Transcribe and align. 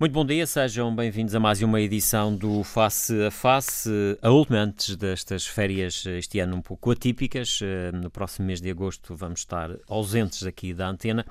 Muito 0.00 0.14
bom 0.14 0.24
dia, 0.24 0.46
sejam 0.46 0.96
bem-vindos 0.96 1.34
a 1.34 1.38
mais 1.38 1.60
uma 1.60 1.78
edição 1.78 2.34
do 2.34 2.64
Face 2.64 3.22
a 3.22 3.30
Face, 3.30 3.90
a 4.22 4.30
última 4.30 4.56
antes 4.56 4.96
destas 4.96 5.46
férias 5.46 6.06
este 6.06 6.40
ano 6.40 6.56
um 6.56 6.62
pouco 6.62 6.90
atípicas. 6.90 7.60
Eh, 7.62 7.92
no 7.92 8.08
próximo 8.08 8.46
mês 8.46 8.62
de 8.62 8.70
agosto 8.70 9.14
vamos 9.14 9.40
estar 9.40 9.68
ausentes 9.86 10.46
aqui 10.46 10.72
da 10.72 10.88
antena. 10.88 11.26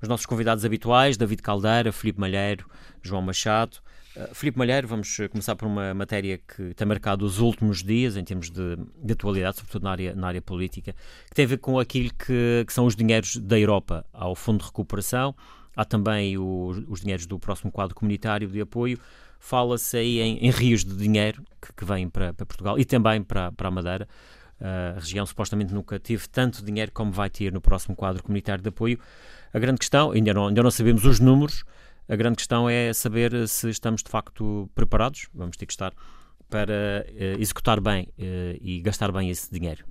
Os 0.00 0.08
nossos 0.08 0.24
convidados 0.24 0.64
habituais, 0.64 1.16
David 1.16 1.42
Caldeira, 1.42 1.90
Filipe 1.90 2.20
Malheiro, 2.20 2.64
João 3.02 3.22
Machado. 3.22 3.78
Uh, 4.16 4.32
Filipe 4.32 4.56
Malheiro, 4.56 4.86
vamos 4.86 5.16
começar 5.28 5.56
por 5.56 5.66
uma 5.66 5.92
matéria 5.92 6.38
que 6.38 6.74
tem 6.74 6.86
marcado 6.86 7.24
os 7.24 7.40
últimos 7.40 7.82
dias 7.82 8.16
em 8.16 8.22
termos 8.22 8.50
de, 8.50 8.76
de 9.02 9.14
atualidade, 9.14 9.56
sobretudo 9.56 9.82
na 9.82 9.90
área, 9.90 10.14
na 10.14 10.28
área 10.28 10.42
política, 10.42 10.94
que 11.28 11.34
tem 11.34 11.44
a 11.44 11.48
ver 11.48 11.58
com 11.58 11.76
aquilo 11.76 12.10
que, 12.14 12.62
que 12.64 12.72
são 12.72 12.86
os 12.86 12.94
dinheiros 12.94 13.36
da 13.38 13.58
Europa 13.58 14.06
ao 14.12 14.36
Fundo 14.36 14.60
de 14.60 14.66
Recuperação 14.66 15.34
Há 15.74 15.84
também 15.84 16.36
o, 16.36 16.84
os 16.88 17.00
dinheiros 17.00 17.26
do 17.26 17.38
próximo 17.38 17.70
quadro 17.70 17.94
comunitário 17.94 18.48
de 18.48 18.60
apoio. 18.60 18.98
Fala-se 19.38 19.96
aí 19.96 20.20
em, 20.20 20.38
em, 20.38 20.50
rios 20.50 20.84
de 20.84 20.94
dinheiro 20.94 21.42
que, 21.60 21.72
que 21.72 21.84
vêm 21.84 22.08
para, 22.08 22.32
para, 22.32 22.46
Portugal 22.46 22.78
e 22.78 22.84
também 22.84 23.22
para, 23.22 23.50
para 23.52 23.68
a 23.68 23.70
Madeira. 23.70 24.08
A 24.60 25.00
região 25.00 25.26
supostamente 25.26 25.74
nunca 25.74 25.98
teve 25.98 26.28
tanto 26.28 26.64
dinheiro 26.64 26.92
como 26.92 27.10
vai 27.10 27.28
ter 27.28 27.52
no 27.52 27.60
próximo 27.60 27.96
quadro 27.96 28.22
comunitário 28.22 28.62
de 28.62 28.68
apoio. 28.68 28.98
A 29.52 29.58
grande 29.58 29.78
questão, 29.78 30.12
ainda 30.12 30.32
não, 30.32 30.46
ainda 30.46 30.62
não 30.62 30.70
sabemos 30.70 31.04
os 31.04 31.18
números, 31.18 31.64
a 32.08 32.16
grande 32.16 32.36
questão 32.36 32.68
é 32.68 32.92
saber 32.92 33.48
se 33.48 33.70
estamos 33.70 34.02
de 34.02 34.10
facto 34.10 34.70
preparados, 34.74 35.28
vamos 35.34 35.56
ter 35.56 35.66
que 35.66 35.72
estar, 35.72 35.92
para 36.48 37.06
uh, 37.08 37.40
executar 37.40 37.80
bem 37.80 38.08
uh, 38.18 38.58
e 38.60 38.80
gastar 38.82 39.10
bem 39.10 39.30
esse 39.30 39.50
dinheiro. 39.50 39.84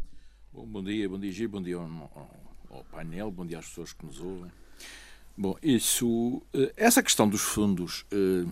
Bom, 0.54 0.66
bom 0.66 0.84
dia, 0.84 1.10
bom 1.10 1.18
dia 1.18 1.32
Gil, 1.32 1.50
bom 1.50 1.62
dia 1.62 1.78
ao, 1.78 2.30
ao 2.70 2.84
painel, 2.86 3.32
bom 3.32 3.46
dia 3.46 3.60
às 3.60 3.66
pessoas 3.66 3.94
que 3.94 4.06
nos 4.06 4.20
ouvem. 4.20 4.52
Bom, 5.38 5.56
isso, 5.64 6.42
eh, 6.54 6.74
essa 6.76 7.02
questão 7.02 7.28
dos 7.28 7.42
fundos, 7.42 8.06
eh, 8.12 8.46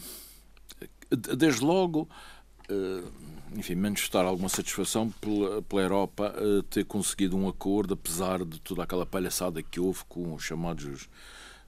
desde 1.38 1.64
logo, 1.64 2.08
eh, 2.70 3.04
enfim, 3.56 3.76
manifestar 3.76 4.26
alguma 4.26 4.50
satisfação 4.50 5.10
pela, 5.22 5.62
pela 5.64 5.82
Europa 5.82 6.34
ter 6.70 6.86
conseguido 6.86 7.36
um 7.36 7.48
acordo, 7.48 7.96
apesar 7.96 8.46
de 8.46 8.60
toda 8.62 8.84
aquela 8.84 9.06
palhaçada 9.06 9.62
que 9.62 9.80
houve 9.80 10.04
com 10.08 10.36
os 10.36 10.44
chamados 10.44 11.10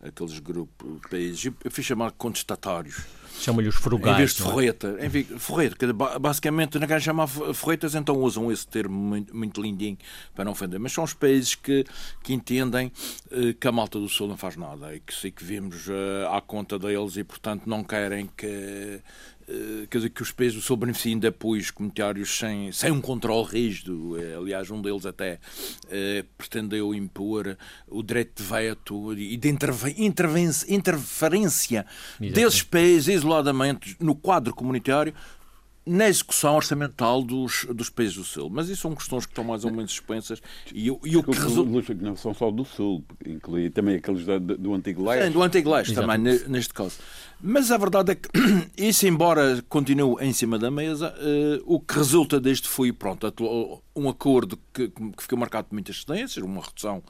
aqueles 0.01 0.39
grupos 0.39 0.99
países, 1.09 1.45
eu 1.45 1.71
fiz 1.71 1.85
chamar 1.85 2.11
contestatários. 2.11 3.03
Chama-lhe 3.39 3.67
os 3.67 3.75
frugais. 3.75 4.15
Em 4.15 4.17
vez 4.17 4.33
de 4.35 4.41
é? 4.41 4.45
forreta. 4.45 4.97
Em 4.99 5.09
vez, 5.09 5.27
forreta, 5.37 5.93
basicamente, 6.19 6.77
não 6.77 6.87
querem 6.87 7.01
chamar 7.01 7.27
forretas, 7.27 7.95
então 7.95 8.17
usam 8.17 8.51
esse 8.51 8.67
termo 8.67 8.95
muito, 8.95 9.35
muito 9.35 9.61
lindinho 9.61 9.97
para 10.35 10.45
não 10.45 10.51
ofender. 10.51 10.79
Mas 10.79 10.91
são 10.91 11.03
os 11.03 11.13
países 11.13 11.55
que, 11.55 11.85
que 12.23 12.33
entendem 12.33 12.91
uh, 13.31 13.53
que 13.53 13.67
a 13.67 13.71
malta 13.71 13.99
do 13.99 14.09
Sul 14.09 14.27
não 14.27 14.37
faz 14.37 14.55
nada 14.55 14.95
e 14.95 14.99
que, 14.99 15.31
que 15.31 15.43
vimos 15.43 15.87
uh, 15.87 16.29
à 16.31 16.41
conta 16.41 16.77
deles 16.77 17.17
e, 17.17 17.23
portanto, 17.23 17.63
não 17.65 17.83
querem 17.83 18.29
que 18.37 18.45
eh, 18.45 19.01
quer 19.89 19.97
dizer, 19.97 20.09
que 20.09 20.21
os 20.21 20.31
países 20.31 20.55
do 20.55 20.61
Sul 20.61 20.77
beneficiem 20.77 21.19
de 21.19 21.27
apoios 21.27 21.71
comunitários 21.71 22.37
sem, 22.37 22.71
sem 22.71 22.91
um 22.91 23.01
controle 23.01 23.47
rígido. 23.47 24.17
Eh, 24.19 24.35
aliás, 24.35 24.69
um 24.71 24.81
deles 24.81 25.05
até 25.05 25.39
eh, 25.89 26.25
pretendeu 26.37 26.93
impor 26.93 27.57
o 27.87 28.01
direito 28.01 28.41
de 28.41 28.49
veto 28.49 29.13
e 29.13 29.37
de 29.37 29.49
interferência 29.49 31.85
Exatamente. 31.85 32.33
desses 32.33 32.63
países 32.63 33.15
isoladamente 33.15 33.95
no 33.99 34.15
quadro 34.15 34.53
comunitário 34.53 35.13
na 35.85 36.07
execução 36.07 36.55
orçamental 36.55 37.23
dos, 37.23 37.65
dos 37.73 37.89
países 37.89 38.15
do 38.15 38.23
Sul. 38.23 38.49
Mas 38.51 38.69
isso 38.69 38.83
são 38.83 38.95
questões 38.95 39.25
que 39.25 39.31
estão 39.31 39.43
mais 39.43 39.65
ou 39.65 39.71
menos 39.71 39.91
suspensas. 39.91 40.41
E, 40.73 40.85
e 40.85 41.17
o 41.17 41.23
que 41.23 41.31
resulta. 41.31 41.93
Não 41.95 42.15
são 42.15 42.33
só 42.33 42.51
do 42.51 42.63
Sul, 42.63 43.03
inclui 43.25 43.69
também 43.69 43.95
aqueles 43.95 44.25
do, 44.25 44.39
do 44.39 44.73
Antigo 44.73 45.03
Leste. 45.03 45.25
Sim, 45.25 45.31
do 45.31 45.41
Antigo 45.41 45.71
Leste 45.71 45.93
também, 45.95 46.17
neste 46.19 46.73
caso. 46.73 46.97
Mas 47.43 47.71
a 47.71 47.77
verdade 47.77 48.11
é 48.11 48.15
que, 48.15 48.29
isso, 48.77 49.07
embora 49.07 49.63
continue 49.67 50.15
em 50.23 50.31
cima 50.31 50.59
da 50.59 50.69
mesa, 50.69 51.13
uh, 51.17 51.63
o 51.65 51.79
que 51.79 51.95
resulta 51.95 52.39
deste 52.39 52.67
foi, 52.67 52.93
pronto, 52.93 53.33
um 53.95 54.07
acordo 54.07 54.59
que, 54.71 54.89
que 54.89 55.23
ficou 55.23 55.39
marcado 55.39 55.67
por 55.67 55.73
muitas 55.73 56.01
cedências, 56.01 56.43
uma 56.45 56.61
redução 56.61 57.03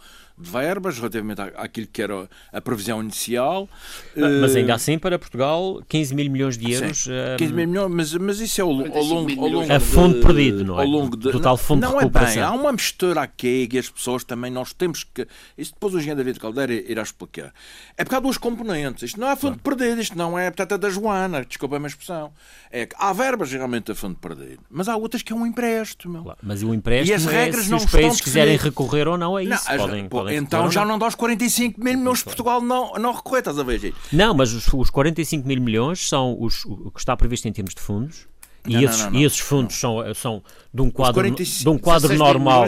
verbas 0.50 0.98
relativamente 0.98 1.42
àquilo 1.42 1.88
que 1.88 2.02
era 2.02 2.30
a 2.52 2.62
previsão 2.62 3.02
inicial. 3.02 3.70
Mas 4.16 4.56
ainda 4.56 4.72
eh, 4.72 4.76
assim, 4.76 4.98
para 4.98 5.18
Portugal, 5.18 5.82
15 5.88 6.16
mil 6.16 6.32
milhões 6.32 6.58
de 6.58 6.72
euros. 6.72 7.04
Sim, 7.04 7.12
15 7.38 7.54
mil 7.54 7.68
milhões, 7.68 7.92
mas, 7.92 8.14
mas 8.14 8.40
isso 8.40 8.62
é 8.62 8.64
ao, 8.64 8.70
ao 8.70 9.04
longo. 9.04 9.42
Ao 9.42 9.48
longo 9.48 9.74
a 9.74 9.80
fundo 9.80 10.16
de, 10.16 10.26
perdido, 10.26 10.64
não 10.64 10.80
é? 10.80 10.84
Ao 10.84 10.90
longo 10.90 11.16
de, 11.16 11.32
Total 11.32 11.58
fundo 11.58 11.82
não 11.82 11.90
de 11.90 11.96
recuperação. 12.00 12.32
é 12.32 12.36
bem, 12.36 12.44
há 12.44 12.52
uma 12.52 12.72
mistura 12.72 13.22
aqui 13.22 13.70
e 13.72 13.78
as 13.78 13.90
pessoas 13.90 14.24
também, 14.24 14.52
nós 14.52 14.74
temos 14.74 15.04
que. 15.04 15.28
Isso 15.58 15.74
depois 15.74 15.94
o 15.94 15.98
engenheiro 15.98 16.18
David 16.18 16.40
Caldeira 16.40 16.74
irá 16.74 17.02
explicar. 17.02 17.54
É 17.98 18.04
porque 18.04 18.16
há 18.16 18.20
duas 18.20 18.38
componentes. 18.38 19.04
Isto 19.04 19.20
não 19.20 19.30
é 19.30 19.36
fundo 19.36 19.60
claro. 19.60 19.78
perdido, 19.78 20.02
isto 20.02 20.18
não 20.18 20.38
é, 20.38 20.50
portanto, 20.50 20.74
a 20.74 20.78
da 20.78 20.90
Joana, 20.90 21.46
desculpa 21.46 21.76
a 21.76 21.80
minha 21.80 21.88
expressão. 21.88 22.32
É 22.72 22.86
que 22.86 22.96
há 22.98 23.14
verbas 23.14 23.52
realmente 23.52 23.92
a 23.92 23.96
fundo 23.96 24.16
perdido, 24.16 24.60
mas 24.70 24.88
há 24.88 24.96
outras 24.96 25.22
que 25.22 25.34
é 25.34 25.36
um 25.36 25.46
empréstimo. 25.46 26.24
Claro, 26.24 26.40
mas 26.42 26.64
o 26.64 26.74
empréstimo 26.74 27.12
e 27.12 27.16
as 27.16 27.26
é 27.26 27.30
regras 27.30 27.62
é, 27.62 27.64
se 27.66 27.72
não 27.72 27.78
os 27.78 27.86
países 27.86 28.22
quiserem 28.22 28.58
recorrer 28.58 29.08
ou 29.08 29.18
não, 29.18 29.38
é 29.38 29.44
isso. 29.44 29.70
Não, 29.70 29.78
podem, 29.78 30.04
pô, 30.04 30.18
podem 30.18 30.31
então 30.36 30.72
já 30.72 30.86
não 30.86 30.98
dá 30.98 31.08
os 31.08 31.16
45 31.16 31.84
mil 31.84 31.98
milhões 31.98 32.24
Portugal 32.24 32.62
não, 32.62 32.94
não 32.94 33.14
recorrer, 33.14 33.40
estás 33.40 33.60
a 33.60 33.64
ver, 33.64 33.80
gente? 33.80 33.96
Não, 34.12 34.34
mas 34.34 34.54
os, 34.54 34.72
os 34.74 34.90
45 34.90 35.48
mil 35.48 35.62
milhões 35.62 36.08
são 36.08 36.38
os, 36.40 36.66
o 36.66 36.92
que 36.92 37.00
está 37.00 37.16
previsto 37.16 37.48
em 37.48 37.54
termos 37.54 37.74
de 37.74 37.82
fundos. 37.82 38.32
E, 38.68 38.74
não, 38.74 38.84
esses, 38.84 39.00
não, 39.00 39.12
não, 39.12 39.20
e 39.20 39.24
esses 39.24 39.40
fundos 39.40 39.76
são, 39.76 40.14
são 40.14 40.44
de 40.72 40.82
um 40.84 40.92
quadro, 40.92 41.16
45, 41.16 41.64
de 41.64 41.70
um 41.70 41.80
quadro 41.80 42.16
normal 42.16 42.66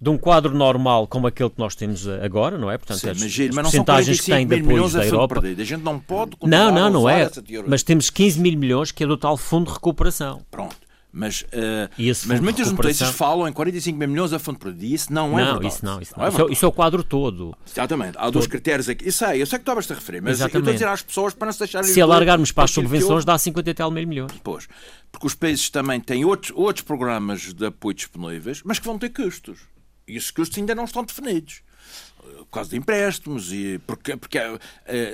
de 0.00 0.10
um 0.10 0.18
quadro 0.18 0.54
normal 0.54 1.06
como 1.06 1.26
aquele 1.26 1.48
que 1.48 1.58
nós 1.58 1.74
temos 1.74 2.06
agora, 2.06 2.58
não 2.58 2.70
é? 2.70 2.76
Portanto, 2.76 2.98
Sim, 2.98 3.08
as, 3.08 3.18
mas, 3.18 3.32
as 3.32 3.54
mas 3.54 3.70
percentagens 3.70 4.20
que 4.20 4.26
têm 4.30 4.46
de 4.46 4.60
apoios 4.60 4.92
da 4.92 5.06
Europa. 5.06 5.40
A 5.40 5.64
gente 5.64 5.82
não 5.82 5.98
pode 5.98 6.36
Não, 6.42 6.70
não, 6.70 6.90
não 6.90 7.08
é. 7.08 7.30
Mas 7.66 7.82
temos 7.82 8.10
15 8.10 8.38
mil 8.38 8.58
milhões 8.58 8.92
que 8.92 9.02
é 9.02 9.06
do 9.06 9.16
tal 9.16 9.38
fundo 9.38 9.68
de 9.68 9.72
recuperação. 9.72 10.42
Pronto. 10.50 10.76
Mas, 11.14 11.42
uh, 11.42 11.90
mas 12.26 12.40
muitas 12.40 12.72
notícias 12.72 13.10
falam 13.10 13.46
em 13.46 13.52
45 13.52 13.98
mil 13.98 14.08
milhões 14.08 14.32
a 14.32 14.38
fundo 14.38 14.58
perdido. 14.58 14.84
E 14.84 14.94
isso 14.94 15.12
não 15.12 15.38
é 15.38 15.44
não, 15.44 15.52
verdade. 15.52 15.74
Isso 15.74 15.84
não, 15.84 16.00
isso 16.00 16.14
não. 16.16 16.24
É 16.24 16.28
isso, 16.28 16.40
é, 16.40 16.52
isso, 16.52 16.64
é, 16.64 16.68
o 16.68 16.72
quadro 16.72 17.04
todo. 17.04 17.54
Exatamente. 17.70 18.16
Há 18.16 18.22
todo. 18.22 18.32
dois 18.32 18.46
critérios 18.46 18.88
aqui. 18.88 19.06
Isso 19.06 19.22
é, 19.26 19.36
eu 19.36 19.44
sei 19.44 19.58
que 19.58 19.62
estavas 19.62 19.90
a 19.90 19.94
referir, 19.94 20.22
mas 20.22 20.38
Exatamente. 20.38 20.54
eu 20.54 20.60
estou 20.60 20.70
a 20.70 20.74
dizer 20.74 20.88
às 20.88 21.02
pessoas 21.02 21.34
para 21.34 21.46
não 21.46 21.52
se 21.52 21.58
deixarem. 21.58 21.86
Se 21.86 22.00
alargarmos 22.00 22.50
para 22.50 22.64
as 22.64 22.70
subvenções, 22.70 23.26
dá 23.26 23.36
50 23.36 23.68
e 23.68 23.74
tal 23.74 23.90
mil 23.90 24.08
milhões. 24.08 24.32
Pois. 24.42 24.66
Porque 25.10 25.26
os 25.26 25.34
países 25.34 25.68
também 25.68 26.00
têm 26.00 26.24
outros, 26.24 26.50
outros 26.56 26.82
programas 26.82 27.52
de 27.52 27.66
apoio 27.66 27.94
disponíveis, 27.94 28.62
mas 28.64 28.78
que 28.78 28.86
vão 28.86 28.98
ter 28.98 29.10
custos. 29.10 29.60
E 30.08 30.16
esses 30.16 30.30
custos 30.30 30.56
ainda 30.56 30.74
não 30.74 30.84
estão 30.84 31.04
definidos 31.04 31.60
por 32.38 32.56
causa 32.56 32.70
de 32.70 32.76
empréstimos, 32.76 33.52
e 33.52 33.80
porque, 33.86 34.16
porque 34.16 34.38
uh, 34.38 34.58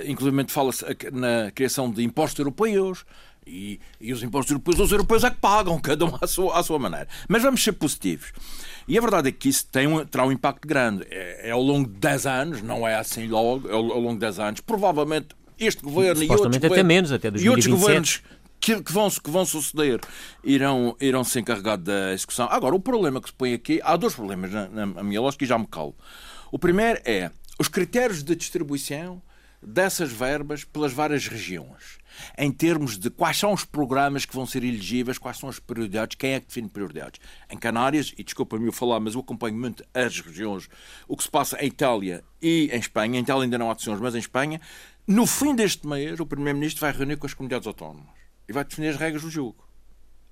inclusive 0.05 0.45
fala-se 0.49 0.85
na 1.11 1.51
criação 1.51 1.89
de 1.89 2.03
impostos 2.03 2.39
europeus, 2.39 3.05
e, 3.49 3.79
e, 3.99 4.13
os 4.13 4.21
impostos 4.23 4.51
europeus, 4.51 4.79
os 4.79 4.91
europeus 4.91 5.23
é 5.23 5.29
que 5.29 5.37
pagam, 5.37 5.79
cada 5.79 6.05
um 6.05 6.17
à 6.21 6.27
sua, 6.27 6.59
à 6.59 6.63
sua 6.63 6.79
maneira. 6.79 7.07
Mas 7.27 7.41
vamos 7.41 7.63
ser 7.63 7.73
positivos. 7.73 8.31
E 8.87 8.97
a 8.97 9.01
verdade 9.01 9.29
é 9.29 9.31
que 9.31 9.49
isso 9.49 9.65
tem 9.71 9.87
um, 9.87 10.05
terá 10.05 10.25
um 10.25 10.31
impacto 10.31 10.67
grande. 10.67 11.05
É, 11.09 11.49
é, 11.49 11.51
ao 11.51 11.61
longo 11.61 11.89
de 11.89 11.99
10 11.99 12.25
anos, 12.25 12.61
não 12.61 12.87
é 12.87 12.95
assim 12.95 13.27
logo, 13.27 13.67
é 13.67 13.73
ao, 13.73 13.91
ao 13.91 13.99
longo 13.99 14.13
de 14.13 14.19
10 14.19 14.39
anos. 14.39 14.61
Provavelmente 14.61 15.29
este 15.59 15.83
governo 15.83 16.23
e 16.23 16.29
outros, 16.29 16.55
até 16.55 16.83
menos, 16.83 17.11
até 17.11 17.27
e 17.35 17.49
outros 17.49 17.67
governos 17.67 18.21
que, 18.59 18.81
que, 18.81 18.91
vão, 18.91 19.09
que 19.09 19.29
vão 19.29 19.45
suceder 19.45 19.99
irão, 20.43 20.95
irão 20.99 21.23
se 21.23 21.39
encarregar 21.39 21.77
da 21.77 22.13
execução. 22.13 22.47
Agora, 22.49 22.75
o 22.75 22.79
problema 22.79 23.21
que 23.21 23.29
se 23.29 23.33
põe 23.33 23.53
aqui, 23.53 23.79
há 23.83 23.95
dois 23.95 24.13
problemas 24.13 24.51
na, 24.51 24.67
na 24.85 25.03
minha 25.03 25.21
lógica 25.21 25.43
e 25.43 25.47
já 25.47 25.57
me 25.57 25.67
calo. 25.67 25.95
O 26.51 26.57
primeiro 26.57 27.01
é 27.05 27.31
os 27.59 27.67
critérios 27.67 28.23
de 28.23 28.35
distribuição 28.35 29.21
dessas 29.61 30.11
verbas 30.11 30.63
pelas 30.63 30.93
várias 30.93 31.27
regiões 31.27 31.99
em 32.37 32.51
termos 32.51 32.97
de 32.97 33.09
quais 33.09 33.37
são 33.37 33.53
os 33.53 33.63
programas 33.63 34.25
que 34.25 34.35
vão 34.35 34.45
ser 34.45 34.63
elegíveis, 34.63 35.17
quais 35.17 35.37
são 35.37 35.49
as 35.49 35.59
prioridades, 35.59 36.15
quem 36.15 36.33
é 36.33 36.39
que 36.39 36.47
define 36.47 36.69
prioridades. 36.69 37.19
Em 37.49 37.57
Canárias, 37.57 38.13
e 38.17 38.23
desculpa-me 38.23 38.65
eu 38.65 38.71
falar, 38.71 38.99
mas 38.99 39.13
eu 39.13 39.21
acompanho 39.21 39.55
muito 39.55 39.83
as 39.93 40.19
regiões, 40.19 40.69
o 41.07 41.15
que 41.15 41.23
se 41.23 41.31
passa 41.31 41.57
em 41.63 41.67
Itália 41.67 42.23
e 42.41 42.69
em 42.71 42.79
Espanha, 42.79 43.19
em 43.19 43.23
Itália 43.23 43.43
ainda 43.43 43.57
não 43.57 43.69
há 43.69 43.73
decisões, 43.73 43.99
mas 43.99 44.15
em 44.15 44.19
Espanha, 44.19 44.59
no 45.07 45.25
fim 45.25 45.55
deste 45.55 45.87
mês, 45.87 46.19
o 46.19 46.25
Primeiro-Ministro 46.25 46.81
vai 46.81 46.91
reunir 46.91 47.17
com 47.17 47.25
as 47.25 47.33
comunidades 47.33 47.67
autónomas 47.67 48.09
e 48.47 48.53
vai 48.53 48.63
definir 48.63 48.89
as 48.89 48.97
regras 48.97 49.21
do 49.21 49.29
jogo. 49.29 49.68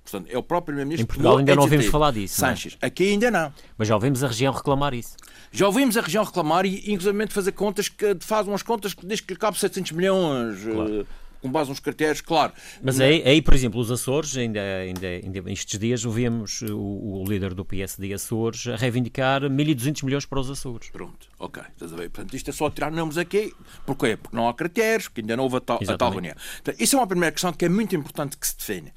Portanto, 0.10 0.30
é 0.32 0.38
o 0.38 0.44
próprio 0.44 0.68
Primeiro-Ministro. 0.68 1.04
Em 1.04 1.08
Portugal 1.08 1.38
ainda 1.38 1.54
não 1.54 1.64
ouvimos 1.64 1.88
falar 1.88 2.12
disso. 2.12 2.40
Sanches. 2.40 2.78
Não? 2.82 2.88
Aqui 2.88 3.10
ainda 3.10 3.30
não. 3.30 3.54
Mas 3.78 3.90
já 3.90 3.96
ouvimos 3.96 4.24
a 4.24 4.28
região 4.28 4.54
reclamar 4.54 4.94
isso. 4.94 5.18
Já 5.52 5.68
ouvimos 5.68 5.98
a 5.98 6.02
região 6.02 6.24
reclamar 6.24 6.66
e, 6.66 6.92
inclusive, 6.92 7.28
fazer 7.28 7.52
contas 7.52 7.90
que 7.90 8.16
faz 8.22 8.48
umas 8.48 8.64
contas 8.64 8.94
que 8.94 9.06
diz 9.06 9.20
que 9.20 9.34
lhe 9.34 9.40
cabe 9.40 9.60
700 9.60 9.92
milhões. 9.92 10.64
Claro. 10.64 11.08
com 11.42 11.52
base 11.52 11.70
nos 11.70 11.80
critérios, 11.80 12.20
claro. 12.22 12.52
Mas 12.82 13.00
aí, 13.00 13.22
aí, 13.24 13.42
por 13.42 13.54
exemplo, 13.54 13.80
os 13.80 13.92
Açores, 13.92 14.36
ainda, 14.36 14.60
ainda, 14.60 15.08
ainda 15.08 15.52
estes 15.52 15.78
dias 15.80 16.04
ouvimos 16.04 16.62
o, 16.64 16.78
o 16.78 17.24
líder 17.28 17.54
do 17.54 17.64
PSD 17.64 18.14
Açores 18.14 18.68
a 18.68 18.76
reivindicar 18.76 19.42
1.200 19.44 20.04
milhões 20.04 20.26
para 20.26 20.40
os 20.40 20.50
Açores. 20.50 20.90
Pronto, 20.90 21.28
ok. 21.38 21.62
Estás 21.74 21.94
a 21.94 21.96
ver? 21.96 22.10
Portanto, 22.10 22.34
isto 22.36 22.50
é 22.50 22.54
só 22.54 22.70
tirar 22.70 22.92
nomes 22.92 23.18
aqui. 23.18 23.54
Porquê? 23.86 24.18
Porque 24.18 24.36
não 24.36 24.48
há 24.48 24.54
critérios, 24.54 25.10
porque 25.10 25.22
ainda 25.22 25.38
não 25.38 25.44
houve 25.44 25.58
a 25.58 25.62
tal, 25.62 25.80
a 25.88 25.98
tal 25.98 26.12
reunião. 26.12 26.36
Então, 26.62 26.74
isso 26.80 26.96
é 26.96 27.00
uma 27.00 27.08
primeira 27.08 27.32
questão 27.32 27.54
que 27.54 27.66
é 27.66 27.70
muito 27.70 27.96
importante 27.96 28.38
que 28.38 28.48
se 28.48 28.58
define. 28.58 28.92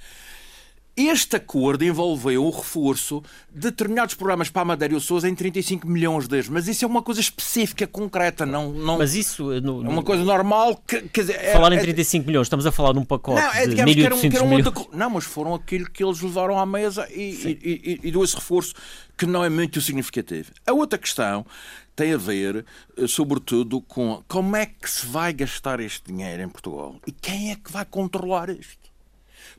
Este 0.96 1.36
acordo 1.36 1.84
envolveu 1.84 2.44
o 2.44 2.50
reforço 2.50 3.22
de 3.52 3.70
determinados 3.70 4.14
programas 4.14 4.50
para 4.50 4.62
a 4.62 4.64
Madeira 4.64 4.94
e 4.94 4.96
o 4.96 5.00
Sousa 5.00 5.28
em 5.28 5.34
35 5.34 5.86
milhões 5.86 6.26
de 6.26 6.36
euros. 6.36 6.48
Mas 6.48 6.68
isso 6.68 6.84
é 6.84 6.88
uma 6.88 7.00
coisa 7.00 7.20
específica, 7.20 7.86
concreta. 7.86 8.44
Não, 8.44 8.72
não, 8.72 8.98
mas 8.98 9.14
isso 9.14 9.52
eh, 9.52 9.60
no, 9.60 9.84
é 9.84 9.88
uma 9.88 10.02
coisa 10.02 10.24
normal. 10.24 10.82
Que, 10.86 11.02
quer 11.02 11.20
dizer, 11.22 11.36
é- 11.36 11.52
falar 11.52 11.72
é, 11.72 11.76
em 11.76 11.80
35 11.80 12.22
é, 12.22 12.26
milhões, 12.26 12.46
estamos 12.46 12.66
a 12.66 12.72
falar 12.72 12.92
de 12.92 12.98
um 12.98 13.04
pacote 13.04 13.40
não, 13.40 13.52
é, 13.52 13.66
de 13.66 13.76
1.800 13.76 14.44
milhões. 14.44 14.66
Outra, 14.66 14.86
não, 14.92 15.10
mas 15.10 15.24
foram 15.24 15.54
aquilo 15.54 15.88
que 15.90 16.04
eles 16.04 16.20
levaram 16.20 16.58
à 16.58 16.66
mesa 16.66 17.08
e, 17.10 17.58
e, 17.62 18.00
e, 18.02 18.08
e 18.08 18.10
deu 18.10 18.22
esse 18.22 18.34
reforço 18.34 18.74
que 19.16 19.26
não 19.26 19.44
é 19.44 19.48
muito 19.48 19.80
significativo. 19.80 20.50
A 20.66 20.72
outra 20.72 20.98
questão 20.98 21.46
tem 21.94 22.14
a 22.14 22.16
ver, 22.16 22.64
eh, 22.96 23.06
sobretudo, 23.06 23.80
com 23.82 24.22
como 24.26 24.56
é 24.56 24.64
que 24.66 24.90
se 24.90 25.06
vai 25.06 25.32
gastar 25.32 25.80
este 25.80 26.10
dinheiro 26.10 26.42
em 26.42 26.48
Portugal 26.48 26.96
e 27.06 27.12
quem 27.12 27.50
é 27.50 27.56
que 27.56 27.70
vai 27.70 27.84
controlar 27.84 28.48
isto. 28.48 28.79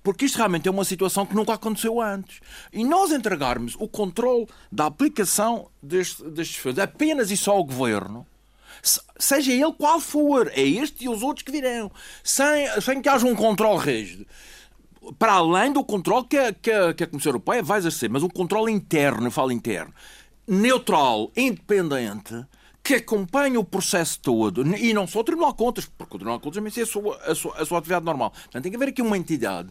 Porque 0.03 0.25
isto 0.25 0.37
realmente 0.37 0.67
é 0.67 0.71
uma 0.71 0.83
situação 0.83 1.25
que 1.25 1.35
nunca 1.35 1.53
aconteceu 1.53 2.01
antes. 2.01 2.39
E 2.73 2.83
nós 2.83 3.11
entregarmos 3.11 3.75
o 3.79 3.87
controle 3.87 4.47
da 4.71 4.87
aplicação 4.87 5.69
deste, 5.81 6.23
destes 6.29 6.57
fundos 6.57 6.79
apenas 6.79 7.29
e 7.29 7.37
só 7.37 7.51
ao 7.51 7.63
governo, 7.63 8.25
seja 9.19 9.53
ele 9.53 9.73
qual 9.73 9.99
for, 9.99 10.51
é 10.55 10.61
este 10.61 11.05
e 11.05 11.09
os 11.09 11.21
outros 11.21 11.43
que 11.43 11.51
virão, 11.51 11.91
sem, 12.23 12.81
sem 12.81 13.01
que 13.01 13.09
haja 13.09 13.27
um 13.27 13.35
controle 13.35 13.77
rígido 13.77 14.25
para 15.17 15.33
além 15.33 15.73
do 15.73 15.83
controle 15.83 16.25
que 16.27 16.37
a, 16.37 16.53
que 16.53 16.71
a, 16.71 16.93
que 16.93 17.03
a 17.03 17.07
Comissão 17.07 17.31
Europeia 17.31 17.63
vai 17.63 17.79
exercer, 17.79 18.09
mas 18.09 18.23
um 18.23 18.29
controle 18.29 18.71
interno, 18.71 19.27
eu 19.27 19.31
falo 19.31 19.51
interno, 19.51 19.93
neutral, 20.47 21.31
independente, 21.35 22.45
que 22.91 22.95
acompanha 22.95 23.57
o 23.57 23.63
processo 23.63 24.19
todo, 24.19 24.65
e 24.75 24.93
não 24.93 25.07
só 25.07 25.19
o 25.19 25.23
Tribunal 25.23 25.51
de 25.51 25.57
Contas, 25.57 25.85
porque 25.85 26.15
o 26.15 26.17
Tribunal 26.17 26.37
de 26.37 26.43
Contas 26.43 26.57
também 26.57 26.73
tem 26.73 26.83
a 26.83 26.85
sua, 26.85 27.17
a 27.23 27.35
sua, 27.35 27.57
a 27.57 27.65
sua 27.65 27.77
atividade 27.77 28.03
normal. 28.03 28.31
Portanto, 28.31 28.63
tem 28.63 28.71
que 28.71 28.75
haver 28.75 28.89
aqui 28.89 29.01
uma 29.01 29.17
entidade, 29.17 29.69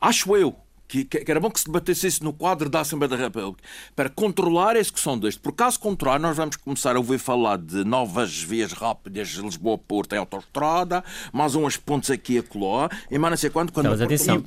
acho 0.00 0.36
eu, 0.36 0.54
que, 0.88 1.04
que, 1.04 1.30
era 1.30 1.40
bom 1.40 1.50
que 1.50 1.60
se 1.60 1.66
debatesse 1.66 2.06
isso 2.06 2.24
no 2.24 2.32
quadro 2.32 2.68
da 2.68 2.80
Assembleia 2.80 3.08
da 3.08 3.16
República, 3.16 3.62
para 3.94 4.08
controlar 4.08 4.76
a 4.76 4.78
execução 4.78 5.18
deste. 5.18 5.40
Por 5.40 5.52
caso 5.52 5.78
contrário, 5.78 6.22
nós 6.22 6.36
vamos 6.36 6.56
começar 6.56 6.96
a 6.96 6.98
ouvir 6.98 7.18
falar 7.18 7.58
de 7.58 7.84
novas 7.84 8.42
vias 8.42 8.72
rápidas 8.72 9.28
de 9.28 9.42
Lisboa-Porto 9.42 10.14
em 10.14 10.18
autoestrada, 10.18 11.02
mais 11.32 11.54
umas 11.54 11.76
pontes 11.76 12.10
aqui 12.10 12.38
a 12.38 12.42
Coló, 12.42 12.88
e 13.10 13.18
mais 13.18 13.30
não 13.32 13.36
sei 13.36 13.50
quando. 13.50 13.72
quando 13.72 13.90
mas 13.90 14.00
atenção. 14.00 14.42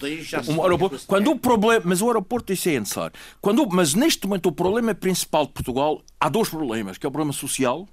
Um 0.47 0.62
aeroporto, 0.63 1.01
quando 1.06 1.31
o 1.31 1.38
problema, 1.38 1.83
mas 1.86 2.01
o 2.01 2.07
aeroporto 2.07 2.53
isso 2.53 2.69
é 2.69 2.80
necessário. 2.80 3.13
Quando, 3.41 3.68
mas 3.69 3.94
neste 3.94 4.27
momento 4.27 4.47
o 4.47 4.51
problema 4.51 4.94
principal 4.95 5.45
de 5.45 5.53
Portugal, 5.53 6.01
há 6.19 6.30
dois 6.30 6.50
problemas, 6.50 6.97
que 6.97 7.06
é 7.06 7.09
o 7.09 7.12
problema 7.12 7.33
social, 7.33 7.88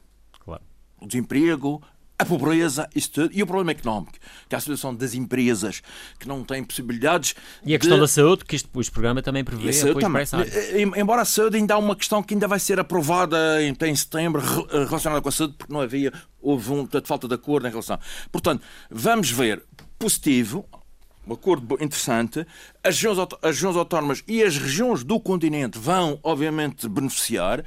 claro. 0.45 0.63
o 1.01 1.07
desemprego, 1.07 1.83
a 2.19 2.25
pobreza, 2.25 2.89
isso 2.95 3.11
tudo, 3.11 3.31
e 3.33 3.43
o 3.43 3.47
problema 3.47 3.73
económico, 3.73 4.13
que 4.49 4.55
é 4.55 4.59
a 4.59 4.61
situação 4.61 4.95
das 4.95 5.15
empresas 5.15 5.83
que 6.19 6.27
não 6.27 6.43
têm 6.43 6.65
possibilidades. 6.65 7.35
E 7.65 7.75
a 7.75 7.79
questão 7.79 7.99
de... 7.99 8.03
da 8.03 8.09
saúde, 8.09 8.45
que 8.45 8.57
este, 8.57 8.69
este 8.79 8.91
programa 8.91 9.23
também 9.23 9.45
prevê 9.45 9.69
apoio 9.81 9.99
também. 9.99 10.25
Embora 10.97 11.23
a 11.23 11.25
saúde 11.27 11.57
ainda 11.57 11.75
há 11.75 11.79
uma 11.79 11.95
questão 11.95 12.23
que 12.23 12.35
ainda 12.35 12.49
vai 12.49 12.59
ser 12.59 12.81
aprovada 12.81 13.63
em, 13.63 13.77
em 13.83 13.97
setembro 13.97 14.43
relacionada 14.71 15.21
com 15.21 15.29
a 15.29 15.33
saúde, 15.33 15.55
porque 15.59 15.73
não 15.73 15.81
havia, 15.81 16.13
houve 16.41 16.73
um, 16.73 16.85
de 16.85 17.03
falta 17.05 17.29
de 17.29 17.35
acordo 17.35 17.67
em 17.67 17.71
relação. 17.71 17.99
Portanto, 18.33 18.63
vamos 18.91 19.31
ver 19.31 19.63
positivo, 19.99 20.67
um 21.27 21.35
acordo 21.35 21.75
interessante. 21.83 22.47
As 22.83 22.95
regiões, 22.95 23.19
as 23.19 23.55
regiões 23.57 23.77
autónomas 23.77 24.23
e 24.29 24.43
as 24.43 24.57
regiões 24.57 25.03
do 25.03 25.19
continente 25.19 25.79
vão, 25.79 26.19
obviamente, 26.23 26.89
beneficiar. 26.89 27.65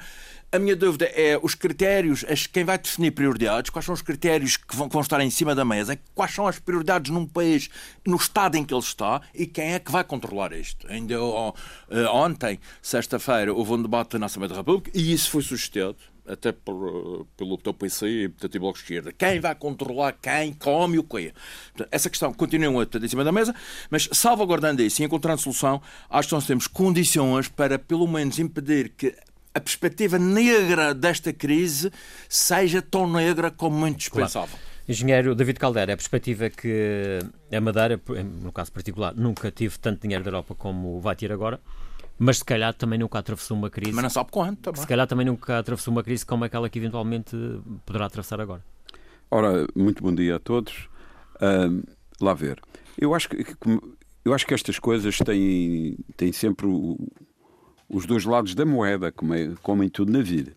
A 0.52 0.58
minha 0.58 0.76
dúvida 0.76 1.06
é 1.06 1.40
os 1.44 1.54
critérios, 1.54 2.26
quem 2.52 2.64
vai 2.64 2.76
definir 2.76 3.12
prioridades, 3.12 3.70
quais 3.70 3.86
são 3.86 3.94
os 3.94 4.02
critérios 4.02 4.58
que 4.58 4.76
vão, 4.76 4.88
que 4.88 4.94
vão 4.94 5.02
estar 5.04 5.22
em 5.22 5.30
cima 5.30 5.54
da 5.54 5.64
mesa, 5.64 6.00
quais 6.16 6.34
são 6.34 6.48
as 6.48 6.58
prioridades 6.58 7.12
num 7.12 7.28
país, 7.28 7.70
no 8.04 8.16
estado 8.16 8.56
em 8.56 8.66
que 8.66 8.74
ele 8.74 8.82
está 8.82 9.22
e 9.32 9.46
quem 9.46 9.74
é 9.74 9.80
que 9.80 9.92
vai 9.92 10.04
controlar 10.04 10.52
isto. 10.54 10.88
Ainda 10.92 11.22
uh, 11.22 11.54
ontem, 12.12 12.60
sexta-feira, 12.82 13.54
houve 13.54 13.74
um 13.74 13.82
debate 13.84 14.18
na 14.18 14.26
Assembleia 14.26 14.50
da 14.50 14.56
República 14.56 14.90
e 14.92 15.14
isso 15.14 15.30
foi 15.30 15.44
sugestado 15.44 15.98
até 16.26 16.52
por, 16.52 17.28
pelo 17.38 17.58
teu 17.58 17.74
PC 17.74 18.08
e 18.08 18.30
portanto, 18.30 18.56
e 18.56 18.60
Bloco 18.60 18.78
de 18.78 18.84
Esquerda. 18.84 19.12
Quem 19.12 19.40
vai 19.40 19.54
controlar 19.54 20.14
quem, 20.14 20.54
come 20.54 20.98
o 20.98 21.04
quê? 21.04 21.32
Essa 21.92 22.10
questão 22.10 22.34
continua 22.34 22.88
em 23.02 23.08
cima 23.08 23.24
da 23.24 23.32
mesa, 23.32 23.54
mas 23.90 24.10
salvaguardando 24.12 24.82
isso 24.82 25.02
e 25.02 25.06
encontrando 25.06 25.42
solução, 25.42 25.82
acho 26.10 26.30
que 26.30 26.34
nós 26.36 26.46
temos 26.46 26.68
condições 26.68 27.48
para, 27.48 27.78
pelo 27.78 28.08
menos, 28.08 28.40
impedir 28.40 28.90
que 28.90 29.16
a 29.54 29.60
perspectiva 29.60 30.20
negra 30.20 30.94
desta 30.94 31.34
crise 31.34 31.92
seja 32.28 32.82
tão 32.82 33.12
negra 33.12 33.50
como 33.52 33.78
muito 33.78 34.12
pensavam. 34.12 34.50
Claro. 34.50 34.70
Engenheiro 34.88 35.36
David 35.36 35.60
Caldeira, 35.60 35.94
a 35.94 35.96
perspectiva 35.96 36.46
é 36.46 36.50
que 36.50 37.20
a 37.52 37.62
Madeira, 37.62 38.02
no 38.42 38.52
caso 38.52 38.72
particular, 38.72 39.14
nunca 39.16 39.52
tive 39.52 39.78
tanto 39.78 40.02
dinheiro 40.02 40.24
da 40.24 40.30
Europa 40.30 40.56
como 40.56 41.00
vai 41.00 41.16
ter 41.16 41.32
agora, 41.32 41.60
mas 42.18 42.40
se 42.40 42.46
calhar 42.46 42.74
também 42.74 42.98
nunca 42.98 43.20
atravessou 43.20 43.56
uma 43.56 43.70
crise. 43.70 43.94
Mas 43.94 44.04
não 44.04 44.10
sabe 44.10 44.32
quanto 44.32 44.60
também. 44.62 44.82
Se 44.82 44.88
calhar 44.88 45.06
também 45.06 45.28
nunca 45.28 45.60
atravessou 45.60 45.92
uma 45.92 46.04
crise 46.04 46.26
como 46.26 46.44
aquela 46.44 46.68
que 46.70 46.80
eventualmente 46.80 47.36
poderá 47.86 48.08
atravessar 48.08 48.42
agora. 48.42 48.64
Ora, 49.30 49.68
muito 49.76 50.02
bom 50.02 50.14
dia 50.14 50.38
a 50.38 50.40
todos. 50.40 50.90
Uh, 51.36 51.88
lá 52.20 52.34
ver. 52.34 52.60
Eu 52.98 53.14
acho 53.14 53.30
que, 53.30 53.46
eu 54.26 54.34
acho 54.34 54.46
que 54.48 54.54
estas 54.56 54.80
coisas 54.80 55.20
têm, 55.20 55.98
têm 56.18 56.32
sempre 56.32 56.66
o, 56.66 56.98
os 57.90 58.06
dois 58.06 58.24
lados 58.24 58.54
da 58.54 58.66
moeda, 58.66 59.12
como, 59.12 59.34
é, 59.34 59.52
como 59.62 59.84
em 59.84 59.90
tudo 59.90 60.12
na 60.12 60.22
vida. 60.22 60.56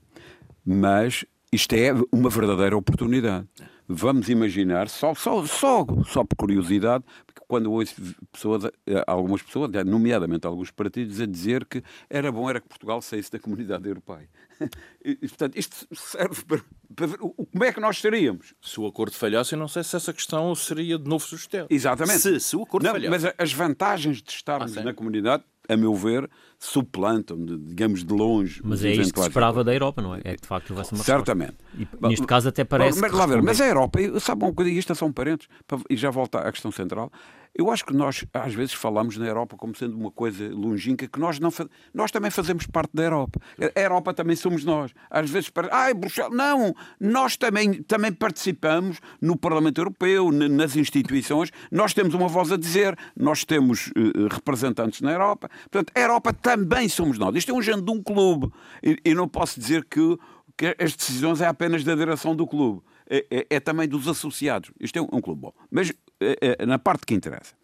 Mas 0.64 1.24
isto 1.52 1.74
é 1.74 1.92
uma 2.12 2.30
verdadeira 2.30 2.76
oportunidade. 2.76 3.46
Vamos 3.86 4.28
imaginar, 4.30 4.88
só, 4.88 5.14
só, 5.14 5.44
só, 5.44 5.84
só 6.06 6.24
por 6.24 6.36
curiosidade, 6.36 7.04
porque 7.26 7.42
quando 7.46 7.70
ouço 7.70 7.94
pessoas, 8.32 8.64
eh, 8.86 9.04
algumas 9.06 9.42
pessoas, 9.42 9.70
nomeadamente 9.84 10.46
alguns 10.46 10.70
partidos, 10.70 11.20
a 11.20 11.26
dizer 11.26 11.66
que 11.66 11.82
era 12.08 12.32
bom 12.32 12.48
era 12.48 12.60
que 12.60 12.68
Portugal 12.68 13.02
saísse 13.02 13.30
da 13.30 13.38
comunidade 13.38 13.86
europeia. 13.86 14.28
E, 15.04 15.16
portanto, 15.16 15.58
isto 15.58 15.88
serve 15.92 16.44
para, 16.44 16.60
para, 16.94 17.06
ver 17.08 17.18
como 17.18 17.64
é 17.64 17.72
que 17.72 17.80
nós 17.80 17.96
estaríamos. 17.96 18.54
Se 18.62 18.78
o 18.78 18.86
acordo 18.86 19.12
falhasse, 19.12 19.54
eu 19.54 19.58
não 19.58 19.66
sei 19.66 19.82
se 19.82 19.96
essa 19.96 20.12
questão 20.12 20.54
seria 20.54 20.96
de 20.96 21.08
novo 21.08 21.26
sustento. 21.26 21.66
Exatamente. 21.68 22.20
Se, 22.20 22.38
se 22.38 22.56
o 22.56 22.62
acordo 22.62 22.84
não, 22.84 22.92
falhasse. 22.92 23.10
Mas 23.10 23.34
as 23.36 23.52
vantagens 23.52 24.22
de 24.22 24.30
estarmos 24.30 24.78
ah, 24.78 24.84
na 24.84 24.94
comunidade 24.94 25.42
a 25.68 25.76
meu 25.76 25.94
ver, 25.94 26.28
suplantam, 26.58 27.38
digamos, 27.44 28.04
de 28.04 28.12
longe. 28.12 28.60
Mas 28.64 28.84
é 28.84 28.92
isto 28.92 29.14
que 29.14 29.20
se 29.20 29.28
esperava 29.28 29.62
da 29.62 29.72
Europa, 29.72 30.02
não 30.02 30.14
é? 30.14 30.20
É 30.24 30.34
que 30.34 30.42
de 30.42 30.48
facto 30.48 30.74
vai 30.74 30.84
ser 30.84 30.94
uma 30.94 31.04
Certamente. 31.04 31.56
E, 31.78 31.86
neste 32.02 32.26
caso 32.26 32.48
até 32.48 32.64
parece. 32.64 33.00
Mas, 33.00 33.12
lá 33.12 33.26
ver, 33.26 33.42
mas 33.42 33.60
a 33.60 33.66
Europa, 33.66 33.98
sabe 34.20 34.44
uma 34.44 34.52
coisa, 34.52 34.70
isto 34.70 34.94
são 34.94 35.12
parentes, 35.12 35.48
e 35.88 35.96
já 35.96 36.10
volta 36.10 36.38
à 36.38 36.50
questão 36.50 36.70
central. 36.70 37.10
Eu 37.54 37.70
acho 37.70 37.84
que 37.84 37.92
nós, 37.92 38.24
às 38.32 38.54
vezes, 38.54 38.72
falamos 38.72 39.18
na 39.18 39.26
Europa 39.26 39.56
como 39.58 39.76
sendo 39.76 39.94
uma 39.94 40.10
coisa 40.10 40.48
longínqua 40.48 41.06
que 41.06 41.20
nós 41.20 41.38
não 41.38 41.50
Nós 41.92 42.10
também 42.10 42.30
fazemos 42.30 42.66
parte 42.66 42.90
da 42.94 43.02
Europa. 43.02 43.40
A 43.76 43.80
Europa 43.80 44.14
também 44.14 44.34
somos 44.34 44.64
nós. 44.64 44.92
Às 45.10 45.28
vezes, 45.28 45.50
para... 45.50 45.68
ai, 45.70 45.92
Bruxelas. 45.92 46.32
Não! 46.34 46.74
Nós 46.98 47.36
também, 47.36 47.82
também 47.82 48.10
participamos 48.10 48.98
no 49.20 49.36
Parlamento 49.36 49.78
Europeu, 49.78 50.32
nas 50.32 50.76
instituições. 50.76 51.50
Nós 51.70 51.92
temos 51.92 52.14
uma 52.14 52.26
voz 52.26 52.50
a 52.50 52.56
dizer. 52.56 52.96
Nós 53.14 53.44
temos 53.44 53.88
uh, 53.88 54.28
representantes 54.30 55.02
na 55.02 55.12
Europa. 55.12 55.50
Portanto, 55.70 55.92
a 55.94 56.00
Europa 56.00 56.32
também 56.32 56.88
somos 56.88 57.18
nós. 57.18 57.36
Isto 57.36 57.52
é 57.52 57.54
um 57.54 57.62
género 57.62 57.84
de 57.84 57.90
um 57.90 58.02
clube. 58.02 58.50
E, 58.82 58.98
e 59.04 59.14
não 59.14 59.28
posso 59.28 59.60
dizer 59.60 59.84
que, 59.84 60.18
que 60.56 60.74
as 60.82 60.96
decisões 60.96 61.42
é 61.42 61.46
apenas 61.46 61.84
da 61.84 61.94
direção 61.94 62.34
do 62.34 62.46
clube. 62.46 62.82
É, 63.14 63.26
é, 63.30 63.46
é, 63.50 63.60
também 63.60 63.86
dos 63.86 64.08
associados. 64.08 64.70
Isto 64.80 64.98
é 64.98 65.02
um, 65.02 65.08
um 65.12 65.20
clube 65.20 65.42
bom. 65.42 65.52
Mas 65.70 65.92
é, 66.18 66.56
é, 66.58 66.64
na 66.64 66.78
parte 66.78 67.04
que 67.04 67.12
interessa. 67.12 67.54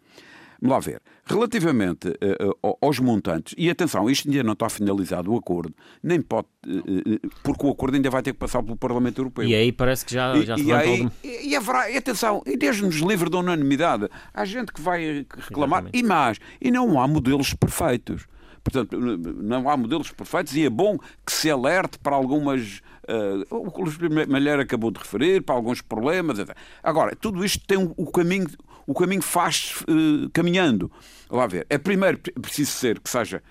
Vamos 0.61 0.75
lá 0.75 0.79
ver. 0.79 1.01
Relativamente 1.25 2.09
uh, 2.09 2.77
aos 2.81 2.99
montantes, 2.99 3.55
e 3.57 3.69
atenção, 3.69 4.09
isto 4.09 4.27
ainda 4.27 4.43
não 4.43 4.53
está 4.53 4.69
finalizado 4.69 5.31
o 5.31 5.37
acordo, 5.37 5.73
nem 6.03 6.21
pode, 6.21 6.47
uh, 6.67 7.29
porque 7.43 7.65
o 7.65 7.69
acordo 7.69 7.95
ainda 7.95 8.09
vai 8.09 8.21
ter 8.21 8.33
que 8.33 8.39
passar 8.39 8.61
pelo 8.61 8.75
Parlamento 8.75 9.19
Europeu. 9.21 9.45
E 9.45 9.55
aí 9.55 9.71
parece 9.71 10.05
que 10.05 10.13
já, 10.13 10.35
já 10.41 10.57
se 10.57 10.63
e, 10.63 10.73
aí, 10.73 11.01
algum... 11.01 11.09
e, 11.23 11.55
haverá, 11.55 11.89
e 11.89 11.97
atenção, 11.97 12.43
e 12.45 12.57
desde-nos 12.57 12.97
livre 12.97 13.29
da 13.29 13.37
unanimidade, 13.37 14.09
há 14.33 14.43
gente 14.43 14.73
que 14.73 14.81
vai 14.81 15.25
reclamar, 15.33 15.83
Exatamente. 15.83 15.97
e 15.97 16.03
mais, 16.03 16.39
e 16.59 16.71
não 16.71 16.99
há 16.99 17.07
modelos 17.07 17.53
perfeitos. 17.53 18.27
Portanto, 18.61 18.99
não 18.99 19.69
há 19.69 19.77
modelos 19.77 20.11
perfeitos 20.11 20.55
e 20.55 20.65
é 20.65 20.69
bom 20.69 20.97
que 21.25 21.31
se 21.31 21.49
alerte 21.49 21.97
para 21.99 22.15
algumas. 22.15 22.81
Uh, 23.09 23.45
o 23.49 23.71
que 23.71 23.81
o 23.81 23.83
Luís 23.85 24.27
Malheiro 24.27 24.61
acabou 24.61 24.91
de 24.91 24.99
referir, 24.99 25.41
para 25.41 25.55
alguns 25.55 25.81
problemas. 25.81 26.37
Etc. 26.37 26.55
Agora, 26.83 27.15
tudo 27.15 27.43
isto 27.43 27.65
tem 27.65 27.77
o 27.77 28.11
caminho, 28.11 28.47
o 28.85 28.93
caminho 28.93 29.21
faz 29.21 29.81
uh, 29.81 30.29
caminhando. 30.31 30.91
Lá 31.29 31.47
ver. 31.47 31.65
É 31.69 31.77
primeiro 31.77 32.19
preciso 32.41 32.71
ser 32.71 32.99
que 32.99 33.09
seja 33.09 33.41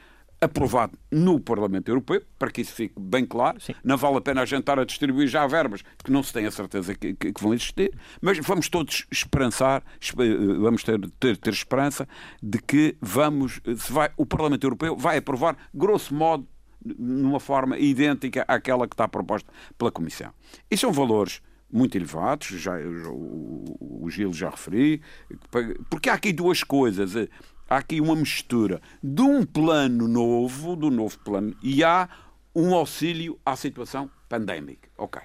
aprovado 0.41 0.97
no 1.11 1.41
Parlamento 1.41 1.89
Europeu, 1.89 2.23
para 2.39 2.51
que 2.51 2.61
isso 2.61 2.73
fique 2.73 2.95
bem 2.99 3.27
claro. 3.27 3.61
Sim. 3.61 3.75
Não 3.83 3.97
vale 3.97 4.19
a 4.19 4.21
pena 4.21 4.43
a 4.43 4.45
gente 4.45 4.61
estar 4.61 4.79
a 4.79 4.85
distribuir 4.85 5.27
já 5.27 5.47
verbas 5.47 5.83
que 6.03 6.11
não 6.11 6.23
se 6.23 6.33
tem 6.33 6.47
a 6.47 6.51
certeza 6.51 6.95
que, 6.95 7.15
que, 7.15 7.33
que 7.33 7.43
vão 7.43 7.53
existir, 7.53 7.93
mas 8.21 8.39
vamos 8.39 8.69
todos 8.69 9.07
esperançar, 9.11 9.83
vamos 10.61 10.85
ter, 10.85 11.01
ter, 11.19 11.37
ter 11.37 11.53
esperança 11.53 12.09
de 12.43 12.59
que 12.59 12.97
vamos, 13.01 13.61
se 13.77 13.93
vai, 13.93 14.11
o 14.17 14.25
Parlamento 14.25 14.65
Europeu 14.65 14.97
vai 14.97 15.19
aprovar, 15.19 15.57
grosso 15.75 16.15
modo, 16.15 16.47
numa 16.99 17.41
forma 17.41 17.79
idêntica 17.79 18.45
àquela 18.47 18.87
que 18.87 18.95
está 18.95 19.09
proposta 19.09 19.51
pela 19.77 19.91
Comissão. 19.91 20.33
E 20.71 20.77
são 20.77 20.93
valores 20.93 21.41
muito 21.71 21.97
elevados, 21.97 22.49
já, 22.49 22.79
o, 22.79 24.05
o 24.05 24.11
Gil 24.11 24.33
já 24.33 24.51
referi, 24.51 25.03
porque 25.91 26.09
há 26.09 26.15
aqui 26.15 26.33
duas 26.33 26.63
coisas 26.63 27.15
há 27.69 27.77
aqui 27.77 28.01
uma 28.01 28.17
mistura 28.17 28.81
de 29.03 29.23
um 29.23 29.45
plano 29.45 30.09
novo, 30.09 30.75
do 30.75 30.91
novo 30.91 31.19
plano, 31.19 31.55
e 31.63 31.85
há 31.85 32.09
um 32.55 32.75
auxílio 32.75 33.39
à 33.45 33.55
situação 33.55 34.11
pandémica. 34.29 34.89
Ok. 34.97 35.21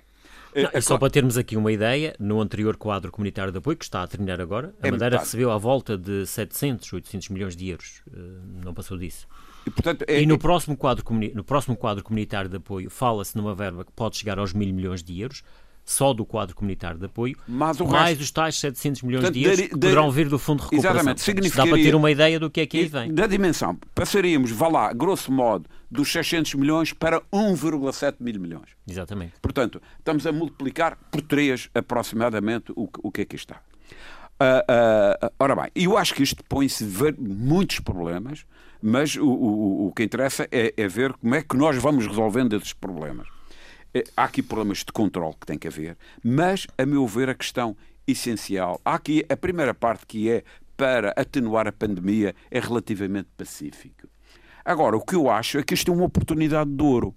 Não, 0.56 0.70
e 0.72 0.82
só 0.82 1.00
para 1.00 1.10
termos 1.10 1.36
aqui 1.36 1.58
uma 1.58 1.72
ideia, 1.72 2.16
no 2.20 2.40
anterior 2.40 2.78
quadro 2.78 3.12
comunitário 3.12 3.52
de 3.52 3.58
apoio, 3.58 3.76
que 3.76 3.86
está 3.86 4.04
a 4.04 4.08
terminar 4.08 4.40
agora, 4.40 4.76
a 4.82 4.88
é 4.88 4.92
Madeira 4.92 5.18
recebeu 5.18 5.50
à 5.50 5.58
volta 5.58 5.98
de 5.98 6.28
700, 6.28 6.94
800 6.94 7.30
milhões 7.30 7.56
de 7.56 7.70
euros. 7.70 8.04
Eh, 8.08 8.20
não 8.64 8.72
passou 8.72 8.96
disso. 8.96 9.28
E, 9.66 9.70
portanto, 9.70 10.06
é, 10.08 10.22
e 10.22 10.26
no, 10.26 10.36
é... 10.36 10.38
próximo 10.38 10.76
quadro, 10.76 11.04
no 11.34 11.44
próximo 11.44 11.76
quadro 11.76 12.04
comunitário 12.04 12.50
de 12.50 12.58
apoio 12.58 12.90
fala-se 12.90 13.36
numa 13.36 13.56
verba 13.56 13.86
que 13.86 13.92
pode 13.92 14.18
chegar 14.18 14.38
aos 14.40 14.54
mil 14.54 14.74
milhões 14.74 15.04
de 15.04 15.20
euros, 15.22 15.44
só 15.86 16.14
do 16.14 16.26
quadro 16.26 16.56
comunitário 16.56 16.98
de 16.98 17.06
apoio, 17.06 17.36
mais 17.48 17.78
resto... 17.78 18.22
os 18.22 18.32
tais 18.32 18.56
700 18.58 19.02
milhões 19.02 19.22
Portanto, 19.22 19.34
de 19.34 19.44
euros 19.44 19.62
que 19.62 19.70
poderão 19.70 20.12
vir 20.12 20.30
do 20.30 20.40
Fundo 20.40 20.60
de 20.60 20.64
Recuperação. 20.64 20.92
Exatamente. 20.92 21.22
Significaria... 21.22 21.72
Dá 21.72 21.76
para 21.76 21.84
ter 21.84 21.96
uma 21.96 22.12
ideia 22.12 22.40
do 22.40 22.50
que 22.50 22.62
é 22.62 22.66
que 22.66 22.78
aí 22.78 22.86
vem. 22.88 23.14
Da 23.14 23.28
dimensão, 23.28 23.78
passaríamos, 23.94 24.52
vá 24.52 24.68
lá, 24.68 24.94
grosso 24.94 25.32
modo, 25.32 25.70
dos 25.92 26.12
600 26.12 26.56
milhões 26.56 26.94
para 26.94 27.22
1,7 27.34 28.16
mil 28.20 28.40
milhões. 28.40 28.70
Exatamente. 28.88 29.34
Portanto, 29.42 29.82
estamos 30.00 30.26
a 30.26 30.32
multiplicar 30.32 30.98
por 31.12 31.22
3 31.22 31.70
aproximadamente 31.76 32.72
o, 32.76 32.90
o 33.04 33.12
que 33.12 33.22
é 33.22 33.26
que 33.26 33.36
está. 33.36 33.62
Uh, 34.40 35.26
uh, 35.26 35.34
ora 35.40 35.56
bem, 35.56 35.70
eu 35.76 35.98
acho 35.98 36.14
que 36.14 36.24
isto 36.24 36.44
põe-se 36.46 36.86
muitos 37.20 37.80
problemas, 37.80 38.46
mas 38.86 39.16
o, 39.16 39.26
o, 39.26 39.88
o 39.88 39.94
que 39.94 40.04
interessa 40.04 40.46
é, 40.52 40.74
é 40.76 40.88
ver 40.90 41.14
como 41.14 41.34
é 41.34 41.42
que 41.42 41.56
nós 41.56 41.78
vamos 41.78 42.06
resolvendo 42.06 42.54
esses 42.54 42.74
problemas. 42.74 43.30
É, 43.94 44.04
há 44.18 44.26
aqui 44.26 44.44
problemas 44.44 44.80
de 44.80 44.92
controle 44.92 45.36
que 45.40 45.46
tem 45.46 45.58
que 45.58 45.70
haver, 45.70 45.98
mas, 46.22 46.68
a 46.78 46.86
meu 46.86 47.08
ver, 47.08 47.30
a 47.30 47.34
questão 47.34 47.78
essencial. 48.06 48.82
Há 48.84 48.96
aqui 48.96 49.24
a 49.30 49.38
primeira 49.38 49.74
parte 49.74 50.06
que 50.06 50.30
é 50.30 50.44
para 50.76 51.12
atenuar 51.16 51.66
a 51.66 51.72
pandemia 51.72 52.36
é 52.52 52.60
relativamente 52.60 53.30
pacífico. 53.38 54.10
Agora, 54.66 54.98
o 54.98 55.02
que 55.02 55.16
eu 55.16 55.30
acho 55.30 55.60
é 55.60 55.64
que 55.64 55.74
isto 55.74 55.90
é 55.90 55.96
uma 55.96 56.06
oportunidade 56.06 56.70
de 56.70 56.84
ouro. 56.84 57.16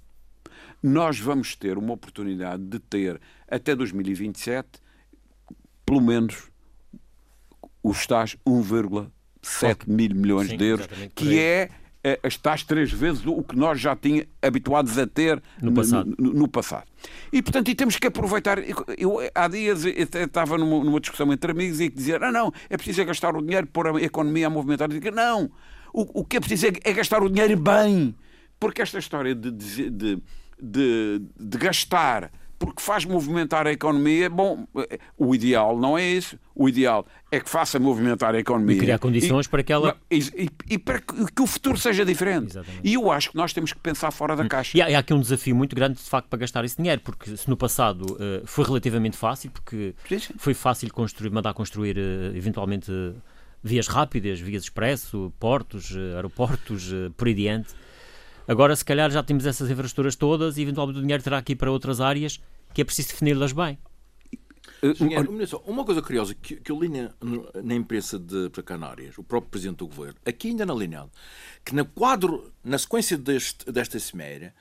Nós 0.81 1.19
vamos 1.19 1.57
ter 1.57 1.77
uma 1.79 1.95
oportunidade 1.95 2.63
de 2.63 2.79
ter 2.79 3.21
até 3.49 3.75
2027 3.75 4.69
pelo 5.85 6.01
menos 6.01 6.49
os 7.83 8.07
tais 8.07 8.37
1,7 9.47 9.87
mil 9.87 10.15
milhões 10.15 10.49
Sim, 10.49 10.57
de 10.57 10.65
euros, 10.65 10.89
que 11.15 11.39
é 11.39 11.71
as 12.23 12.37
tais 12.37 12.63
três 12.63 12.93
vezes 12.93 13.25
o 13.27 13.43
que 13.43 13.57
nós 13.57 13.81
já 13.81 13.97
tínhamos 13.97 14.29
habituados 14.41 14.97
a 14.97 15.07
ter 15.07 15.43
no 15.61 15.73
passado. 15.73 16.15
No, 16.17 16.33
no, 16.33 16.49
passado. 16.49 16.87
E, 17.33 17.43
portanto, 17.43 17.69
e 17.69 17.75
temos 17.75 17.97
que 17.97 18.07
aproveitar. 18.07 18.59
Eu, 18.97 19.19
há 19.35 19.49
dias 19.49 19.85
eu 19.85 19.93
estava 19.93 20.57
numa, 20.57 20.85
numa, 20.85 21.01
discussão 21.01 21.33
entre 21.33 21.51
amigos 21.51 21.81
e 21.81 21.89
dizer: 21.89 22.21
não, 22.21 22.31
não, 22.31 22.53
é 22.71 22.77
preciso 22.77 23.01
é 23.01 23.05
gastar 23.05 23.35
o 23.35 23.43
dinheiro, 23.43 23.67
pôr 23.67 23.89
a 23.89 24.01
economia 24.01 24.47
a 24.47 24.51
movimentar. 24.51 24.89
Eu 24.89 25.01
digo, 25.01 25.15
não, 25.15 25.51
o, 25.93 26.21
o 26.21 26.25
que 26.25 26.37
é 26.37 26.41
preciso 26.41 26.67
é, 26.67 26.91
é, 26.91 26.93
gastar 26.93 27.23
o 27.23 27.29
dinheiro 27.29 27.57
bem. 27.57 28.15
Porque 28.61 28.81
esta 28.81 28.99
história 28.99 29.35
de, 29.35 29.51
de, 29.51 29.91
de, 29.91 31.23
de 31.39 31.59
gastar 31.59 32.31
porque 32.59 32.83
faz 32.83 33.05
movimentar 33.05 33.67
a 33.67 33.73
economia. 33.73 34.31
Bom, 34.31 34.67
o 35.17 35.35
ideal 35.35 35.79
não 35.79 35.97
é 35.97 36.05
isso. 36.05 36.39
O 36.55 36.69
ideal 36.69 37.07
é 37.31 37.39
que 37.39 37.51
faça 37.51 37.79
movimentar 37.79 38.35
a 38.35 38.39
economia. 38.39 38.77
E 38.77 38.79
criar 38.79 38.99
condições 38.99 39.47
e, 39.47 39.49
para 39.49 39.63
que 39.63 39.73
ela. 39.73 39.97
E, 40.11 40.19
e, 40.19 40.49
e, 40.71 40.79
para 40.79 41.01
que 41.01 41.43
o 41.43 41.47
futuro 41.47 41.77
seja 41.77 42.05
diferente. 42.05 42.53
Exatamente. 42.53 42.81
E 42.83 42.95
eu 42.95 43.11
acho 43.11 43.31
que 43.31 43.37
nós 43.37 43.53
temos 43.53 43.73
que 43.73 43.79
pensar 43.79 44.11
fora 44.11 44.35
da 44.35 44.45
hum. 44.45 44.49
caixa. 44.49 44.77
E 44.77 44.81
há, 44.81 44.97
há, 44.97 45.01
aqui 45.01 45.13
um 45.13 45.21
desafio 45.21 45.55
muito 45.55 45.77
grande, 45.77 45.99
de 45.99 46.09
facto, 46.09 46.29
para 46.29 46.39
gastar 46.39 46.65
esse 46.65 46.77
dinheiro, 46.77 47.01
porque 47.03 47.37
se 47.37 47.49
no 47.49 47.57
passado 47.57 48.03
uh, 48.13 48.47
foi 48.47 48.65
relativamente 48.65 49.17
fácil, 49.17 49.51
porque 49.51 49.95
sim, 50.09 50.19
sim. 50.19 50.35
foi 50.39 50.55
fácil 50.55 50.91
construir, 50.93 51.31
mandar 51.31 51.53
construir, 51.53 51.99
uh, 51.99 52.35
eventualmente, 52.35 52.91
uh, 52.91 53.15
vias 53.63 53.89
rápidas, 53.89 54.41
vias 54.41 54.63
expresso, 54.63 55.33
portos, 55.39 55.95
aeroportos, 56.15 56.93
por 57.17 57.27
aí 57.27 57.35
diante. 57.35 57.75
Agora, 58.49 58.75
se 58.77 58.85
calhar, 58.85 59.11
já 59.11 59.23
temos 59.23 59.45
essas 59.47 59.71
infraestruturas 59.71 60.17
todas 60.17 60.57
e, 60.57 60.63
eventualmente, 60.63 60.99
o 60.99 61.03
dinheiro 61.03 61.23
terá 61.23 61.43
que 61.43 61.53
ir 61.53 61.57
para 61.57 61.71
outras 61.71 62.01
áreas 62.01 62.41
que 62.73 62.83
é 62.83 62.85
preciso 62.85 63.09
defini-las 63.09 63.53
bem. 63.53 63.79
Engenheiro, 64.83 65.33
uma 65.65 65.85
coisa 65.85 66.03
curiosa 66.03 66.35
que, 66.35 66.57
que 66.57 66.71
eu 66.71 66.79
li 66.79 66.89
na, 66.89 67.11
na 67.63 67.75
imprensa 67.75 68.19
de 68.19 68.51
para 68.51 68.63
Canárias, 68.63 69.17
o 69.17 69.25
próprio 69.25 69.51
Presidente 69.51 69.79
do 69.79 69.87
Governo, 69.87 70.17
aqui 70.25 70.49
ainda 70.49 70.67
na 70.67 70.75
linha, 70.75 71.09
que 71.65 71.75
no 71.75 71.85
quadro, 71.87 72.53
na 72.63 72.77
sequência 72.77 73.17
deste, 73.17 73.71
desta 73.73 73.99
cimeira, 73.99 74.55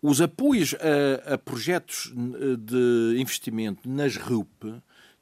os 0.00 0.20
apoios 0.20 0.74
a, 0.74 1.34
a 1.34 1.38
projetos 1.38 2.12
de 2.58 3.20
investimento 3.20 3.88
nas 3.88 4.16
RUP 4.16 4.64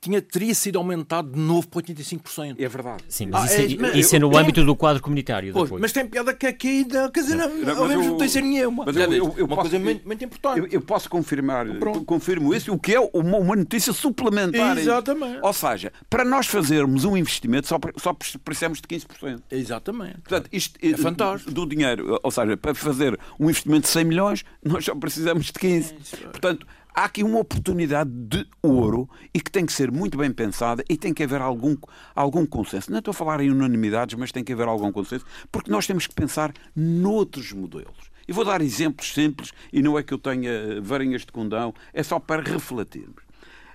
tinha, 0.00 0.22
teria 0.22 0.54
sido 0.54 0.78
aumentado 0.78 1.30
de 1.30 1.38
novo 1.38 1.68
para 1.68 1.82
85%. 1.82 2.56
É 2.58 2.68
verdade. 2.68 3.04
Sim, 3.06 3.26
mas 3.26 3.42
ah, 3.42 3.46
isso, 3.46 3.84
é, 3.84 3.88
é, 3.88 3.98
isso 3.98 4.16
é 4.16 4.18
no 4.18 4.34
âmbito 4.36 4.64
do 4.64 4.74
quadro 4.74 5.02
comunitário. 5.02 5.52
Pois, 5.52 5.70
mas 5.70 5.92
tem 5.92 6.06
piada 6.06 6.32
que 6.32 6.46
aqui 6.46 6.68
ainda, 6.68 7.10
quer 7.10 7.20
dizer, 7.20 7.36
não, 7.36 7.48
não, 7.54 7.88
não, 7.88 8.02
não 8.04 8.16
tem 8.16 8.28
ser 8.28 8.42
nenhuma. 8.42 8.84
Mas 8.86 8.96
eu, 8.96 9.12
eu, 9.12 9.34
eu 9.36 9.44
uma 9.44 9.56
posso, 9.56 9.60
coisa 9.68 9.78
muito, 9.78 10.06
muito 10.06 10.24
importante. 10.24 10.58
Eu, 10.58 10.66
eu, 10.68 10.80
posso 10.80 11.10
confirmar, 11.10 11.66
Pronto. 11.78 12.02
confirmo 12.04 12.54
isso, 12.54 12.72
o 12.72 12.78
que 12.78 12.94
é 12.94 13.00
uma, 13.00 13.36
uma 13.38 13.56
notícia 13.56 13.92
suplementar. 13.92 14.78
Exatamente. 14.78 15.40
Ou 15.42 15.52
seja, 15.52 15.92
para 16.08 16.24
nós 16.24 16.46
fazermos 16.46 17.04
um 17.04 17.14
investimento 17.14 17.68
só, 17.68 17.78
só 17.98 18.16
precisamos 18.42 18.80
de 18.80 18.88
15%. 18.88 19.42
Exatamente. 19.50 20.20
Portanto, 20.22 20.48
isto 20.50 20.78
é 20.82 20.96
fantástico. 20.96 21.50
Do 21.50 21.66
dinheiro, 21.66 22.18
ou 22.22 22.30
seja, 22.30 22.56
para 22.56 22.74
fazer 22.74 23.18
um 23.38 23.50
investimento 23.50 23.82
de 23.82 23.88
100 23.88 24.04
milhões, 24.04 24.44
nós 24.64 24.82
só 24.82 24.94
precisamos 24.94 25.46
de 25.46 25.52
15. 25.52 25.94
É 25.94 26.16
Portanto, 26.28 26.66
há 26.94 27.04
aqui 27.04 27.22
uma 27.22 27.38
oportunidade 27.38 28.10
de 28.10 28.46
ouro 28.62 29.08
e 29.32 29.40
que 29.40 29.50
tem 29.50 29.64
que 29.64 29.72
ser 29.72 29.90
muito 29.90 30.18
bem 30.18 30.32
pensada 30.32 30.84
e 30.88 30.96
tem 30.96 31.12
que 31.12 31.22
haver 31.22 31.40
algum, 31.40 31.76
algum 32.14 32.44
consenso. 32.46 32.90
Não 32.90 32.98
estou 32.98 33.12
a 33.12 33.14
falar 33.14 33.40
em 33.40 33.50
unanimidades, 33.50 34.16
mas 34.18 34.32
tem 34.32 34.44
que 34.44 34.52
haver 34.52 34.68
algum 34.68 34.92
consenso, 34.92 35.24
porque 35.50 35.70
nós 35.70 35.86
temos 35.86 36.06
que 36.06 36.14
pensar 36.14 36.52
noutros 36.74 37.52
modelos. 37.52 38.10
E 38.26 38.32
vou 38.32 38.44
dar 38.44 38.60
exemplos 38.60 39.12
simples, 39.12 39.52
e 39.72 39.82
não 39.82 39.98
é 39.98 40.02
que 40.02 40.14
eu 40.14 40.18
tenha 40.18 40.80
varinhas 40.80 41.22
de 41.22 41.32
condão, 41.32 41.74
é 41.92 42.02
só 42.02 42.20
para 42.20 42.42
refletirmos. 42.42 43.24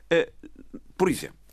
Eh, 0.10 0.32
por 0.98 1.10
exemplo, 1.10 1.36
eh, 1.38 1.45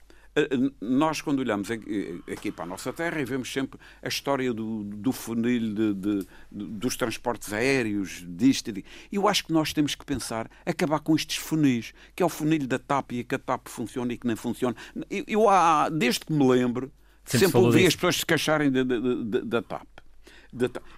nós, 0.80 1.20
quando 1.20 1.40
olhamos 1.40 1.70
aqui 1.70 2.50
para 2.50 2.64
a 2.64 2.66
nossa 2.66 2.92
terra 2.92 3.20
e 3.20 3.24
vemos 3.24 3.52
sempre 3.52 3.78
a 4.02 4.08
história 4.08 4.52
do, 4.52 4.82
do 4.84 5.12
funil 5.12 5.74
de, 5.74 5.94
de, 5.94 6.26
dos 6.50 6.96
transportes 6.96 7.52
aéreos, 7.52 8.24
disto 8.26 8.70
e 8.70 8.84
eu 9.12 9.28
acho 9.28 9.44
que 9.44 9.52
nós 9.52 9.72
temos 9.72 9.94
que 9.94 10.04
pensar 10.04 10.50
acabar 10.64 11.00
com 11.00 11.14
estes 11.14 11.36
funis, 11.36 11.92
que 12.16 12.22
é 12.22 12.26
o 12.26 12.28
funil 12.28 12.66
da 12.66 12.78
TAP 12.78 13.12
e 13.12 13.24
que 13.24 13.34
a 13.34 13.38
TAP 13.38 13.68
funciona 13.68 14.12
e 14.12 14.16
que 14.16 14.26
não 14.26 14.36
funciona. 14.36 14.74
Eu, 15.10 15.24
eu 15.26 15.48
há, 15.48 15.88
desde 15.90 16.20
que 16.20 16.32
me 16.32 16.48
lembro, 16.48 16.90
sempre, 17.24 17.46
sempre 17.46 17.60
ouvi 17.60 17.86
as 17.86 17.94
pessoas 17.94 18.16
se 18.16 18.26
queixarem 18.26 18.70
da, 18.70 18.82
da 18.82 19.62
TAP. 19.62 19.86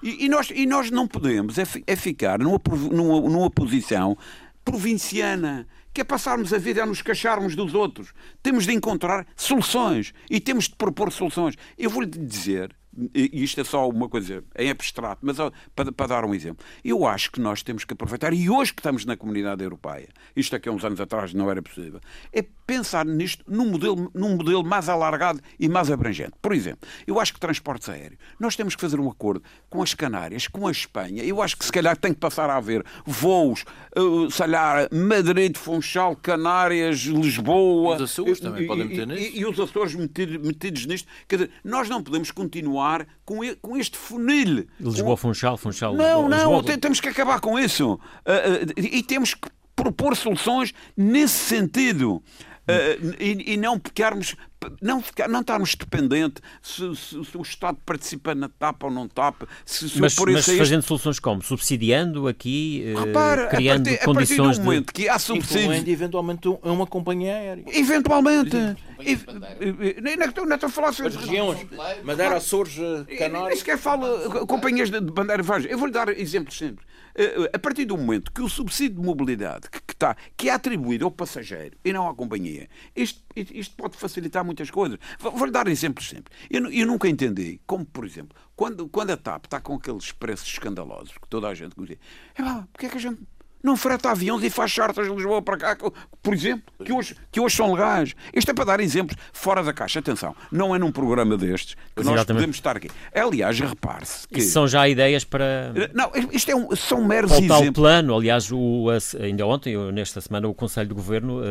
E, 0.02 0.26
e, 0.26 0.28
nós, 0.28 0.50
e 0.50 0.66
nós 0.66 0.90
não 0.90 1.06
podemos 1.06 1.58
é, 1.58 1.64
é 1.86 1.96
ficar 1.96 2.38
numa, 2.38 2.60
numa, 2.90 3.20
numa 3.20 3.50
posição 3.50 4.16
provinciana 4.64 5.66
que 5.94 6.00
é 6.00 6.04
passarmos 6.04 6.52
a 6.52 6.58
vida 6.58 6.82
a 6.82 6.86
nos 6.86 7.00
queixarmos 7.00 7.54
dos 7.54 7.72
outros. 7.72 8.12
Temos 8.42 8.64
de 8.64 8.72
encontrar 8.72 9.24
soluções 9.36 10.12
e 10.28 10.40
temos 10.40 10.64
de 10.64 10.74
propor 10.74 11.12
soluções. 11.12 11.54
Eu 11.78 11.88
vou-lhe 11.88 12.10
dizer 12.10 12.74
e 13.14 13.42
isto 13.42 13.60
é 13.60 13.64
só 13.64 13.88
uma 13.88 14.08
coisa 14.08 14.44
em 14.56 14.70
abstrato, 14.70 15.20
mas 15.22 15.36
para, 15.74 15.92
para, 15.92 16.06
dar 16.06 16.24
um 16.24 16.34
exemplo, 16.34 16.64
eu 16.84 17.06
acho 17.06 17.30
que 17.30 17.40
nós 17.40 17.62
temos 17.62 17.84
que 17.84 17.92
aproveitar, 17.92 18.32
e 18.32 18.48
hoje 18.48 18.72
que 18.72 18.80
estamos 18.80 19.04
na 19.04 19.16
comunidade 19.16 19.62
europeia, 19.62 20.08
isto 20.36 20.54
aqui 20.54 20.68
há 20.68 20.72
uns 20.72 20.84
anos 20.84 21.00
atrás 21.00 21.34
não 21.34 21.50
era 21.50 21.60
possível, 21.60 22.00
é 22.32 22.44
pensar 22.66 23.04
nisto 23.04 23.44
num 23.48 23.70
modelo, 23.70 24.10
num 24.14 24.36
modelo 24.36 24.64
mais 24.64 24.88
alargado 24.88 25.40
e 25.58 25.68
mais 25.68 25.90
abrangente. 25.90 26.32
Por 26.40 26.54
exemplo, 26.54 26.88
eu 27.06 27.20
acho 27.20 27.34
que 27.34 27.40
transportes 27.40 27.88
aéreos, 27.88 28.18
nós 28.38 28.56
temos 28.56 28.74
que 28.74 28.80
fazer 28.80 29.00
um 29.00 29.10
acordo 29.10 29.42
com 29.68 29.82
as 29.82 29.94
Canárias, 29.94 30.46
com 30.46 30.66
a 30.66 30.70
Espanha, 30.70 31.22
eu 31.24 31.42
acho 31.42 31.56
que 31.56 31.64
se 31.64 31.72
calhar 31.72 31.96
tem 31.96 32.12
que 32.12 32.20
passar 32.20 32.48
a 32.48 32.56
haver 32.56 32.84
voos, 33.04 33.64
uh, 33.96 34.30
sei 34.30 34.46
lá, 34.46 34.88
Madrid, 34.92 35.56
Funchal, 35.56 36.16
Canárias, 36.16 37.00
Lisboa. 37.00 37.96
Os 37.96 38.02
Açores 38.02 38.40
também 38.40 38.64
e, 38.64 38.66
podem 38.66 38.84
meter 38.86 39.06
nisto. 39.06 39.36
E, 39.36 39.40
e 39.40 39.46
os 39.46 39.58
Açores 39.58 39.94
metidos, 39.94 40.36
metidos 40.46 40.86
nisto. 40.86 41.08
Quer 41.28 41.36
dizer, 41.36 41.50
nós 41.64 41.88
não 41.88 42.02
podemos 42.02 42.30
continuar 42.30 42.83
continuar 42.84 43.06
com, 43.24 43.40
com 43.60 43.76
este 43.76 43.96
funil. 43.96 44.66
Lisboa, 44.78 45.16
Funchal, 45.16 45.56
Funchal. 45.56 45.94
Não, 45.94 46.28
não, 46.28 46.58
Lisboa. 46.60 46.78
temos 46.78 47.00
que 47.00 47.08
acabar 47.08 47.40
com 47.40 47.58
isso. 47.58 47.94
Uh, 47.94 47.96
uh, 47.96 48.72
e 48.76 49.02
temos 49.02 49.34
que 49.34 49.48
propor 49.74 50.14
soluções 50.16 50.72
nesse 50.96 51.34
sentido. 51.34 52.22
Uh, 52.66 53.14
e, 53.20 53.54
e, 53.54 53.56
não 53.58 53.78
pecarmos 53.78 54.34
não, 54.80 55.02
ficar, 55.02 55.28
não 55.28 55.40
estarmos 55.40 55.75
dependentes 55.75 56.42
se, 56.62 56.97
se, 56.97 57.25
se, 57.25 57.37
o 57.37 57.42
Estado 57.42 57.78
participa 57.85 58.35
na 58.35 58.49
TAP 58.49 58.85
ou 58.85 58.90
não 58.90 59.09
TAP. 59.09 59.42
Se, 59.64 59.88
se 59.88 60.00
mas, 60.00 60.16
mas 60.16 60.47
fazendo 60.47 60.83
soluções 60.83 61.18
como? 61.18 61.42
Subsidiando 61.42 62.28
aqui, 62.28 62.94
Repara, 62.97 63.49
criando 63.49 63.88
a 63.88 63.90
partir, 63.90 64.04
condições 64.04 64.38
a 64.38 64.42
partir 64.42 64.59
do 64.59 64.64
momento 64.64 64.87
de... 64.87 64.92
que 64.92 65.09
há 65.09 65.18
subsídios... 65.18 65.87
eventualmente 65.87 66.49
é 66.49 66.71
uma 66.71 66.87
companhia 66.87 67.35
aérea. 67.35 67.64
Eventualmente. 67.66 68.56
Não 68.56 70.54
estou 70.54 70.68
a 70.68 70.71
falar 70.71 70.92
sobre... 70.92 71.16
As 71.16 71.16
regiões, 71.16 71.66
Madeira, 72.02 72.37
Açores, 72.37 72.75
Canárias... 73.18 73.49
Nem 73.49 73.56
sequer 73.56 73.78
falo 73.78 74.47
companhias 74.47 74.90
de 74.90 75.00
bandeira 75.00 75.42
Eu 75.68 75.78
vou-lhe 75.78 75.92
dar 75.92 76.09
exemplos 76.09 76.56
sempre. 76.56 76.85
Eh, 77.14 77.50
a 77.52 77.59
partir 77.59 77.85
do 77.85 77.97
momento 77.97 78.33
que 78.33 78.42
o 78.42 78.49
subsídio 78.49 79.00
de 79.00 79.06
mobilidade 79.06 79.71
que, 79.71 79.80
está, 79.92 80.16
que 80.37 80.49
é 80.49 80.52
atribuído 80.52 81.04
ao 81.04 81.11
passageiro 81.11 81.76
e 81.85 81.92
não 81.92 82.09
à 82.09 82.14
companhia, 82.14 82.68
isto, 82.94 83.23
isto 83.37 83.76
pode 83.76 83.97
facilitar 83.97 84.44
muitas 84.44 84.71
coisas. 84.71 84.99
Vou-lhe 85.18 85.52
dar 85.52 85.68
exemplos 85.68 86.09
sempre. 86.09 86.35
Eu, 86.50 86.71
eu, 86.73 86.87
nunca 86.87 87.09
entendi 87.09 87.61
como, 87.66 87.85
por 87.85 88.04
exemplo, 88.04 88.37
quando, 88.56 88.88
quando 88.88 89.11
a 89.11 89.16
TAP 89.16 89.44
está 89.44 89.61
com 89.61 89.75
aqueles 89.75 90.11
preços 90.11 90.49
escandalosos 90.49 91.12
que 91.12 91.28
toda 91.28 91.49
a 91.49 91.54
gente 91.54 91.75
conhece, 91.75 91.99
é 92.35 92.42
porque 92.73 92.87
é 92.87 92.88
que 92.88 92.97
a 92.97 93.00
gente 93.00 93.21
não 93.64 93.78
freta 93.78 94.11
aviões 94.11 94.44
e 94.44 94.50
faz 94.50 94.71
chartas 94.71 95.09
de 95.09 95.14
Lisboa 95.14 95.40
para 95.40 95.56
cá, 95.56 95.78
por 96.23 96.35
exemplo, 96.35 96.64
que 96.85 96.92
hoje, 96.92 97.16
que 97.33 97.40
hoje 97.40 97.56
são 97.56 97.73
legais. 97.73 98.14
Isto 98.35 98.50
é 98.50 98.54
para 98.54 98.66
dar 98.66 98.80
exemplos 98.80 99.16
fora 99.33 99.62
da 99.62 99.73
caixa. 99.73 100.00
Atenção, 100.00 100.37
não 100.52 100.75
é 100.75 100.78
num 100.78 100.92
programa 100.92 101.35
destes 101.35 101.75
que 101.97 102.04
nós 102.04 102.14
Exatamente. 102.14 102.26
podemos 102.26 102.56
estar 102.56 102.76
aqui. 102.76 102.90
Aliás, 103.14 103.59
repare-se 103.59 104.28
que... 104.28 104.40
Isso 104.40 104.52
são 104.52 104.68
já 104.68 104.87
ideias 104.87 105.25
para... 105.25 105.73
Não, 105.94 106.12
isto 106.30 106.50
é 106.50 106.54
um, 106.54 106.76
são 106.76 107.02
meros 107.02 107.30
para 107.30 107.42
exemplos. 107.42 107.68
o 107.68 107.73
plano, 107.73 108.14
aliás, 108.14 108.52
o, 108.52 108.88
ainda 109.18 109.47
ontem, 109.47 109.76
nesta 109.92 110.21
semana, 110.21 110.47
o 110.47 110.52
Conselho 110.52 110.88
de 110.88 110.94
Governo 110.94 111.40
uh, 111.40 111.44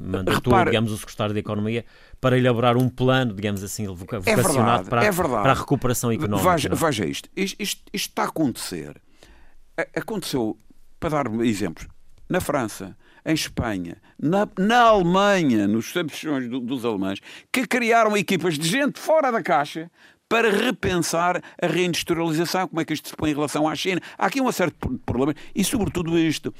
mandatou, 0.00 0.52
Repare... 0.52 0.70
digamos, 0.70 0.90
o 0.90 0.98
Secretário 0.98 1.32
de 1.32 1.38
Economia 1.38 1.84
para 2.20 2.36
elaborar 2.36 2.76
um 2.76 2.88
plano, 2.88 3.32
digamos 3.32 3.62
assim, 3.62 3.86
vocacionado 3.86 4.40
é 4.40 4.42
verdade, 4.42 4.90
para, 4.90 5.04
é 5.04 5.12
para, 5.12 5.52
a 5.52 5.54
recuperação 5.54 6.10
económica. 6.10 6.50
Veja, 6.50 6.68
veja 6.74 7.06
isto. 7.06 7.28
Isto, 7.36 7.62
isto. 7.62 7.82
isto 7.92 8.08
está 8.08 8.24
a 8.24 8.26
acontecer. 8.26 9.00
Aconteceu 9.94 10.58
para 11.00 11.24
dar 11.24 11.34
exemplos, 11.44 11.88
na 12.28 12.40
França, 12.40 12.96
em 13.24 13.34
Espanha, 13.34 13.96
na, 14.18 14.46
na 14.58 14.82
Alemanha, 14.82 15.66
nos 15.66 15.96
ambições 15.96 16.48
do, 16.48 16.60
dos 16.60 16.84
alemães, 16.84 17.20
que 17.50 17.66
criaram 17.66 18.16
equipas 18.16 18.58
de 18.58 18.68
gente 18.68 19.00
fora 19.00 19.32
da 19.32 19.42
caixa 19.42 19.90
para 20.28 20.48
repensar 20.48 21.42
a 21.60 21.66
reindustrialização, 21.66 22.68
como 22.68 22.80
é 22.80 22.84
que 22.84 22.92
isto 22.92 23.08
se 23.08 23.16
põe 23.16 23.30
em 23.30 23.34
relação 23.34 23.66
à 23.66 23.74
China. 23.74 24.00
Há 24.16 24.26
aqui 24.26 24.40
um 24.40 24.52
certo 24.52 25.00
problema 25.04 25.34
e, 25.52 25.64
sobretudo, 25.64 26.16
isto 26.16 26.54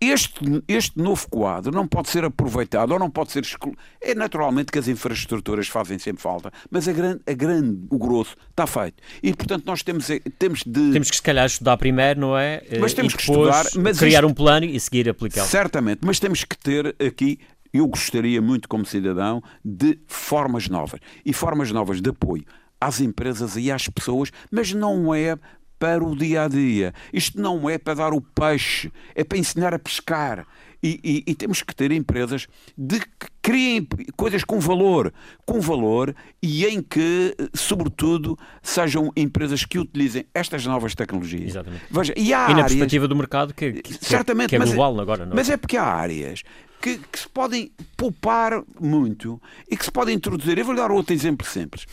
este, 0.00 0.62
este 0.68 0.98
novo 0.98 1.28
quadro 1.28 1.72
não 1.72 1.86
pode 1.86 2.08
ser 2.08 2.24
aproveitado 2.24 2.92
ou 2.92 2.98
não 2.98 3.10
pode 3.10 3.32
ser 3.32 3.42
excluído. 3.42 3.78
É 4.00 4.14
naturalmente 4.14 4.70
que 4.70 4.78
as 4.78 4.88
infraestruturas 4.88 5.68
fazem 5.68 5.98
sempre 5.98 6.22
falta, 6.22 6.52
mas 6.70 6.86
a 6.88 6.92
grande, 6.92 7.20
a 7.26 7.32
grande, 7.32 7.78
o 7.90 7.98
grosso 7.98 8.36
está 8.50 8.66
feito. 8.66 9.02
E, 9.22 9.34
portanto, 9.34 9.64
nós 9.66 9.82
temos, 9.82 10.06
temos 10.38 10.62
de. 10.64 10.92
Temos 10.92 11.10
que, 11.10 11.16
se 11.16 11.22
calhar, 11.22 11.46
estudar 11.46 11.76
primeiro, 11.76 12.20
não 12.20 12.38
é? 12.38 12.62
Mas 12.80 12.94
temos 12.94 13.14
que 13.14 13.22
estudar. 13.22 13.64
Mas 13.76 13.98
criar 13.98 14.20
isto, 14.20 14.30
um 14.30 14.34
plano 14.34 14.66
e 14.66 14.78
seguir 14.78 15.08
aplicá-lo. 15.08 15.48
Certamente, 15.48 16.00
mas 16.04 16.20
temos 16.20 16.44
que 16.44 16.56
ter 16.56 16.94
aqui. 17.04 17.38
Eu 17.72 17.86
gostaria 17.88 18.40
muito, 18.40 18.68
como 18.68 18.86
cidadão, 18.86 19.42
de 19.62 19.98
formas 20.06 20.68
novas. 20.68 21.00
E 21.24 21.32
formas 21.32 21.70
novas 21.70 22.00
de 22.00 22.08
apoio 22.08 22.44
às 22.80 23.00
empresas 23.00 23.56
e 23.56 23.70
às 23.70 23.88
pessoas, 23.88 24.30
mas 24.50 24.72
não 24.72 25.14
é 25.14 25.36
para 25.78 26.04
o 26.04 26.16
dia 26.16 26.44
a 26.44 26.48
dia. 26.48 26.92
Isto 27.12 27.40
não 27.40 27.68
é 27.68 27.78
para 27.78 27.94
dar 27.94 28.12
o 28.12 28.20
peixe, 28.20 28.92
é 29.14 29.24
para 29.24 29.38
ensinar 29.38 29.74
a 29.74 29.78
pescar. 29.78 30.46
E, 30.82 31.00
e, 31.02 31.30
e, 31.32 31.34
temos 31.34 31.62
que 31.62 31.74
ter 31.74 31.90
empresas 31.90 32.46
de 32.76 33.00
que 33.00 33.26
criem 33.42 33.88
coisas 34.14 34.44
com 34.44 34.60
valor, 34.60 35.12
com 35.44 35.58
valor 35.58 36.14
e 36.40 36.66
em 36.66 36.82
que, 36.82 37.34
sobretudo, 37.54 38.38
sejam 38.62 39.10
empresas 39.16 39.64
que 39.64 39.78
utilizem 39.78 40.26
estas 40.34 40.66
novas 40.66 40.94
tecnologias. 40.94 41.48
Exatamente. 41.50 41.84
Veja, 41.90 42.12
e, 42.16 42.32
há 42.32 42.44
e 42.44 42.48
na 42.48 42.50
áreas, 42.50 42.66
perspectiva 42.66 43.08
do 43.08 43.16
mercado 43.16 43.54
que, 43.54 43.72
que, 43.72 43.94
certamente, 43.94 44.50
que 44.50 44.56
é 44.56 44.58
global 44.58 44.92
mas, 44.92 45.02
agora. 45.02 45.24
Não 45.24 45.32
é? 45.32 45.36
Mas 45.36 45.50
é 45.50 45.56
porque 45.56 45.76
há 45.76 45.84
áreas 45.84 46.42
que, 46.80 46.98
que 46.98 47.18
se 47.18 47.28
podem 47.28 47.72
poupar 47.96 48.62
muito 48.78 49.40
e 49.68 49.76
que 49.76 49.84
se 49.84 49.90
podem 49.90 50.14
introduzir. 50.14 50.58
Eu 50.58 50.64
vou 50.64 50.76
dar 50.76 50.90
outro 50.90 51.14
exemplo 51.14 51.44
simples 51.46 51.86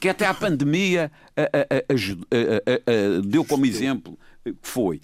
que 0.00 0.08
até 0.08 0.26
a 0.26 0.34
pandemia 0.34 1.10
deu 3.24 3.44
como 3.44 3.66
exemplo 3.66 4.18
que 4.44 4.54
foi. 4.62 5.00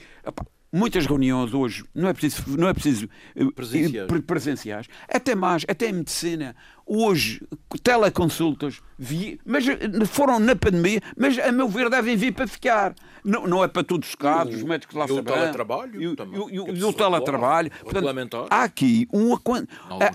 Muitas 0.73 1.05
reuniões 1.05 1.53
hoje 1.53 1.85
não 1.93 2.09
é 2.09 2.13
preciso, 2.13 2.57
não 2.57 2.69
é 2.69 2.73
preciso 2.73 3.09
eh, 3.35 3.45
presenciais. 3.53 4.23
presenciais, 4.25 4.87
até 5.09 5.35
mais, 5.35 5.65
até 5.67 5.89
em 5.89 5.95
medicina. 5.95 6.55
Hoje, 6.87 7.43
teleconsultas, 7.83 8.81
vi, 8.97 9.41
mas 9.45 9.67
eh, 9.67 9.79
foram 10.07 10.39
na 10.39 10.55
pandemia, 10.55 11.01
mas 11.17 11.37
a 11.41 11.51
meu 11.51 11.69
ver 11.69 11.91
devem 11.91 12.17
vir 12.17 12.33
para 12.33 12.47
ficar. 12.47 12.95
Não, 13.25 13.47
não 13.47 13.65
é 13.65 13.69
para 13.69 13.83
todos 13.83 14.09
os 14.09 14.15
casos, 14.15 14.57
os 14.57 14.63
médicos 14.63 14.97
lá 14.97 15.07
sabem. 15.07 15.23
O 15.23 15.25
teletrabalho. 15.25 16.03
E, 16.03 16.07
o, 16.09 16.15
e, 16.51 16.73
e, 16.73 16.79
e 16.79 16.85
o 16.85 16.93
teletrabalho. 16.93 17.71
Portanto, 17.83 18.47
há 18.51 18.63
aqui, 18.63 19.09
um, 19.13 19.35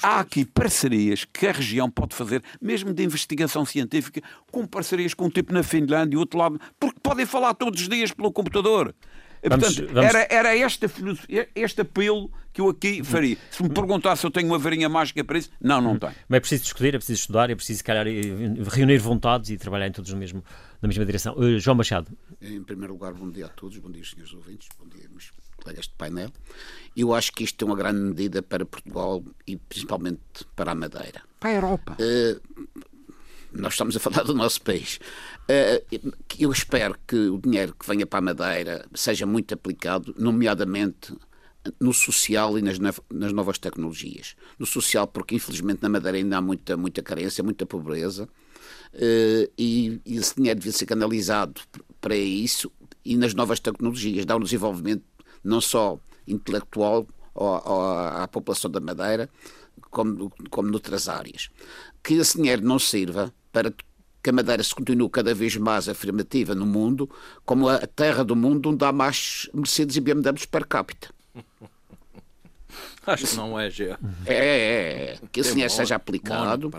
há 0.02 0.20
aqui 0.20 0.46
parcerias 0.46 1.26
que 1.26 1.48
a 1.48 1.52
região 1.52 1.89
pode 1.89 2.15
fazer, 2.15 2.44
mesmo 2.62 2.94
de 2.94 3.04
investigação 3.04 3.65
científica, 3.65 4.22
com 4.52 4.65
parcerias 4.65 5.13
com 5.13 5.26
um 5.26 5.30
tipo 5.30 5.54
na 5.54 5.63
Finlândia 5.63 6.15
e 6.15 6.18
outro 6.18 6.39
lado, 6.39 6.60
porque 6.80 7.00
podem 7.02 7.26
falar 7.26 7.54
todos 7.54 7.82
os 7.82 7.89
dias 7.89 8.12
pelo 8.12 8.32
computador. 8.32 8.94
Vamos, 9.48 9.76
Portanto, 9.76 9.94
vamos... 9.94 10.10
Era, 10.10 10.28
era 10.30 10.56
este, 10.56 10.88
este 11.54 11.82
apelo 11.82 12.32
que 12.52 12.62
eu 12.62 12.70
aqui 12.70 13.04
faria. 13.04 13.38
Se 13.52 13.62
me 13.62 13.70
perguntar 13.70 14.15
se 14.15 14.26
eu 14.26 14.32
tenho 14.32 14.48
uma 14.48 14.58
varinha 14.58 14.89
mágica 14.89 15.24
para 15.24 15.38
isso, 15.38 15.52
não, 15.62 15.82
não 15.82 16.00
tenho. 16.00 16.13
Mas 16.28 16.38
é 16.38 16.39
preciso 16.39 16.63
discutir, 16.63 16.96
é 16.96 16.98
preciso 16.98 17.20
estudar, 17.20 17.50
é 17.50 17.56
preciso, 17.56 17.84
calhar, 17.84 18.06
reunir 18.72 18.98
vontades 18.98 19.50
e 19.52 19.58
trabalhar 19.58 19.88
em 19.88 19.91
todos 19.91 20.12
no 20.12 20.18
mesmo, 20.18 20.44
na 20.86 20.88
mesma 20.88 21.06
direção. 21.06 21.36
Uh, 21.36 21.60
João 21.60 21.76
Machado. 21.76 22.12
Em 22.39 22.63
primeiro 22.63 22.93
lugar, 22.93 23.13
bom 23.13 23.30
dia 23.30 23.48
a 23.48 23.50
todos, 23.50 23.78
bom 23.80 23.89
dia, 23.89 24.04
senhores 24.06 24.34
ouvintes, 24.34 24.69
bom 24.80 24.88
dia, 24.88 25.10
meus 25.10 25.32
colegas 25.58 25.86
de 25.86 25.93
painel. 25.98 26.30
Eu 26.95 27.13
acho 27.13 27.32
que 27.32 27.43
isto 27.43 27.65
é 27.65 27.67
uma 27.67 27.76
grande 27.76 28.00
medida 28.00 28.43
para 28.43 28.65
Portugal 28.65 29.24
e 29.48 29.58
principalmente 29.58 30.45
para 30.56 30.71
a 30.71 30.76
Madeira. 30.76 31.24
Para 31.39 31.50
a 31.50 31.54
Europa. 31.54 31.98
Uh, 32.00 32.39
nós 33.52 33.74
estamos 33.74 33.95
a 33.95 34.00
falar 34.00 34.24
do 34.24 34.34
nosso 34.34 34.62
país. 34.62 35.00
Eh, 35.48 35.82
eu 36.38 36.52
espero 36.52 36.98
que 37.08 37.15
o 37.15 37.38
dinheiro 37.38 37.74
que 37.74 37.88
venha 37.88 38.06
para 38.06 38.19
a 38.19 38.21
Madeira 38.21 38.86
seja 38.93 39.26
muito 39.26 39.54
aplicado, 39.54 40.13
nomeadamente 40.17 41.15
no 41.80 41.93
social 41.93 42.60
e 42.60 42.62
nas, 42.62 42.78
nas 42.80 43.32
novas 43.32 43.58
tecnologias. 43.58 44.36
No 44.60 44.65
social, 44.65 45.08
porque 45.08 45.36
infelizmente 45.36 45.82
na 45.82 45.88
Madeira 45.88 46.17
ainda 46.17 46.38
há 46.38 46.41
muita, 46.41 46.76
muita 46.76 47.02
carência, 47.02 47.41
muita 47.43 47.65
pobreza, 47.65 48.28
e, 49.58 49.99
e 50.05 50.17
esse 50.17 50.36
dinheiro 50.36 50.60
devia 50.60 50.71
ser 50.71 50.86
canalizado 50.86 51.62
para 51.99 52.15
isso 52.15 52.71
e 53.03 53.15
nas 53.15 53.34
novas 53.34 53.60
tecnologias, 53.60 54.25
dar 54.25 54.38
um 54.38 54.41
desenvolvimento 54.41 55.03
não 55.43 55.62
só 55.62 55.99
intelectual 56.27 57.08
à 57.36 58.27
população 58.27 58.71
da 58.71 58.79
Madeira, 58.79 59.29
como, 59.91 60.31
como 60.49 60.69
noutras 60.69 61.08
áreas. 61.08 61.49
Que 62.01 62.15
esse 62.15 62.38
dinheiro 62.38 62.63
não 62.63 62.79
sirva 62.79 63.34
para 63.51 63.71
que 64.23 64.29
a 64.29 64.34
Madeira 64.34 64.63
se 64.63 64.73
continue 64.73 65.08
cada 65.10 65.36
vez 65.36 65.55
mais 65.55 65.88
afirmativa 65.88 66.55
no 66.55 66.65
mundo, 66.65 67.08
como 67.45 67.69
a 67.69 67.86
terra 67.86 68.23
do 68.23 68.36
mundo 68.36 68.69
onde 68.69 68.84
há 68.84 68.91
mais 68.91 69.47
Mercedes 69.53 69.95
e 69.97 70.01
BMWs 70.01 70.45
per 70.47 70.65
capita. 70.65 71.10
Acho 73.05 73.27
que 73.27 73.36
não 73.36 73.60
é, 73.60 73.69
Gê. 73.69 73.95
É, 74.25 74.36
é, 74.36 75.12
é. 75.13 75.19
Que 75.31 75.41
esse 75.41 75.51
dinheiro 75.51 75.71
seja 75.71 75.95
aplicado 75.95 76.71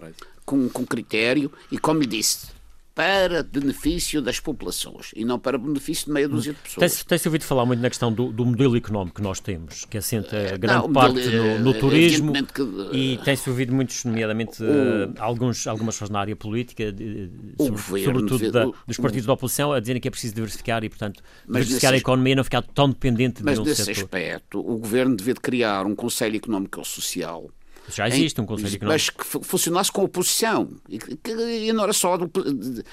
com, 0.46 0.68
com 0.68 0.86
critério 0.86 1.52
e, 1.70 1.76
como 1.76 2.00
lhe 2.00 2.06
disse, 2.06 2.56
para 2.96 3.42
benefício 3.42 4.22
das 4.22 4.40
populações 4.40 5.10
e 5.14 5.22
não 5.22 5.38
para 5.38 5.58
benefício 5.58 6.06
de 6.06 6.12
meia 6.12 6.26
dúzia 6.26 6.54
de 6.54 6.58
pessoas. 6.60 7.04
Tem-se 7.04 7.28
ouvido 7.28 7.44
falar 7.44 7.66
muito 7.66 7.80
na 7.82 7.90
questão 7.90 8.10
do, 8.10 8.32
do, 8.32 8.46
modelo 8.46 8.74
económico 8.74 9.16
que 9.16 9.22
nós 9.22 9.38
temos, 9.38 9.84
que 9.84 9.98
assenta 9.98 10.56
grande 10.56 10.86
não, 10.86 10.92
parte 10.94 11.16
modelo, 11.16 11.58
no, 11.58 11.74
no, 11.74 11.74
turismo 11.74 12.32
que, 12.32 12.62
e 12.96 13.18
tem-se 13.18 13.50
ouvido 13.50 13.74
muitos, 13.74 14.02
nomeadamente 14.02 14.62
o, 14.62 14.66
uh, 14.66 15.14
alguns, 15.18 15.66
algumas 15.66 15.96
pessoas 15.96 16.08
na 16.08 16.20
área 16.20 16.34
política, 16.34 16.90
de, 16.90 17.30
sobre, 17.58 18.02
sobretudo 18.02 18.50
da, 18.50 18.64
dos 18.86 18.96
partidos 18.96 19.24
o, 19.24 19.26
da 19.26 19.34
oposição, 19.34 19.72
a 19.72 19.78
dizerem 19.78 20.00
que 20.00 20.08
é 20.08 20.10
preciso 20.10 20.34
diversificar 20.34 20.82
e, 20.82 20.88
portanto, 20.88 21.22
diversificar 21.46 21.92
a 21.92 21.98
economia 21.98 22.32
e 22.32 22.36
não 22.36 22.44
ficar 22.44 22.62
tão 22.62 22.88
dependente 22.88 23.44
mas 23.44 23.56
de 23.56 23.60
um 23.60 23.64
nesse 23.64 23.84
setor. 23.84 24.04
aspecto, 24.04 24.58
o 24.58 24.78
governo 24.78 25.14
devia 25.14 25.34
criar 25.34 25.84
um 25.84 25.94
Conselho 25.94 26.36
Económico 26.36 26.80
e 26.80 26.84
Social 26.86 27.50
já 27.92 28.08
existe 28.08 28.38
em, 28.38 28.44
um 28.44 28.46
Conselho 28.46 28.74
Económico. 28.74 28.86
Mas 28.86 29.10
que 29.10 29.44
funcionasse 29.44 29.92
com 29.92 30.02
a 30.02 30.04
oposição. 30.04 30.68
E, 30.88 30.98
que, 30.98 31.30
e 31.30 31.72
não 31.72 31.84
era 31.84 31.92
só. 31.92 32.16
Do, 32.16 32.30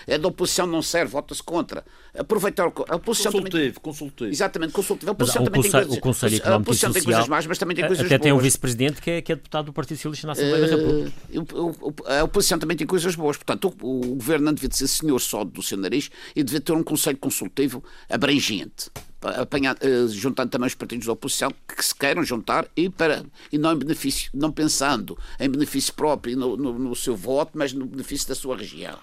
é 0.08 0.18
da 0.18 0.28
oposição, 0.28 0.68
não 0.68 0.82
serve, 0.82 1.12
vota-se 1.12 1.42
contra. 1.42 1.84
Aproveitar. 2.18 2.66
A 2.66 2.96
oposição 2.96 3.32
consultivo, 3.32 3.52
também, 3.52 3.74
consultivo. 3.74 4.32
Exatamente, 4.32 4.74
consultivo. 4.74 5.12
A 5.12 5.14
oposição 5.14 5.42
mas, 5.42 5.50
também 5.50 5.62
conselho, 5.62 5.72
tem 5.72 5.88
coisas. 5.88 5.98
O 5.98 6.02
Conselho 6.02 6.36
Económico 6.36 6.54
a 6.54 6.62
oposição 6.62 6.92
tem 6.92 7.02
Social, 7.02 7.16
coisas 7.16 7.30
más, 7.30 7.48
mas 7.48 7.58
também 7.58 7.76
tem 7.76 7.88
coisas 7.88 8.06
até 8.06 8.18
boas. 8.18 8.24
tem 8.24 8.34
um 8.34 8.38
vice-presidente 8.38 9.02
que, 9.02 9.12
é, 9.12 9.22
que 9.22 9.32
é 9.32 9.36
deputado 9.36 9.66
do 9.66 9.74
Partido 9.74 9.98
Socialista 9.98 10.28
na 10.28 10.34
Assembleia 10.34 10.66
uh, 10.66 10.70
da 10.70 10.76
República. 10.76 12.20
A 12.20 12.24
oposição 12.24 12.60
também 12.60 12.78
tem 12.78 12.88
coisas 12.88 13.16
boas. 13.16 13.38
Portanto, 13.38 13.74
o, 13.82 14.00
o 14.00 14.16
governo 14.16 14.46
não 14.46 14.54
devia 14.54 14.70
ser 14.72 14.88
senhor 14.88 15.20
só 15.20 15.44
do 15.44 15.62
seu 15.62 15.78
nariz 15.78 16.10
e 16.36 16.44
devia 16.44 16.62
ter 16.62 16.74
um 16.74 16.84
Conselho 16.84 17.18
Consultivo 17.18 17.84
abrangente 18.10 18.90
apanhar, 19.30 19.76
uh, 19.76 20.08
juntando 20.10 20.50
também 20.50 20.68
os 20.68 20.76
partidos 20.76 21.06
da 21.06 21.14
oposição 21.14 21.52
que 21.68 21.84
se 21.84 21.96
queiram 21.96 22.24
juntar 22.24 22.68
e, 22.76 22.90
para, 22.90 23.26
e 23.52 23.58
não, 23.58 23.74
em 23.74 23.78
benefício, 23.78 24.30
não 24.34 24.52
pensando 24.52 25.18
em 25.40 25.50
benefício 25.50 25.94
próprio 25.94 26.38
no, 26.38 26.58
no, 26.58 26.80
no 26.80 26.96
seu 26.96 27.16
voto, 27.16 27.52
mas 27.56 27.74
no 27.74 27.86
benefício 27.86 28.28
da 28.28 28.36
sua 28.36 28.58
região. 28.58 28.98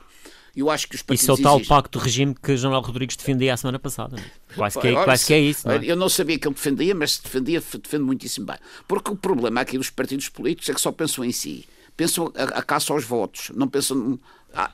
Eu 0.54 0.68
acho 0.68 0.88
que 0.88 0.96
os 0.96 1.02
partidos 1.02 1.22
Isso 1.22 1.30
é 1.30 1.34
o 1.34 1.42
tal 1.42 1.56
exigem... 1.56 1.68
pacto 1.68 1.98
de 1.98 2.04
regime 2.04 2.34
que 2.34 2.56
General 2.56 2.82
Rodrigues 2.82 3.16
defendia 3.16 3.54
a 3.54 3.56
semana 3.56 3.78
passada. 3.78 4.16
É? 4.18 4.54
Quase 4.54 4.80
que, 4.80 4.88
é, 4.88 5.04
quase 5.04 5.26
que 5.26 5.34
é 5.34 5.38
isso. 5.38 5.66
Não 5.66 5.74
é? 5.74 5.84
Eu 5.84 5.96
não 5.96 6.08
sabia 6.08 6.38
que 6.38 6.48
ele 6.48 6.54
defendia, 6.54 6.94
mas 6.94 7.18
defendia, 7.18 7.60
defende 7.60 8.04
muitíssimo 8.04 8.46
bem. 8.46 8.56
Porque 8.88 9.10
o 9.10 9.16
problema 9.16 9.60
aqui 9.60 9.78
dos 9.78 9.90
partidos 9.90 10.28
políticos 10.28 10.68
é 10.68 10.74
que 10.74 10.80
só 10.80 10.90
pensam 10.90 11.24
em 11.24 11.32
si. 11.32 11.66
Pensam 11.96 12.32
a, 12.34 12.58
a 12.58 12.62
caça 12.62 12.92
aos 12.92 13.04
votos. 13.04 13.52
Não 13.54 13.68
pensam 13.68 14.18
ah, 14.52 14.70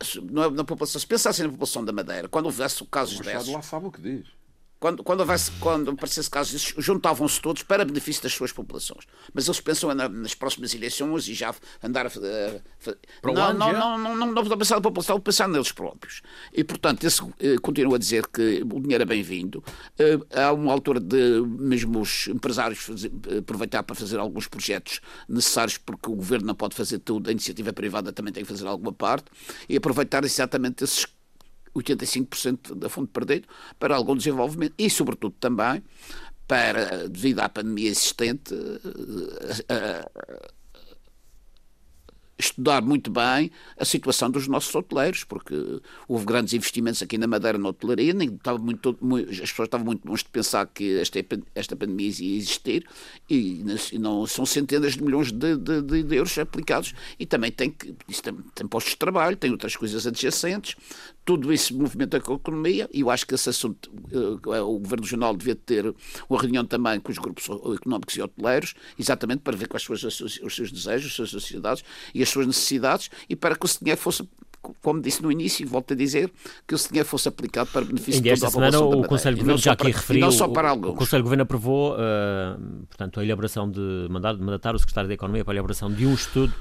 na 0.53 0.65
população. 0.65 0.99
Se 0.99 1.07
pensassem 1.07 1.45
na 1.45 1.51
população 1.51 1.85
da 1.85 1.93
Madeira, 1.93 2.29
quando 2.29 2.47
houvesse 2.47 2.83
casos 2.87 3.21
desses. 3.21 3.49
lá 3.49 3.61
sabe 3.61 3.87
o 3.87 3.93
que 3.93 4.01
diz 4.01 4.36
quando, 4.79 5.03
quando, 5.03 5.21
houvesse, 5.21 5.51
quando 5.53 5.91
aparecesse 5.91 6.29
casos 6.29 6.75
juntavam-se 6.79 7.41
todos 7.41 7.63
para 7.63 7.85
benefício 7.85 8.23
das 8.23 8.33
suas 8.33 8.53
populações. 8.53 9.05
Mas 9.33 9.47
eles 9.47 9.61
pensam 9.61 9.95
na, 9.95 10.09
nas 10.09 10.35
próximas 10.35 10.75
eleições 10.75 11.29
e 11.29 11.35
já 11.35 11.55
andar 11.83 12.07
a. 12.07 12.11
não, 13.23 13.35
não, 13.35 13.53
não, 13.55 13.99
não, 13.99 13.99
não, 13.99 14.27
não, 14.27 14.43
não 14.45 14.59
pensar 14.59 14.77
na 14.77 14.81
população, 14.81 15.19
pensar 15.21 15.49
neles 15.49 15.73
próprios. 15.73 16.21
E, 16.53 16.63
portanto, 16.63 17.05
esse, 17.05 17.23
eh, 17.41 17.57
continuo 17.61 17.95
a 17.95 17.99
dizer 17.99 18.27
que 18.27 18.63
o 18.71 18.81
dinheiro 18.81 19.03
é 19.03 19.07
bem-vindo. 19.07 19.65
Eh, 19.99 20.19
há 20.35 20.53
uma 20.53 20.73
altura 20.73 21.01
de 21.01 21.41
mesmo 21.47 22.01
os 22.01 22.29
empresários 22.29 22.79
fazer, 22.81 23.11
aproveitar 23.39 23.83
para 23.83 23.97
fazer 23.97 24.19
alguns 24.19 24.47
projetos 24.47 25.01
necessários, 25.29 25.79
porque 25.79 26.11
o 26.11 26.15
governo 26.15 26.47
não 26.47 26.55
pode 26.55 26.77
fazer 26.77 26.99
tudo, 26.99 27.29
a 27.29 27.33
iniciativa 27.33 27.73
privada 27.73 28.13
também 28.13 28.33
tem 28.33 28.45
que 28.45 28.49
fazer 28.49 28.67
alguma 28.67 28.93
parte, 28.93 29.27
e 29.69 29.77
aproveitar 29.77 30.25
exatamente 30.25 30.85
esses 30.85 31.07
85% 31.77 32.75
da 32.75 32.89
fonte 32.89 33.11
perdido 33.13 33.49
para 33.79 33.95
algum 33.95 34.17
desenvolvimento 34.17 34.75
e, 34.79 34.89
sobretudo, 34.91 35.35
também 35.39 35.83
para, 36.47 37.09
devido 37.09 37.41
à 37.41 37.49
pandemia 37.49 37.91
existente, 37.91 38.55
eh, 39.69 40.09
estudar 42.39 42.83
muito 42.83 43.11
bem 43.11 43.51
a 43.79 43.85
situação 43.85 44.31
dos 44.31 44.47
nossos 44.47 44.75
hoteleiros, 44.75 45.25
porque 45.25 45.55
houve 46.07 46.25
grandes 46.25 46.53
investimentos 46.53 47.03
aqui 47.03 47.17
na 47.17 47.27
Madeira 47.27 47.59
na 47.59 47.69
hotelaria, 47.69 48.13
estava 48.13 48.59
muito, 48.59 48.97
muito, 49.01 49.31
as 49.31 49.51
pessoas 49.51 49.67
estavam 49.67 49.87
muito 49.87 50.07
longe 50.07 50.23
de 50.23 50.29
pensar 50.29 50.67
que 50.67 50.99
esta, 50.99 51.19
esta 51.55 51.77
pandemia 51.77 52.13
ia 52.21 52.37
existir 52.37 52.87
e, 53.29 53.65
não 53.99 54.27
são 54.27 54.45
centenas 54.45 54.95
de 54.95 55.03
milhões 55.03 55.33
de, 55.33 55.57
de, 55.57 55.83
de, 55.83 56.17
euros 56.17 56.37
aplicados 56.39 56.95
e 57.19 57.25
também 57.25 57.51
tem, 57.51 57.71
que, 57.71 57.93
tem, 58.23 58.35
tem 58.55 58.67
postos 58.67 58.93
de 58.93 58.99
trabalho, 58.99 59.37
tem 59.37 59.51
outras 59.51 59.75
coisas 59.75 60.07
adjacentes, 60.07 60.77
tudo 61.27 61.53
isso 61.53 61.77
movimenta 61.77 62.17
a 62.17 62.21
economia 62.21 62.89
e 62.95 63.01
eu 63.01 63.11
acho 63.11 63.27
que 63.27 63.35
esse 63.35 63.51
assunto, 63.51 63.91
uh, 64.13 64.61
o 64.61 64.79
Governo 64.79 65.03
Regional 65.03 65.37
devia 65.37 65.57
ter 65.57 65.93
uma 66.31 66.41
reunião 66.41 66.65
também 66.65 67.01
com 67.01 67.11
os 67.11 67.19
grupos 67.19 67.49
económicos 67.75 68.17
e 68.17 68.23
hoteleiros, 68.23 68.75
exatamente 68.97 69.41
para 69.41 69.57
ver 69.57 69.67
quais 69.67 69.83
são 69.83 69.95
os 69.95 70.55
seus 70.55 70.71
desejos, 70.71 71.11
as 71.11 71.13
suas 71.13 71.31
sociedades 71.31 71.85
e 72.15 72.23
as 72.23 72.29
suas 72.29 72.47
necessidades 72.47 73.11
e 73.29 73.35
para 73.35 73.57
que 73.57 73.67
o 73.67 73.69
dinheiro 73.81 74.01
fosse 74.01 74.27
como 74.83 75.01
disse 75.01 75.23
no 75.23 75.31
início, 75.31 75.63
e 75.63 75.67
volto 75.67 75.93
a 75.93 75.97
dizer, 75.97 76.29
que 76.67 76.75
o 76.75 76.79
dinheiro 76.79 77.09
fosse 77.09 77.29
aplicado 77.29 77.71
para 77.71 77.85
benefício 77.85 78.21
de 78.21 78.35
toda 78.35 78.49
a 78.49 78.51
semana 78.51 78.81
o 78.81 79.05
Conselho 79.05 79.37
de 79.37 79.43
Governo 79.43 79.63
já 79.63 79.73
aqui 79.73 79.87
referiu, 79.93 80.23
não 80.23 80.33
só 80.33 80.49
para 80.49 80.71
alguns. 80.71 80.91
o 80.91 80.95
Conselho 80.95 81.23
de 81.23 81.25
Governo 81.25 81.43
aprovou, 81.43 81.93
uh, 81.93 82.87
portanto, 82.89 83.21
a 83.21 83.25
elaboração 83.25 83.71
de, 83.71 84.09
mandar, 84.11 84.37
mandatar 84.37 84.75
o 84.75 84.79
Secretário 84.81 85.07
da 85.07 85.15
Economia 85.15 85.45
para 85.45 85.53
a 85.53 85.55
elaboração 85.55 85.93
de 85.93 86.05
um 86.05 86.13
estudo 86.15 86.53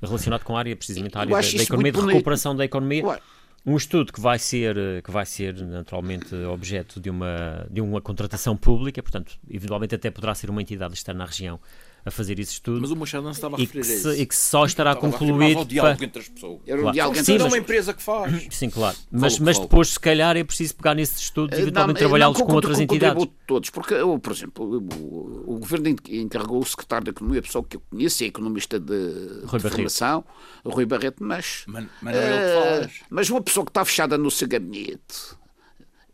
relacionado 0.00 0.42
com 0.42 0.56
a 0.56 0.58
área, 0.58 0.74
precisamente 0.74 1.16
a 1.16 1.20
área 1.20 1.36
da, 1.36 1.40
da 1.40 1.62
economia, 1.62 1.92
de 1.92 2.00
recuperação 2.00 2.56
da 2.56 2.64
economia. 2.64 3.06
Ué 3.06 3.20
um 3.64 3.76
estudo 3.76 4.12
que 4.12 4.20
vai 4.20 4.38
ser 4.38 5.02
que 5.02 5.10
vai 5.10 5.24
ser 5.24 5.54
naturalmente 5.62 6.34
objeto 6.34 7.00
de 7.00 7.10
uma 7.10 7.66
de 7.70 7.80
uma 7.80 8.00
contratação 8.00 8.56
pública, 8.56 9.02
portanto, 9.02 9.38
eventualmente 9.48 9.94
até 9.94 10.10
poderá 10.10 10.34
ser 10.34 10.50
uma 10.50 10.60
entidade 10.62 10.94
externa 10.94 11.24
à 11.24 11.26
região 11.26 11.60
a 12.04 12.10
fazer 12.10 12.38
esse 12.38 12.52
estudo. 12.52 12.80
Mas 12.80 12.90
o 12.90 12.96
Machado 12.96 13.24
não 13.24 13.30
estava 13.30 13.56
a 13.56 13.58
referir 13.58 13.80
e 13.80 13.82
que, 13.82 13.88
se, 13.88 14.22
e 14.22 14.26
que 14.26 14.34
só 14.34 14.64
estará 14.64 14.94
concluído. 14.96 15.58
Ao 15.58 15.64
diálogo 15.64 15.96
para... 15.96 16.06
entre 16.06 16.22
as 16.22 16.28
pessoas. 16.28 16.60
Era 16.66 16.78
um 16.78 16.82
claro. 16.82 16.94
diálogo 16.94 17.18
entre 17.18 17.24
Sim, 17.24 17.32
mas... 17.34 17.42
é 17.42 17.46
uma 17.46 17.58
empresa 17.58 17.94
que 17.94 18.02
faz. 18.02 18.48
Sim, 18.50 18.70
claro. 18.70 18.96
Mas, 19.10 19.38
mas 19.38 19.58
depois, 19.58 19.88
se 19.88 20.00
calhar, 20.00 20.36
é 20.36 20.42
preciso 20.42 20.74
pegar 20.74 20.94
nesses 20.94 21.20
estudos 21.20 21.58
e 21.58 21.62
eventualmente 21.62 21.98
trabalhá-los 21.98 22.38
com, 22.38 22.46
com, 22.46 22.54
outras 22.54 22.76
com 22.76 22.82
entidades. 22.82 23.28
todos, 23.46 23.70
porque, 23.70 23.94
eu, 23.94 24.18
por 24.18 24.32
exemplo, 24.32 24.64
o, 24.64 25.54
o, 25.54 25.58
governo 25.58 25.88
encarregou 25.88 26.60
o 26.60 26.66
secretário 26.66 27.04
da 27.04 27.10
Economia, 27.10 27.40
a 27.40 27.42
pessoa 27.42 27.64
que 27.64 27.76
eu 27.76 27.82
conheço, 27.88 28.24
é 28.24 28.26
economista 28.26 28.80
de, 28.80 29.44
Rui 29.44 29.60
de 29.60 29.70
formação, 29.70 30.24
o 30.64 30.70
Rui 30.70 30.86
Barreto, 30.86 31.22
mas. 31.22 31.62
Mas, 31.66 31.86
mas 32.00 32.14
não 32.14 32.22
é 32.22 32.26
ele 32.26 32.36
que 32.36 32.80
faz. 32.80 33.00
Mas 33.10 33.30
uma 33.30 33.40
pessoa 33.40 33.64
que 33.64 33.70
está 33.70 33.84
fechada 33.84 34.18
no 34.18 34.30
seu 34.30 34.48
gabinete 34.48 35.41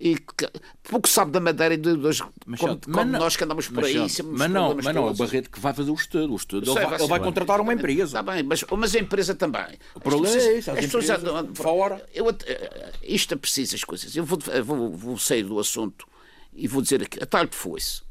e 0.00 0.16
que 0.16 0.48
pouco 0.84 1.08
sabe 1.08 1.32
da 1.32 1.40
Madeira 1.40 1.74
e 1.74 1.76
dos, 1.76 2.20
como, 2.20 2.80
como 2.80 3.04
não, 3.04 3.18
nós 3.18 3.36
que 3.36 3.42
andamos 3.42 3.66
por 3.66 3.84
aí. 3.84 3.98
Mas, 3.98 4.20
mas 4.20 4.50
não, 4.50 4.74
mas 4.74 4.84
não 4.84 5.08
é 5.08 5.10
o 5.10 5.14
Barreto 5.14 5.50
que 5.50 5.58
vai 5.58 5.74
fazer 5.74 5.90
o 5.90 5.94
estudo. 5.94 6.32
O 6.32 6.36
estudo 6.36 6.70
ele, 6.70 6.86
vai, 6.86 6.98
ele 7.00 7.08
vai 7.08 7.20
contratar 7.20 7.60
uma 7.60 7.74
empresa. 7.74 8.20
Está 8.20 8.22
bem, 8.22 8.44
mas, 8.44 8.64
mas 8.76 8.94
a 8.94 8.98
empresa 9.00 9.34
também. 9.34 9.76
O 9.96 10.00
problema 10.00 10.36
é 10.36 10.58
isso. 10.58 10.70
As, 10.70 10.78
as 10.78 10.84
pessoas 10.84 11.10
andam 11.10 11.52
fora. 11.54 12.04
Eu, 12.14 12.30
eh, 12.30 12.92
isto 13.02 13.34
é 13.34 13.36
preciso 13.36 13.74
as 13.74 13.82
coisas. 13.82 14.14
Eu 14.14 14.24
vou, 14.24 14.38
vou, 14.64 14.90
vou 14.92 15.18
sair 15.18 15.42
do 15.42 15.58
assunto 15.58 16.06
e 16.54 16.68
vou 16.68 16.80
dizer 16.80 17.02
aqui. 17.02 17.20
A 17.20 17.26
tarde 17.26 17.56
foi-se. 17.56 18.02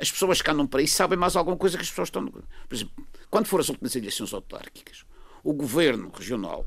As 0.00 0.10
pessoas 0.10 0.40
que 0.40 0.50
andam 0.50 0.66
para 0.66 0.80
aí 0.80 0.88
sabem 0.88 1.18
mais 1.18 1.36
alguma 1.36 1.56
coisa 1.56 1.76
que 1.76 1.82
as 1.82 1.90
pessoas 1.90 2.08
estão. 2.08 2.26
Por 2.26 2.74
exemplo, 2.74 2.94
quando 3.30 3.46
foram 3.46 3.60
as 3.60 3.68
últimas 3.68 3.94
eleições 3.94 4.32
autárquicas, 4.32 5.04
o 5.42 5.52
governo 5.52 6.10
regional 6.16 6.66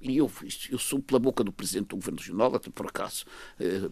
e 0.00 0.16
eu, 0.16 0.30
eu 0.70 0.78
sou 0.78 1.00
pela 1.00 1.18
boca 1.18 1.42
do 1.42 1.52
presidente 1.52 1.88
do 1.88 1.96
governo 1.96 2.18
regional, 2.18 2.54
até 2.54 2.70
por 2.70 2.86
acaso, 2.86 3.24
eh, 3.58 3.88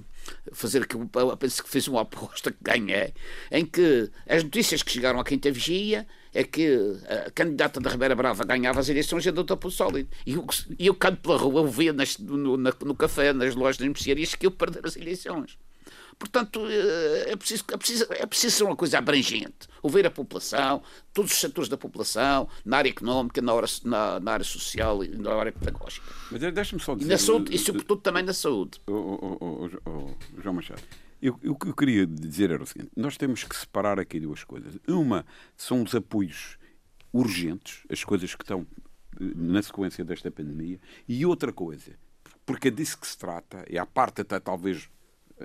fazer 0.53 0.83
aquilo, 0.83 1.09
penso 1.39 1.63
que 1.63 1.69
fez 1.69 1.89
uma 1.89 2.03
aposta 2.03 2.53
que 2.53 2.59
ganhei, 2.63 3.13
em 3.51 3.67
que 3.67 4.11
as 4.29 4.45
notícias 4.45 4.83
que 4.83 4.93
chegaram 4.93 5.19
a 5.19 5.25
Quinta 5.25 5.51
Vigia 5.51 6.07
é 6.33 6.45
que 6.45 6.79
a 7.27 7.31
candidata 7.31 7.81
da 7.81 7.91
Ribeira 7.91 8.15
Brava 8.15 8.45
ganhava 8.45 8.79
as 8.79 8.89
eleições 8.89 9.25
e 9.25 9.31
a 9.31 9.33
doutora 9.33 9.59
Pelo 9.59 9.71
Sólido. 9.71 10.09
E 10.25 10.35
eu, 10.35 10.47
eu 10.79 10.95
canto 10.95 11.21
pela 11.23 11.39
rua, 11.39 11.63
eu 11.63 11.69
via 11.69 11.93
nas, 11.93 12.19
no, 12.19 12.57
na, 12.57 12.73
no 12.85 12.95
café, 12.95 13.33
nas 13.33 13.55
lojas, 13.55 13.79
nas 13.79 13.89
mercearias, 13.89 14.35
que 14.35 14.47
eu 14.47 14.51
perder 14.51 14.87
as 14.87 14.97
eleições. 14.97 15.59
Portanto, 16.19 16.67
eh, 16.67 17.33
é 17.33 17.37
preciso, 17.37 17.65
é, 17.73 17.77
preciso, 17.77 18.07
é 18.11 18.27
preciso 18.27 18.57
ser 18.57 18.65
uma 18.65 18.77
coisa 18.77 18.99
abrangente. 18.99 19.69
Ouvir 19.83 20.07
a 20.07 20.11
população, 20.11 20.83
todos 21.13 21.33
os 21.33 21.39
setores 21.39 21.69
da 21.69 21.77
população, 21.77 22.49
na 22.65 22.79
área 22.79 22.89
económica, 22.89 23.43
na, 23.43 23.53
hora, 23.53 23.67
na, 23.85 24.19
na 24.21 24.33
área 24.33 24.45
social 24.45 25.05
e 25.05 25.09
na 25.09 25.35
área 25.35 25.53
pedagógica. 25.53 26.07
Mas 26.31 26.41
deixa-me 26.41 26.83
só 26.83 26.95
dizer... 26.95 27.09
E, 27.09 27.13
na 27.13 27.19
saúde, 27.19 27.55
e 27.55 27.59
sobretudo 27.59 28.01
também 28.01 28.23
na 28.23 28.33
saúde. 28.33 28.81
Oh, 28.87 29.39
oh, 29.41 29.69
oh, 29.85 30.41
João 30.41 30.55
Machado, 30.55 30.83
eu, 31.21 31.39
eu, 31.43 31.53
o 31.53 31.57
que 31.57 31.69
eu 31.69 31.75
queria 31.75 32.07
dizer 32.07 32.51
era 32.51 32.63
o 32.63 32.67
seguinte: 32.67 32.91
nós 32.97 33.17
temos 33.17 33.45
que 33.45 33.57
separar 33.57 33.99
aqui 34.01 34.21
duas 34.21 34.45
coisas. 34.45 34.79
Uma 34.89 35.25
são 35.57 35.83
os 35.83 35.95
apoios 35.95 36.59
urgentes, 37.13 37.83
as 37.91 38.05
coisas 38.05 38.35
que 38.35 38.43
estão 38.43 38.67
eh, 39.21 39.33
na 39.35 39.63
sequência 39.63 40.05
desta 40.05 40.31
pandemia, 40.31 40.79
e 41.09 41.25
outra 41.27 41.53
coisa, 41.53 41.99
porque 42.45 42.69
é 42.69 42.71
disso 42.71 42.99
que 42.99 43.07
se 43.07 43.17
trata, 43.17 43.65
e 43.69 43.79
a 43.79 43.87
parte 43.87 44.21
até 44.21 44.39
talvez 44.39 44.89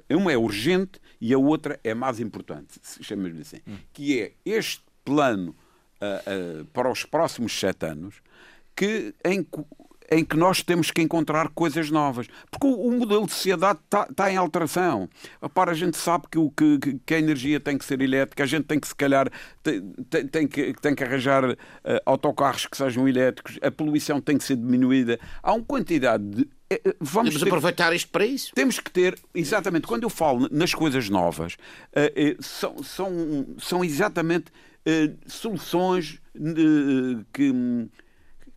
uma 0.10 0.32
é 0.32 0.38
urgente 0.38 1.00
e 1.20 1.34
a 1.34 1.38
outra 1.38 1.80
é 1.84 1.94
mais 1.94 2.20
importante, 2.20 2.80
chamamos-lhe 3.02 3.42
assim, 3.42 3.60
hum. 3.68 3.78
que 3.94 4.22
é 4.22 4.32
este 4.46 4.84
plano 5.04 5.56
uh, 6.02 6.62
uh, 6.62 6.66
para 6.66 6.90
os 6.90 7.04
próximos 7.04 7.58
sete 7.58 7.86
anos 7.86 8.22
que, 8.76 9.14
em, 9.24 9.46
em 10.12 10.26
que 10.26 10.36
nós 10.36 10.62
temos 10.62 10.92
que 10.92 11.02
encontrar 11.02 11.48
coisas 11.50 11.90
novas. 11.90 12.28
Porque 12.52 12.68
o, 12.68 12.88
o 12.88 12.92
modelo 12.92 13.26
de 13.26 13.32
sociedade 13.32 13.80
está 13.86 14.06
tá 14.14 14.30
em 14.30 14.36
alteração. 14.36 15.10
Para 15.54 15.72
a 15.72 15.74
gente 15.74 15.96
sabe 15.96 16.26
que, 16.30 16.38
o, 16.38 16.52
que, 16.52 17.00
que, 17.06 17.14
a 17.14 17.20
energia 17.20 17.62
tem 17.62 17.78
que 17.78 17.86
ser 17.86 18.02
elétrica, 18.02 18.44
a 18.44 18.46
gente 18.46 18.66
tem 18.66 18.78
que, 18.78 18.88
se 18.88 18.96
calhar, 18.96 19.32
tem, 19.64 19.82
tem, 20.10 20.28
tem 20.28 20.48
que, 20.48 20.74
tem 20.82 20.94
que 20.94 21.04
arranjar 21.04 21.46
uh, 21.46 21.58
autocarros 22.06 22.66
que 22.66 22.76
sejam 22.76 23.08
elétricos, 23.08 23.58
a 23.62 23.72
poluição 23.72 24.20
tem 24.20 24.38
que 24.38 24.44
ser 24.44 24.58
diminuída. 24.58 25.18
Há 25.42 25.54
uma 25.54 25.64
quantidade 25.64 26.24
de 26.26 26.50
é, 26.70 26.76
é, 26.76 26.96
vamos 27.02 27.38
ter, 27.38 27.46
aproveitar 27.46 27.94
isto 27.94 28.10
para 28.10 28.26
isso. 28.26 28.52
Temos 28.54 28.80
que 28.80 28.90
ter, 28.90 29.18
exatamente, 29.36 29.88
quando 29.88 30.04
eu 30.04 30.10
falo 30.10 30.48
nas 30.52 30.74
coisas 30.74 31.10
novas, 31.10 31.58
são, 32.40 32.82
são, 32.82 33.46
são 33.60 33.84
exatamente 33.84 34.46
soluções 35.28 36.22
que, 37.34 37.90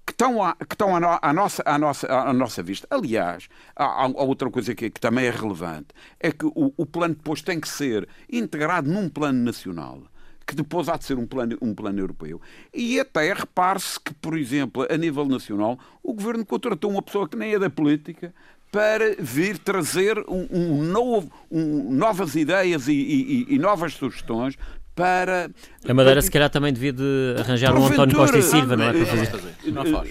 que 0.07 0.13
estão, 0.13 0.43
a, 0.43 0.55
que 0.55 0.75
estão 0.75 0.95
à, 0.95 1.33
nossa, 1.33 1.63
nossa, 1.79 2.07
à 2.13 2.33
nossa 2.33 2.63
vista. 2.63 2.87
Aliás, 2.91 3.49
há, 3.75 3.85
há 3.85 4.07
outra 4.07 4.51
coisa 4.51 4.75
que, 4.75 4.91
que, 4.91 5.01
também 5.01 5.27
é 5.27 5.31
relevante, 5.31 5.89
é 6.21 6.31
que 6.31 6.45
o, 6.45 6.73
o 6.77 6.87
plano 6.87 7.15
depois 7.15 7.41
tem 7.41 7.59
que 7.59 7.69
ser 7.69 8.09
integrado 8.31 8.91
num 8.91 9.09
plano 9.09 9.43
nacional 9.43 10.03
que 10.47 10.55
depois 10.55 10.91
há 10.91 10.97
de 10.99 11.05
ser 11.05 11.17
um 11.17 11.27
plano, 11.27 11.57
um 11.63 11.75
plano 11.75 11.99
europeu. 12.01 12.39
E 12.73 13.01
até 13.01 13.33
repare-se 13.33 13.99
que, 13.99 14.13
por 14.13 14.37
exemplo, 14.37 14.87
a 14.91 14.97
nível 14.99 15.25
nacional, 15.25 15.79
o 16.03 16.13
governo 16.13 16.45
contratou 16.45 16.91
uma 16.91 17.01
pessoa 17.01 17.27
que 17.27 17.35
nem 17.35 17.55
é 17.55 17.59
da 17.59 17.71
política 17.71 18.35
para 18.71 19.15
vir 19.19 19.57
trazer 19.57 20.19
um, 20.29 20.49
um 20.51 20.83
novo, 20.83 21.31
um, 21.51 21.93
novas 21.93 22.35
ideias 22.35 22.89
e, 22.89 22.93
e, 22.93 23.55
e, 23.55 23.59
novas 23.59 23.95
sugestões 23.95 24.59
para. 24.95 25.51
A 25.89 25.95
Madeira, 25.95 26.15
para... 26.17 26.23
se 26.23 26.31
calhar, 26.31 26.51
também 26.51 26.73
devia 26.73 26.93
de 26.93 27.37
arranjar 27.39 27.77
um 27.77 27.87
António 27.87 28.17
Costa 28.17 28.39
e 28.39 28.43
Silva, 28.43 28.77
não 28.77 28.85
é? 28.85 28.93
Para 28.93 29.07
fazer. 29.07 29.73
Não 29.73 29.85
faz. 29.87 30.11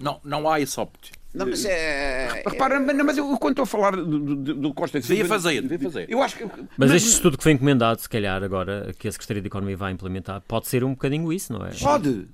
Não, 0.00 0.20
não 0.24 0.50
há 0.50 0.60
esse 0.60 0.78
óptimo. 0.78 1.16
Não, 1.34 1.46
mas 1.46 1.64
é. 1.66 2.42
Repara, 2.46 2.80
mas, 2.80 2.96
mas 2.96 3.18
eu 3.18 3.36
quando 3.36 3.52
estou 3.52 3.64
a 3.64 3.66
falar 3.66 3.94
do, 3.94 4.18
do, 4.18 4.54
do 4.54 4.74
Costa 4.74 4.98
Devia 4.98 5.26
fazer, 5.26 5.60
devia 5.60 5.78
fazer. 5.90 6.06
Eu 6.08 6.22
acho 6.22 6.36
que. 6.36 6.46
Mas 6.78 6.90
este 6.92 7.10
estudo 7.10 7.36
que 7.36 7.42
foi 7.42 7.52
encomendado, 7.52 8.00
se 8.00 8.08
calhar, 8.08 8.42
agora, 8.42 8.94
que 8.98 9.06
a 9.06 9.12
Secretaria 9.12 9.42
de 9.42 9.48
Economia 9.48 9.76
vai 9.76 9.92
implementar, 9.92 10.40
pode 10.48 10.66
ser 10.66 10.82
um 10.82 10.90
bocadinho 10.90 11.30
isso, 11.30 11.52
não 11.52 11.66
é? 11.66 11.70
Pode, 11.78 12.26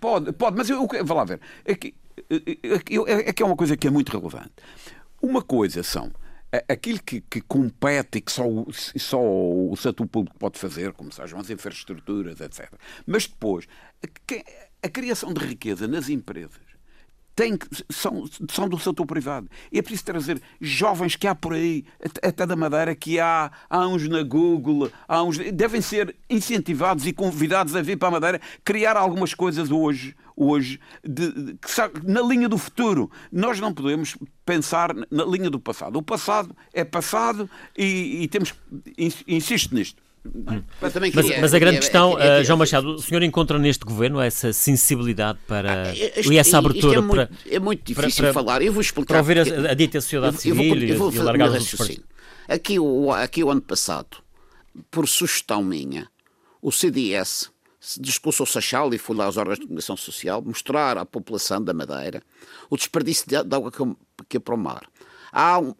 pode, 0.00 0.32
pode, 0.32 0.56
mas 0.56 0.70
eu, 0.70 0.88
eu 0.94 1.04
vá 1.04 1.14
lá 1.14 1.24
ver. 1.24 1.40
É 1.64 1.74
que, 1.74 1.94
é, 2.30 2.78
que- 2.78 2.98
é 3.06 3.32
que 3.34 3.42
é 3.42 3.46
uma 3.46 3.56
coisa 3.56 3.76
que 3.76 3.86
é 3.86 3.90
muito 3.90 4.10
relevante. 4.16 4.52
Uma 5.20 5.42
coisa 5.42 5.82
são 5.82 6.10
aquilo 6.68 7.02
que, 7.02 7.20
que 7.20 7.40
compete 7.40 8.18
e 8.18 8.20
que 8.20 8.32
só, 8.32 8.44
só 8.96 9.20
o 9.20 9.76
setor 9.76 10.06
público 10.06 10.38
pode 10.38 10.58
fazer, 10.58 10.92
como 10.92 11.12
sejam 11.12 11.38
as 11.38 11.50
infraestruturas, 11.50 12.40
etc. 12.40 12.72
Mas 13.06 13.26
depois, 13.26 13.66
a, 14.02 14.86
a 14.86 14.88
criação 14.88 15.32
de 15.32 15.44
riqueza 15.44 15.86
nas 15.86 16.08
empresas 16.08 16.68
tem 17.38 17.56
são, 17.88 18.24
são 18.50 18.68
do 18.68 18.76
setor 18.80 19.06
privado. 19.06 19.48
E 19.70 19.78
é 19.78 19.82
preciso 19.82 20.04
trazer 20.04 20.42
jovens 20.60 21.14
que 21.14 21.24
há 21.24 21.36
por 21.36 21.52
aí, 21.52 21.84
até 22.20 22.44
da 22.44 22.56
Madeira, 22.56 22.96
que 22.96 23.20
há, 23.20 23.52
há 23.70 23.86
uns 23.86 24.08
na 24.08 24.24
Google, 24.24 24.90
há 25.06 25.22
uns, 25.22 25.38
devem 25.38 25.80
ser 25.80 26.16
incentivados 26.28 27.06
e 27.06 27.12
convidados 27.12 27.76
a 27.76 27.82
vir 27.82 27.96
para 27.96 28.08
a 28.08 28.10
Madeira 28.10 28.40
criar 28.64 28.96
algumas 28.96 29.34
coisas 29.34 29.70
hoje, 29.70 30.16
hoje 30.40 30.78
de- 31.04 31.32
de- 31.32 31.54
que 31.54 31.68
na 32.04 32.22
linha 32.22 32.48
do 32.48 32.56
futuro. 32.56 33.10
Nós 33.32 33.58
não 33.58 33.74
podemos 33.74 34.16
pensar 34.46 34.94
na 35.10 35.24
linha 35.24 35.50
do 35.50 35.58
passado. 35.58 35.96
O 35.98 36.02
passado 36.02 36.54
é 36.72 36.84
passado 36.84 37.50
e, 37.76 38.22
e 38.22 38.28
temos. 38.28 38.54
ins- 38.96 39.24
Insisto 39.26 39.74
nisto. 39.74 40.00
Eu 40.24 40.90
também 40.90 41.10
Mas, 41.14 41.24
queria- 41.26 41.40
mas 41.40 41.54
a 41.54 41.58
grande 41.58 41.76
queria- 41.76 41.80
questão, 41.80 42.10
queria- 42.16 42.32
eh, 42.40 42.44
João 42.44 42.58
Machado, 42.58 42.94
o 42.94 42.98
senhor 43.00 43.22
encontra 43.22 43.58
neste 43.58 43.84
governo 43.84 44.20
essa 44.20 44.52
sensibilidade 44.52 45.38
para. 45.46 45.92
Isto- 45.94 46.32
e 46.32 46.36
essa 46.38 46.48
isto 46.50 46.56
abertura 46.56 46.98
é 46.98 47.00
muito, 47.00 47.14
para. 47.14 47.30
é 47.50 47.58
muito 47.58 47.94
para- 47.94 48.02
difícil 48.06 48.24
para- 48.24 48.32
falar. 48.34 48.60
Eu 48.62 48.72
vou 48.72 48.80
explicar. 48.82 49.14
para 49.14 49.18
ouvir 49.18 49.38
a- 49.38 49.70
a 49.70 49.74
dita 49.74 50.00
sociedade 50.00 50.36
eu 50.48 50.54
vou- 50.54 50.64
civil 50.64 50.88
eu 50.88 50.98
vou 50.98 51.08
e 51.08 51.12
fazer 51.12 51.22
alargar 51.22 51.48
o 51.48 51.52
meu 51.52 51.60
os 51.60 51.70
raciocínio. 51.70 52.04
Aqui 52.48 52.78
o, 52.78 53.12
aqui 53.12 53.42
o 53.44 53.50
ano 53.50 53.60
passado, 53.62 54.18
por 54.90 55.08
sugestão 55.08 55.62
minha, 55.64 56.08
o 56.60 56.70
CDS 56.72 57.50
discursou 58.00 58.44
Sachal 58.46 58.92
e 58.92 58.98
foi 58.98 59.14
lá 59.16 59.26
aos 59.26 59.36
órgãos 59.36 59.58
de 59.58 59.64
comunicação 59.66 59.96
social 59.96 60.42
mostrar 60.42 60.98
à 60.98 61.06
população 61.06 61.62
da 61.62 61.72
Madeira 61.72 62.22
o 62.68 62.76
desperdício 62.76 63.24
de, 63.28 63.42
de 63.42 63.54
água 63.56 63.70
que, 63.70 63.78
que 64.28 64.36
é 64.36 64.40
para 64.40 64.54
o 64.54 64.58
mar. 64.58 64.88
Há, 65.30 65.58
um- 65.60 65.74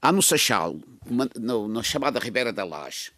há 0.00 0.12
no 0.12 0.22
Sachal, 0.22 0.76
uma- 1.06 1.28
no- 1.38 1.66
na 1.68 1.82
chamada 1.82 2.20
Ribeira 2.20 2.52
da 2.52 2.64
Laje, 2.64 3.10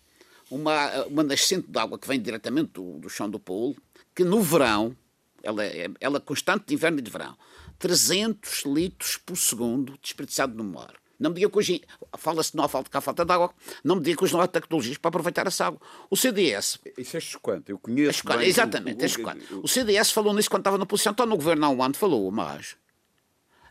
uma, 0.50 1.04
uma 1.06 1.22
nascente 1.22 1.68
de 1.70 1.78
água 1.78 1.98
que 1.98 2.08
vem 2.08 2.20
diretamente 2.20 2.72
do, 2.72 2.98
do 2.98 3.10
chão 3.10 3.28
do 3.28 3.38
polo, 3.38 3.76
que 4.14 4.24
no 4.24 4.40
verão, 4.40 4.96
ela 5.42 5.64
é, 5.64 5.90
ela 6.00 6.16
é 6.16 6.20
constante 6.20 6.64
de 6.66 6.74
inverno 6.74 6.98
e 7.00 7.02
de 7.02 7.10
verão, 7.10 7.36
300 7.78 8.62
litros 8.64 9.16
por 9.18 9.36
segundo 9.36 9.98
desperdiçado 10.02 10.54
no 10.54 10.64
mar. 10.64 10.94
Não 11.24 11.30
me 11.30 11.36
diga 11.36 11.48
que 11.50 11.56
hoje 11.58 11.80
fala-se 12.18 12.54
não 12.54 12.64
há 12.64 12.68
falta, 12.68 12.90
que 12.90 12.96
há 12.96 13.00
falta 13.00 13.24
de 13.24 13.32
água, 13.32 13.50
não 13.82 13.96
me 13.96 14.02
diga 14.02 14.18
que 14.18 14.24
hoje 14.24 14.34
não 14.34 14.42
há 14.42 14.46
tecnologias 14.46 14.98
para 14.98 15.08
aproveitar 15.08 15.46
essa 15.46 15.66
água. 15.66 15.80
O 16.10 16.16
CDS 16.16 16.78
Isso 16.98 17.16
é 17.16 17.20
chocante. 17.20 17.70
Eu 17.72 17.78
conheço. 17.78 18.22
bem 18.26 18.36
o- 18.36 18.42
exatamente, 18.42 19.00
o- 19.00 19.02
a 19.02 19.06
escola. 19.06 19.36
o- 19.52 19.60
O 19.64 19.68
CDS 19.68 20.10
falou 20.12 20.34
nisso 20.34 20.50
quando 20.50 20.60
estava 20.60 20.76
na 20.76 20.84
posição, 20.84 21.12
está 21.12 21.24
no 21.24 21.34
governo 21.36 21.64
há 21.64 21.68
um 21.70 21.82
ano, 21.82 21.94
falou, 21.94 22.30
mas. 22.30 22.76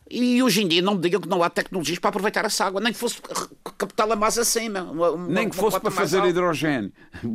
E 0.09 0.43
hoje 0.43 0.61
em 0.61 0.67
dia 0.67 0.81
não 0.81 0.95
me 0.95 1.01
digam 1.01 1.19
que 1.21 1.27
não 1.29 1.41
há 1.41 1.49
tecnologias 1.49 1.97
para 1.97 2.09
aproveitar 2.09 2.45
essa 2.45 2.65
água, 2.65 2.79
nem 2.81 2.91
que 2.93 2.99
fosse 2.99 3.17
captá-la 3.77 4.15
mais 4.15 4.37
acima. 4.37 4.83
uma- 4.83 5.11
uma- 5.11 5.27
Nem 5.27 5.49
que 5.49 5.55
fosse 5.55 5.79
para 5.79 5.89
fazer 5.91 6.17
alta. 6.17 6.29
hidrogênio. 6.29 6.91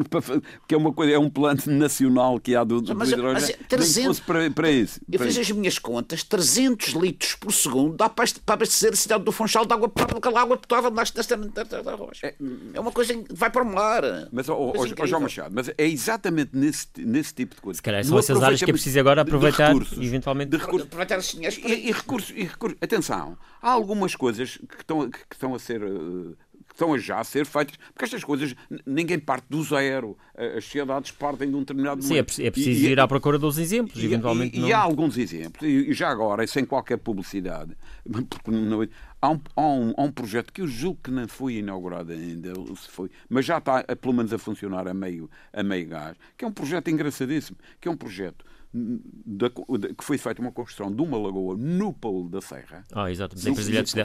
Para 0.00 0.20
Porque 0.20 0.74
é 0.74 0.76
uma 0.76 0.92
coisa, 0.92 1.12
é 1.12 1.18
um 1.18 1.28
plano 1.28 1.60
nacional 1.66 2.38
que 2.40 2.54
há 2.54 2.62
do, 2.64 2.80
do 2.80 2.88
Mas- 2.94 3.10
mas 3.10 3.12
hidrogênio. 3.12 3.44
é 3.44 3.46
Nem 3.48 3.56
que 3.58 3.64
300 3.64 4.06
fosse 4.18 4.22
para, 4.22 4.50
para 4.50 4.70
isso. 4.70 5.00
Eu 5.10 5.18
para 5.18 5.26
fiz 5.28 5.36
isso. 5.36 5.52
as 5.52 5.58
minhas 5.58 5.78
contas, 5.78 6.22
300 6.22 6.88
litros 6.94 7.34
por 7.34 7.52
segundo 7.52 7.96
dá 7.96 8.08
para 8.08 8.26
para 8.44 8.54
abastecer 8.54 8.92
a 8.92 8.96
cidade 8.96 9.24
do 9.24 9.32
Funchal 9.32 9.64
de 9.66 9.72
água 9.74 9.88
potável, 9.88 10.14
porque 10.14 10.28
aquela 10.28 10.42
água 10.42 10.56
potável 10.56 10.90
nasce 10.90 11.12
nesta 11.16 11.36
da 11.36 11.94
rocha. 11.94 12.34
É 12.74 12.80
uma 12.80 12.92
coisa 12.92 13.14
que 13.14 13.34
vai 13.34 13.50
para 13.50 13.62
o 13.62 13.66
mar. 13.66 14.02
Mas, 14.32 14.48
ó, 14.48 14.70
incrível. 14.76 15.06
João 15.06 15.20
Machado, 15.22 15.52
mas 15.54 15.68
é 15.68 15.86
exatamente 15.86 16.50
nesse, 16.54 16.86
nesse 16.98 17.34
tipo 17.34 17.54
de 17.54 17.60
coisa. 17.60 17.76
Se 17.76 17.82
calhar 17.82 18.04
são 18.04 18.18
essas 18.18 18.42
áreas 18.42 18.60
que 18.62 18.70
é 18.70 18.72
preciso 18.72 18.98
agora 19.00 19.22
de- 19.24 19.30
de 19.30 19.36
aproveitar, 19.36 19.68
recursos, 19.68 19.98
eventualmente. 19.98 20.50
de 20.50 20.56
recursos. 20.56 20.86
Aproveitar 20.86 21.18
esses 21.18 21.32
dinheiros 21.32 21.58
para- 21.58 21.70
E, 21.70 21.88
e 21.88 21.92
recursos, 21.96 22.30
e 22.36 22.44
recursos. 22.44 22.78
Atenção, 22.80 23.36
há 23.60 23.70
algumas 23.70 24.14
coisas 24.14 24.56
que 24.56 24.76
estão, 24.80 25.10
que 25.10 25.18
estão 25.32 25.54
a 25.54 25.58
ser. 25.58 25.82
eh, 25.82 26.34
que 26.68 26.72
estão 26.82 26.92
a 26.92 26.98
já 26.98 27.20
a 27.20 27.24
ser 27.24 27.46
feitas, 27.46 27.76
porque 27.94 28.04
estas 28.04 28.24
coisas 28.24 28.54
ninguém 28.84 29.18
parte 29.20 29.46
do 29.48 29.62
zero. 29.62 30.18
As 30.36 30.64
sociedades 30.64 31.10
partem 31.12 31.48
de 31.48 31.54
um 31.54 31.60
determinado 31.60 32.02
Sim, 32.02 32.08
é, 32.08 32.10
momento. 32.16 32.34
pre- 32.34 32.44
é 32.46 32.50
preciso 32.50 32.86
E- 32.86 32.90
ir 32.90 33.00
à 33.00 33.06
procura 33.06 33.38
dos 33.38 33.56
exemplos, 33.56 34.02
e, 34.02 34.04
eventualmente 34.04 34.56
e- 34.56 34.60
não. 34.60 34.68
e 34.68 34.72
há 34.72 34.78
alguns 34.80 35.16
exemplos, 35.16 35.62
e 35.62 35.92
já 35.94 36.10
agora, 36.10 36.42
e 36.44 36.48
sem 36.48 36.64
qualquer 36.66 36.98
publicidade, 36.98 37.74
porque 38.28 38.50
não- 38.50 38.86
há, 39.22 39.30
um, 39.30 39.40
há, 39.54 39.62
um, 39.62 39.94
há 39.96 40.02
um 40.02 40.10
projeto 40.12 40.52
que 40.52 40.60
eu 40.60 40.66
julgo 40.66 40.98
que 41.04 41.10
não 41.10 41.26
foi 41.28 41.54
inaugurado 41.54 42.12
ainda, 42.12 42.52
se 42.76 42.88
foi, 42.90 43.10
mas 43.28 43.46
já 43.46 43.58
está 43.58 43.82
pelo 44.00 44.12
menos 44.12 44.32
a 44.32 44.38
funcionar 44.38 44.86
a 44.88 44.92
meio, 44.92 45.30
a 45.52 45.62
meio 45.62 45.88
gás, 45.88 46.16
que 46.36 46.44
é 46.44 46.48
um 46.48 46.52
projeto 46.52 46.88
engraçadíssimo, 46.90 47.56
que 47.80 47.86
é 47.88 47.90
um 47.90 47.96
projeto 47.96 48.44
da- 48.76 49.48
da- 49.48 49.94
que 49.94 50.04
foi 50.04 50.18
feita 50.18 50.40
uma 50.42 50.52
construção 50.52 50.92
de 50.94 51.00
uma 51.00 51.16
lagoa 51.18 51.56
no 51.56 51.92
Polo 51.92 52.28
da 52.28 52.40
Serra. 52.42 52.84
Ah, 52.92 53.10
exato, 53.10 53.34
No- 53.36 53.42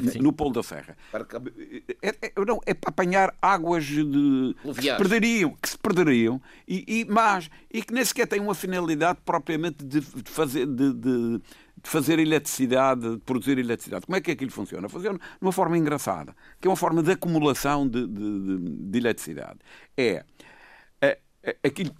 no, 0.05 0.11
sim. 0.11 0.19
no 0.19 0.31
Polo 0.33 0.53
da 0.53 0.63
Serra. 0.63 0.95
Para 1.11 1.25
cá. 1.25 1.41
É, 2.01 2.07
é- 2.27 2.45
não, 2.45 2.59
é 2.65 2.73
para 2.73 2.89
apanhar 2.89 3.35
águas 3.41 3.83
de, 3.85 4.55
que 4.75 4.81
se 4.81 4.97
perderiam, 4.97 5.55
que 5.61 5.69
se 5.69 5.77
perderiam 5.77 6.41
e, 6.67 6.85
e 7.01 7.05
mais, 7.05 7.49
e 7.71 7.81
que 7.81 7.93
nem 7.93 8.05
sequer 8.05 8.27
têm 8.27 8.39
uma 8.39 8.55
finalidade 8.55 9.19
propriamente 9.25 9.83
de, 9.83 9.99
de 9.99 10.31
fazer 10.31 10.65
de, 10.65 10.93
de- 10.93 11.41
de 11.83 11.89
fazer 11.89 12.19
eletricidade, 12.19 13.09
de 13.15 13.17
produzir 13.21 13.57
eletricidade. 13.57 14.05
Como 14.05 14.15
é 14.15 14.21
que 14.21 14.29
aquilo 14.29 14.51
funciona? 14.51 14.87
Funciona 14.87 15.17
de 15.17 15.25
uma 15.41 15.51
forma 15.51 15.75
engraçada, 15.77 16.35
que 16.59 16.67
é 16.67 16.69
uma 16.69 16.77
forma 16.77 17.01
de 17.01 17.11
acumulação 17.11 17.87
de, 17.87 18.05
de- 18.07 18.39
de- 18.57 18.69
de 18.91 18.97
eletricidade. 18.99 19.57
É, 19.97 20.23
é, 21.01 21.17
é 21.43 21.57
aquilo 21.63 21.91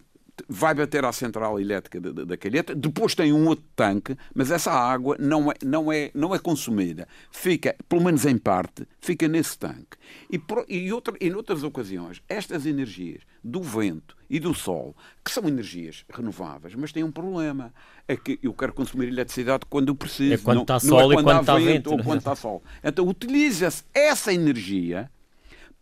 vai 0.48 0.74
bater 0.74 1.06
à 1.06 1.12
central 1.12 1.60
elétrica 1.60 2.00
da, 2.00 2.38
calheta, 2.38 2.74
depois 2.76 3.16
tem 3.16 3.34
um 3.34 3.48
outro 3.48 3.66
tanque, 3.76 4.16
mas 4.34 4.52
essa 4.52 4.72
água 4.72 5.16
não 5.20 5.52
é, 5.52 5.56
não 5.64 5.92
é, 5.92 6.12
não 6.14 6.34
é 6.34 6.40
consumida. 6.40 7.08
Fica, 7.32 7.76
pelo 7.88 8.04
menos 8.04 8.26
em 8.26 8.38
parte, 8.38 8.88
fica 9.00 9.28
nesse 9.28 9.58
tanque. 9.58 9.98
E, 10.30 10.38
por, 10.40 10.66
e, 10.68 10.92
outra, 10.92 11.16
e 11.20 11.30
noutras 11.30 11.64
ocasiões, 11.64 12.22
estas 12.28 12.66
energias 12.66 13.22
do 13.44 13.62
vento 13.62 14.16
e 14.30 14.40
do 14.40 14.54
sol, 14.54 14.96
que 15.24 15.32
são 15.32 15.48
energias 15.48 16.06
renováveis, 16.10 16.76
mas 16.76 16.92
têm 16.92 17.04
um 17.04 17.12
problema. 17.12 17.74
É 18.08 18.16
que 18.16 18.40
eu 18.42 18.54
quero 18.54 18.74
consumir 18.74 19.08
eletricidade 19.08 19.66
quando 19.70 19.90
eu 19.90 19.96
preciso. 19.96 20.34
É 20.34 20.38
quando 20.38 20.56
não, 20.56 20.62
está 20.64 20.74
não 20.76 20.80
sol 20.80 21.00
é 21.00 21.04
e 21.04 21.18
quando 21.18 21.26
quando 21.26 21.38
há 21.38 21.42
está 21.42 21.56
vento, 21.56 21.66
vento, 21.66 21.90
ou 21.92 21.98
não 21.98 22.04
é? 22.04 22.06
quando 22.06 22.20
está 22.20 22.36
sol. 22.36 22.64
Então 22.84 23.08
utiliza-se 23.08 23.84
essa 23.94 24.34
energia 24.34 25.10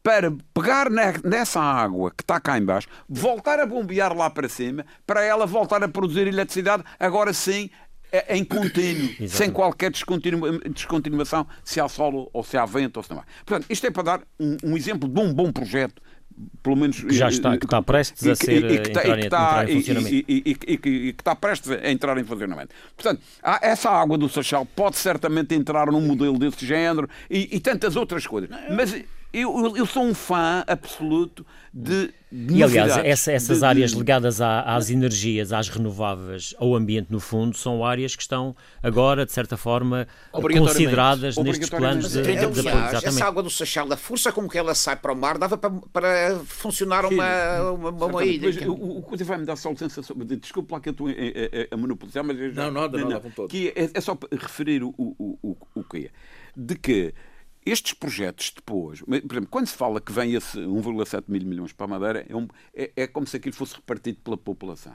para 0.10 0.32
pegar 0.56 0.89
ne- 0.89 1.19
nessa 1.24 1.60
água 1.62 2.10
que 2.10 2.24
está 2.24 2.39
cá 2.39 2.58
em 2.58 2.65
baixo, 2.65 2.88
voltar 3.08 3.60
a 3.60 3.65
bombear 3.67 4.12
lá 4.17 4.28
para 4.28 4.50
cima, 4.50 4.84
para 5.06 5.24
ela 5.24 5.45
voltar 5.45 5.84
a 5.84 5.88
produzir 5.88 6.26
eletricidade, 6.26 6.84
agora 7.00 7.32
sim, 7.32 7.69
eh, 8.12 8.36
em 8.36 8.43
contínuo, 8.43 9.28
sem 9.30 9.52
qualquer 9.52 9.91
descontinua- 9.91 10.58
descontinuação, 10.67 11.45
se 11.63 11.80
há 11.80 11.88
sol 11.88 12.28
ou 12.34 12.43
se 12.43 12.58
há 12.58 12.65
vento 12.65 12.98
ou 12.98 13.04
se 13.04 13.12
não 13.12 13.19
há. 13.19 13.24
Portanto, 13.45 13.67
isto 13.69 13.86
é 13.86 13.91
para 13.91 14.02
dar 14.04 14.22
um, 14.39 14.58
um 14.63 14.76
exemplo 14.76 15.08
de 15.08 15.19
um 15.19 15.32
bom 15.32 15.52
projeto, 15.52 16.02
pelo 16.63 16.76
menos... 16.76 17.02
Que 17.02 17.13
já 17.13 17.30
está- 17.30 17.56
que 17.56 17.65
está 17.67 17.80
prestes 17.84 18.26
a 18.26 18.32
e 18.32 18.36
que- 18.36 18.45
ser, 18.48 18.72
e 18.72 18.80
que 18.80 18.88
está- 18.89 19.08
entrar 19.08 19.10
e 19.10 19.17
que 19.19 19.22
em- 19.22 19.28
está- 19.28 19.63
e- 19.63 19.76
funcionamento. 19.76 20.26
que 20.82 21.15
está 21.19 21.36
prestes 21.36 21.69
a 21.69 21.91
entrar 21.91 22.17
em 22.17 22.24
funcionamento. 22.24 22.74
Portanto, 22.98 23.22
há- 23.43 23.60
essa 23.62 23.91
água 23.91 24.17
do 24.17 24.28
Sachal 24.28 24.65
pode 24.65 24.98
certamente 24.98 25.54
entrar 25.54 25.91
num 25.91 26.02
modelo 26.02 26.39
desse 26.39 26.65
género 26.65 27.08
e, 27.30 27.48
e 27.56 27.60
tantas 27.60 27.95
outras 27.95 28.26
coisas. 28.26 28.50
Mas 28.76 29.04
eu, 29.31 29.65
eu- 29.65 29.77
eu 29.77 29.85
sou 29.85 30.03
um 30.03 30.13
fã 30.13 30.63
absoluto 30.67 31.45
de. 31.73 32.11
de 32.31 32.55
E 32.55 32.63
aliás, 32.63 32.97
essa- 32.97 33.31
essas 33.31 33.57
de- 33.57 33.59
de- 33.59 33.65
áreas 33.65 33.91
ligadas 33.91 34.41
à- 34.41 34.61
às 34.61 34.89
energias, 34.89 35.53
às 35.53 35.69
renováveis, 35.69 36.55
ao 36.57 36.75
ambiente 36.75 37.07
no 37.11 37.19
fundo, 37.19 37.55
são 37.55 37.85
áreas 37.85 38.15
que 38.15 38.21
estão 38.23 38.55
agora, 38.81 39.25
de 39.25 39.31
certa 39.31 39.55
forma, 39.55 40.07
consideradas 40.31 41.37
nestes 41.37 41.69
planos 41.69 42.11
de, 42.11 42.21
de, 42.21 42.33
de 42.33 42.37
apoio. 42.45 42.67
essa 42.69 42.97
Exatamente. 42.97 43.23
água 43.23 43.43
do 43.43 43.49
Sachal, 43.49 43.91
a 43.91 43.97
força 43.97 44.31
com 44.31 44.47
que 44.47 44.57
ela 44.57 44.73
sai 44.75 44.95
para 44.95 45.13
o 45.13 45.15
mar, 45.15 45.37
dava 45.37 45.57
para, 45.57 45.71
para 45.93 46.39
funcionar 46.45 47.05
uma, 47.05 47.71
uma, 47.71 47.89
uma. 47.89 48.07
Mas 48.13 48.27
ilha. 48.27 48.71
o, 48.71 48.97
o 48.99 49.01
coisa 49.01 49.23
vai-me 49.23 49.45
dar 49.45 49.55
só 49.55 49.69
licença 49.69 50.01
sobre. 50.01 50.25
Desculpe 50.37 50.71
lá 50.73 50.79
que 50.79 50.89
eu 50.89 50.91
estou 50.91 51.07
a, 51.07 51.11
a, 51.11 51.75
a 51.75 51.77
monopolizar, 51.77 52.23
mas 52.23 52.37
já. 52.53 52.63
Não, 52.65 52.71
nada, 52.81 52.97
nada, 52.97 53.19
com 53.19 53.29
todo. 53.29 53.47
Que 53.49 53.69
é, 53.75 53.89
é 53.93 54.01
só 54.01 54.15
para 54.15 54.29
referir 54.37 54.83
o, 54.83 54.93
o, 54.97 55.37
o, 55.41 55.57
o 55.75 55.83
que 55.83 56.05
é. 56.05 56.09
De 56.55 56.75
que 56.75 57.13
estes 57.69 57.93
projetos 57.93 58.51
depois, 58.55 59.01
por 59.01 59.13
exemplo, 59.13 59.47
quando 59.49 59.67
se 59.67 59.75
fala 59.75 59.99
que 60.01 60.12
vem 60.12 60.34
esse 60.34 60.58
1,7 60.60 61.23
mil 61.27 61.43
milhões 61.45 61.71
para 61.73 61.86
a 61.86 61.89
Madeira, 61.89 62.25
é, 62.29 62.36
um- 62.36 62.47
é- 62.73 62.91
é 62.95 63.08
como 63.08 63.25
se 63.27 63.38
aquilo 63.38 63.55
fosse 63.55 63.75
repartido 63.75 64.19
pela 64.23 64.38
população. 64.38 64.93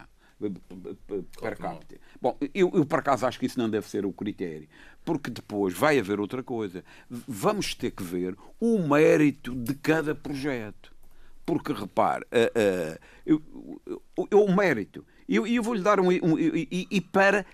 Per 1.41 1.57
capita. 1.57 1.97
Bom, 2.21 2.37
eu, 2.55 2.71
eu 2.75 2.85
por 2.85 2.99
acaso 2.99 3.25
acho 3.27 3.39
que 3.39 3.47
isso 3.47 3.59
não 3.59 3.71
deve 3.71 3.89
ser 3.89 4.05
o 4.05 4.13
critério, 4.13 4.69
porque 5.05 5.31
depois 5.31 5.73
vai 5.75 5.99
haver 5.99 6.19
outra 6.21 6.43
coisa. 6.43 6.85
Vamos 7.09 7.75
ter 7.75 7.93
que 7.93 8.03
ver 8.03 8.37
o 8.61 8.79
mérito 8.87 9.55
de 9.55 9.75
cada 9.75 10.15
projeto. 10.15 10.93
Porque, 11.47 11.73
repare, 11.73 12.25
ah, 12.33 12.51
ah, 12.55 12.99
eu, 13.27 13.41
eu- 14.31 14.45
o 14.45 14.57
mérito. 14.57 15.05
E 15.29 15.37
eu, 15.37 15.47
eu 15.47 15.63
vou-lhe 15.63 15.83
dar 15.83 16.01
um. 16.01 16.09
um- 16.09 16.39
e- 16.39 16.87
e 16.91 17.01
para 17.01 17.45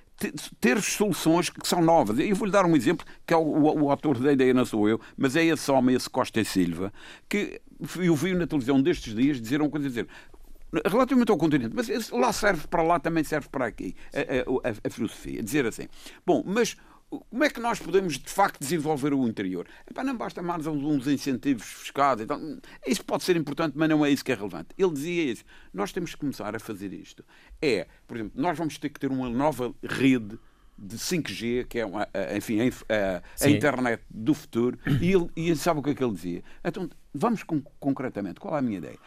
ter 0.61 0.81
soluções 0.81 1.49
que 1.49 1.67
são 1.67 1.81
novas. 1.81 2.19
Eu 2.19 2.37
vou-lhe 2.37 2.53
dar 2.53 2.67
um 2.67 2.77
exemplo, 2.77 3.07
que 3.27 3.33
é 3.33 3.37
o, 3.37 3.41
o, 3.41 3.85
o 3.85 3.91
autor 3.91 4.19
da 4.19 4.33
ideia 4.33 4.53
não 4.53 4.65
sou 4.65 4.89
eu, 4.89 5.01
mas 5.17 5.37
é 5.37 5.45
esse 5.45 5.71
homem, 5.71 5.97
esse 5.97 6.11
Costa 6.11 6.41
e 6.41 6.45
Silva, 6.45 6.93
que 7.29 7.61
eu 7.99 8.15
vi 8.15 8.35
na 8.35 8.47
televisão 8.47 8.81
destes 8.81 9.15
dias 9.15 9.41
dizer 9.41 9.61
uma 9.61 9.71
coisa, 9.71 9.89
dizer 9.89 10.07
relativamente 10.87 11.31
ao 11.31 11.37
continente, 11.37 11.75
mas 11.75 12.11
lá 12.11 12.33
serve 12.33 12.69
para 12.69 12.83
lá, 12.83 13.01
também 13.01 13.25
serve 13.25 13.49
para 13.49 13.67
aqui, 13.67 13.95
a, 14.15 14.69
a, 14.69 14.73
a 14.85 14.91
filosofia. 14.91 15.43
Dizer 15.43 15.67
assim, 15.67 15.89
bom, 16.25 16.45
mas 16.47 16.77
como 17.11 17.43
é 17.43 17.51
que 17.51 17.59
nós 17.59 17.81
podemos 17.81 18.19
de 18.19 18.31
facto 18.31 18.61
desenvolver 18.61 19.13
o 19.13 19.27
interior? 19.27 19.67
Epá, 19.91 20.05
não 20.05 20.17
basta 20.17 20.41
mais 20.41 20.67
uns 20.67 21.09
incentivos 21.09 21.67
fiscais. 21.67 22.21
Então, 22.21 22.61
isso 22.87 23.05
pode 23.05 23.25
ser 23.25 23.37
importante, 23.37 23.75
mas 23.77 23.89
não 23.89 24.07
é 24.07 24.11
isso 24.11 24.25
que 24.25 24.31
é 24.31 24.35
relevante. 24.35 24.69
Ele 24.79 24.93
dizia 24.93 25.33
isso. 25.33 25.45
Nós 25.75 25.91
temos 25.91 26.15
que 26.15 26.21
começar 26.21 26.55
a 26.55 26.61
fazer 26.61 26.93
isto. 26.93 27.25
É, 27.61 27.89
por 28.07 28.17
exemplo, 28.17 28.41
nós 28.41 28.57
vamos 28.57 28.79
ter 28.79 28.91
que 28.91 29.01
ter 29.01 29.11
uma 29.11 29.29
nova 29.29 29.75
rede 29.83 30.39
de 30.79 30.97
5G, 30.97 31.67
que 31.67 31.81
é, 31.81 31.85
uma, 31.85 32.09
enfim, 32.37 32.61
a, 32.61 33.23
a 33.45 33.51
internet 33.51 34.03
do 34.09 34.33
futuro. 34.33 34.79
E, 35.01 35.13
ele, 35.13 35.29
e 35.37 35.55
sabe 35.57 35.81
o 35.81 35.83
que 35.83 35.91
é 35.91 35.95
que 35.95 36.05
ele 36.05 36.15
dizia? 36.15 36.45
Então, 36.65 36.89
vamos 37.13 37.43
com, 37.43 37.61
concretamente. 37.81 38.39
Qual 38.39 38.55
é 38.55 38.61
a 38.61 38.63
minha 38.63 38.79
ideia? 38.79 38.99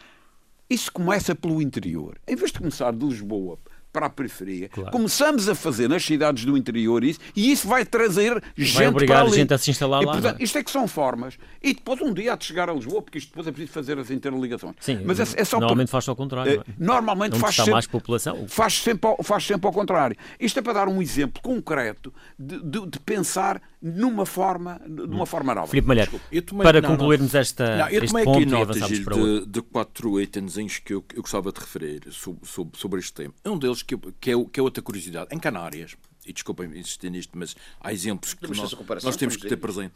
Isso 0.70 0.92
começa 0.92 1.34
pelo 1.34 1.62
interior. 1.62 2.20
Em 2.28 2.36
vez 2.36 2.52
de 2.52 2.60
começar 2.60 2.92
de 2.92 3.06
Lisboa 3.06 3.58
para 3.94 4.08
a 4.08 4.10
periferia. 4.10 4.68
Claro. 4.70 4.92
Começamos 4.92 5.48
a 5.48 5.54
fazer 5.54 5.88
nas 5.88 6.04
cidades 6.04 6.44
do 6.44 6.58
interior 6.58 7.04
isso 7.04 7.20
e 7.36 7.52
isso 7.52 7.68
vai 7.68 7.86
trazer 7.86 8.34
vai 8.34 8.42
gente 8.58 8.74
vai 8.74 8.88
obrigar 8.88 9.26
a 9.26 9.30
gente 9.30 9.54
a 9.54 9.58
se 9.58 9.70
instalar 9.70 10.02
e, 10.02 10.06
lá. 10.06 10.14
Portanto, 10.14 10.42
é? 10.42 10.44
isto 10.44 10.58
é 10.58 10.64
que 10.64 10.72
são 10.72 10.88
formas. 10.88 11.38
E 11.62 11.76
depois 11.76 12.02
um 12.02 12.12
dia 12.12 12.34
há 12.34 12.36
de 12.36 12.44
chegar 12.44 12.70
a 12.70 12.74
Lisboa, 12.74 13.04
porque 13.04 13.20
isto 13.20 13.30
depois 13.30 13.46
é 13.48 13.52
preciso 13.52 13.72
fazer 13.72 14.00
as 14.00 14.10
interligações. 14.10 14.76
Sim, 14.80 15.02
mas 15.06 15.20
é, 15.20 15.42
é 15.42 15.46
só 15.46 15.60
normalmente 15.60 15.88
por... 15.88 15.92
faz 15.92 16.10
ao 16.10 16.16
contrário. 16.16 16.62
É? 16.68 16.74
Normalmente 16.78 17.38
faz 17.38 17.54
está 17.54 17.64
sempre, 17.64 17.74
mais 17.74 17.88
população. 17.88 18.48
Faz 18.48 18.74
sempre, 18.74 19.08
ao, 19.08 19.24
faz 19.24 19.46
sempre 19.46 19.68
ao 19.68 19.74
contrário. 19.74 20.18
Isto 20.40 20.58
é 20.58 20.62
para 20.64 20.74
dar 20.74 20.88
um 20.88 21.00
exemplo 21.00 21.42
concreto 21.42 22.12
de, 22.38 22.60
de, 22.64 22.88
de 22.88 23.00
pensar 23.00 23.62
numa 23.84 24.26
forma, 24.26 24.82
numa 24.88 25.26
forma 25.26 25.54
nova. 25.54 25.68
Filipe 25.68 25.88
Malheiro, 25.88 26.20
para 26.64 26.82
concluirmos 26.82 27.36
esta, 27.36 27.78
não, 27.78 27.90
eu 27.90 28.04
este 28.04 28.24
ponto 28.24 28.38
aqui 28.40 28.46
notas, 28.46 28.92
e 28.92 29.04
para 29.04 29.16
de, 29.16 29.46
de 29.46 29.62
quatro 29.62 30.22
itenzinhos 30.22 30.80
que 30.80 30.94
eu, 30.94 31.04
eu 31.14 31.22
gostava 31.22 31.52
de 31.52 31.60
referir 31.60 32.02
sobre, 32.12 32.48
sobre, 32.48 32.80
sobre 32.80 33.00
este 33.00 33.14
tema. 33.14 33.34
Um 33.46 33.58
deles 33.58 33.83
que, 33.84 33.98
que, 34.20 34.32
é, 34.32 34.46
que 34.46 34.60
é 34.60 34.64
outra 34.64 34.82
curiosidade. 34.82 35.34
Em 35.34 35.40
Canárias, 35.40 35.96
e 36.26 36.34
desculpem 36.34 36.68
insistir 36.78 37.10
nisto, 37.10 37.38
mas 37.38 37.56
há 37.80 37.92
exemplos 37.92 38.34
que 38.34 38.48
nós, 38.48 38.74
nós 39.04 39.16
temos 39.16 39.36
que 39.36 39.48
ter 39.48 39.58
presente. 39.58 39.94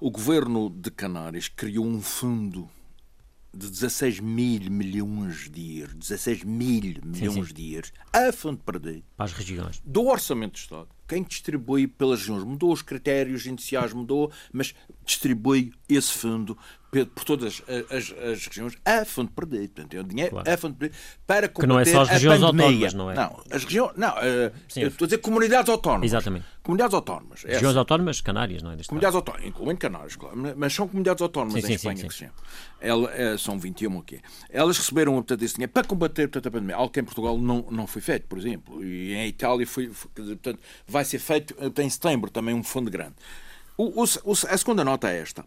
O 0.00 0.10
governo 0.10 0.70
de 0.70 0.90
Canárias 0.90 1.48
criou 1.48 1.86
um 1.86 2.00
fundo 2.00 2.68
de 3.52 3.68
16 3.70 4.20
mil 4.20 4.70
milhões 4.70 5.48
de 5.50 5.78
euros, 5.78 5.94
16 5.94 6.44
mil 6.44 7.00
milhões 7.02 7.34
sim, 7.34 7.44
sim. 7.44 7.54
de 7.54 7.74
euros, 7.74 7.92
a 8.12 8.32
fundo 8.32 8.58
perdido. 8.58 9.02
Para 9.16 9.26
as 9.26 9.32
regiões. 9.32 9.80
Do 9.84 10.06
orçamento 10.06 10.52
do 10.52 10.58
Estado. 10.58 10.88
Quem 11.06 11.22
distribui 11.22 11.86
pelas 11.86 12.20
regiões 12.20 12.44
mudou 12.44 12.70
os 12.72 12.82
critérios 12.82 13.46
iniciais, 13.46 13.94
mudou, 13.94 14.30
mas 14.52 14.74
distribui 15.04 15.72
esse 15.88 16.12
fundo 16.12 16.58
por 16.90 17.24
todas 17.24 17.62
as, 17.90 18.14
as, 18.18 18.46
regiões 18.46 18.74
a 18.84 19.04
fundo 19.04 19.30
perdido. 19.30 19.68
Portanto, 19.68 19.94
é 19.94 20.00
o 20.00 20.04
dinheiro 20.04 20.30
claro. 20.30 20.50
a 20.50 20.56
fundo 20.56 20.74
perdido 20.76 20.98
para 21.26 21.48
combater 21.48 21.60
que 21.60 21.66
não 21.66 21.80
é 21.80 21.84
só 21.84 22.02
as 22.02 22.08
regiões 22.08 22.42
autónomas, 22.42 22.94
não 22.94 23.10
é? 23.10 23.14
Não, 23.14 23.42
as 23.50 23.64
regiões, 23.64 23.92
não, 23.96 24.08
uh, 24.08 24.52
estou 24.68 25.04
a 25.04 25.08
dizer 25.08 25.18
comunidades 25.18 25.68
autónomas. 25.68 26.06
Exatamente. 26.06 26.46
Comunidades 26.62 26.94
autónomas. 26.94 27.44
É 27.44 27.52
regiões 27.54 27.76
autónomas, 27.76 28.20
Canárias, 28.20 28.62
não 28.62 28.72
é? 28.72 28.76
Comunidades 28.76 29.16
autónomas, 29.16 29.46
incluindo 29.46 29.78
Canárias, 29.78 30.16
claro. 30.16 30.36
Mas 30.56 30.72
são 30.72 30.88
comunidades 30.88 31.20
autónomas 31.22 31.54
sim, 31.54 31.60
em 31.60 31.66
sim, 31.66 31.74
Espanha 31.74 32.10
sim, 32.10 32.10
sim. 32.10 32.28
Ela, 32.80 33.10
é, 33.12 33.36
são 33.36 33.58
21 33.58 33.98
aqui. 33.98 34.20
Elas 34.48 34.78
receberam 34.78 35.12
portanto, 35.14 35.42
esse 35.42 35.54
dinheiro 35.54 35.72
para 35.72 35.86
combater 35.86 36.28
portanto, 36.28 36.46
a 36.46 36.50
pandemia, 36.50 36.76
algo 36.76 36.90
que 36.92 37.00
em 37.00 37.04
Portugal 37.04 37.36
não, 37.36 37.66
não 37.70 37.86
foi 37.86 38.00
feito, 38.00 38.26
por 38.26 38.38
exemplo. 38.38 38.82
E 38.82 39.14
em 39.14 39.28
Itália 39.28 39.66
foi, 39.66 39.88
foi 39.88 40.10
portanto, 40.10 40.58
vai 40.86 41.04
ser 41.04 41.18
feito 41.18 41.54
em 41.80 41.90
setembro 41.90 42.30
também 42.30 42.54
um 42.54 42.62
fundo 42.62 42.90
grande. 42.90 43.14
O, 43.76 44.02
o, 44.02 44.32
a 44.32 44.58
segunda 44.58 44.84
nota 44.84 45.08
é 45.08 45.20
esta. 45.20 45.44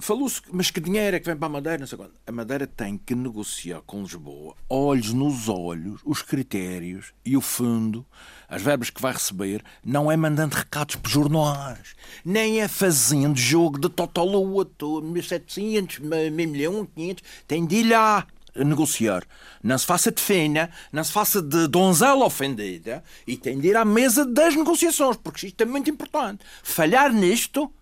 Falou-se, 0.00 0.40
mas 0.52 0.70
que 0.70 0.80
dinheiro 0.80 1.16
é 1.16 1.20
que 1.20 1.26
vem 1.26 1.36
para 1.36 1.46
a 1.46 1.50
Madeira? 1.50 1.84
A 2.26 2.32
Madeira 2.32 2.66
tem 2.66 2.96
que 2.96 3.14
negociar 3.14 3.80
com 3.82 4.02
Lisboa, 4.02 4.54
olhos 4.68 5.12
nos 5.12 5.48
olhos, 5.48 6.00
os 6.04 6.22
critérios 6.22 7.12
e 7.24 7.36
o 7.36 7.40
fundo, 7.40 8.06
as 8.48 8.62
verbas 8.62 8.90
que 8.90 9.02
vai 9.02 9.12
receber, 9.12 9.62
não 9.84 10.10
é 10.10 10.16
mandando 10.16 10.54
recados 10.54 10.94
por 10.96 11.10
jornais, 11.10 11.96
nem 12.24 12.60
é 12.60 12.68
fazendo 12.68 13.36
jogo 13.36 13.78
de 13.78 13.88
Totolua, 13.88 14.64
1.700, 14.64 16.00
1 16.00 16.30
milhão, 16.32 16.86
500, 16.94 17.24
tem 17.46 17.66
de 17.66 17.76
ir 17.76 17.90
lá 17.90 18.26
negociar. 18.56 19.24
Não 19.62 19.76
se 19.76 19.86
faça 19.86 20.10
de 20.12 20.22
fena, 20.22 20.70
não 20.92 21.02
se 21.02 21.12
faça 21.12 21.42
de 21.42 21.66
donzela 21.66 22.24
ofendida 22.24 23.02
e 23.26 23.36
tem 23.36 23.58
de 23.58 23.68
ir 23.68 23.76
à 23.76 23.84
mesa 23.84 24.24
das 24.24 24.54
negociações, 24.54 25.16
porque 25.16 25.46
isto 25.46 25.60
é 25.60 25.64
muito 25.64 25.90
importante. 25.90 26.44
Falhar 26.62 27.12
nisto 27.12 27.72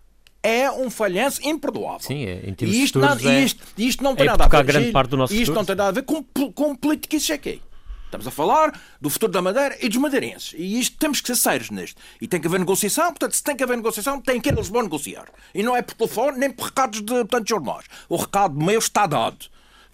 é 0.46 0.70
um 0.70 0.88
falhanço 0.88 1.40
imperdoável. 1.42 2.00
Sim, 2.00 2.24
é, 2.24 2.48
em 2.48 2.54
termos 2.54 2.76
e 2.76 2.82
isto, 2.84 2.98
não, 3.00 3.08
é, 3.08 3.40
isto, 3.40 3.64
isto 3.76 4.04
não 4.04 4.12
é 4.12 4.16
tem 4.16 4.26
nada 4.26 4.44
a 4.44 4.48
ver 4.48 4.64
grande 4.64 4.92
parte 4.92 5.10
do 5.10 5.16
nosso 5.16 5.34
isto 5.34 5.52
não 5.52 5.64
tem 5.64 5.74
nada 5.74 5.88
a 5.88 5.92
ver 5.92 6.02
com, 6.02 6.22
com 6.22 6.76
política 6.76 7.16
e 7.16 7.32
aqui. 7.32 7.62
Estamos 8.04 8.28
a 8.28 8.30
falar 8.30 8.80
do 9.00 9.10
futuro 9.10 9.32
da 9.32 9.42
Madeira 9.42 9.76
e 9.80 9.88
dos 9.88 9.98
madeirenses. 9.98 10.54
E 10.56 10.78
isto 10.78 10.96
temos 10.96 11.20
que 11.20 11.26
ser 11.26 11.34
sérios 11.34 11.70
neste. 11.70 11.96
E 12.20 12.28
tem 12.28 12.40
que 12.40 12.46
haver 12.46 12.60
negociação, 12.60 13.06
portanto, 13.06 13.32
se 13.32 13.42
tem 13.42 13.56
que 13.56 13.64
haver 13.64 13.76
negociação, 13.76 14.20
tem 14.20 14.40
que 14.40 14.48
ir 14.48 14.52
a 14.52 14.56
Lisboa 14.56 14.84
negociar. 14.84 15.26
E 15.52 15.62
não 15.62 15.76
é 15.76 15.82
por 15.82 15.94
telefone, 15.94 16.38
nem 16.38 16.50
por 16.50 16.66
recados 16.66 17.00
de, 17.00 17.06
portanto, 17.06 17.48
jornais. 17.48 17.84
O 18.08 18.16
recado 18.16 18.54
meu 18.54 18.78
está 18.78 19.06
dado. 19.06 19.46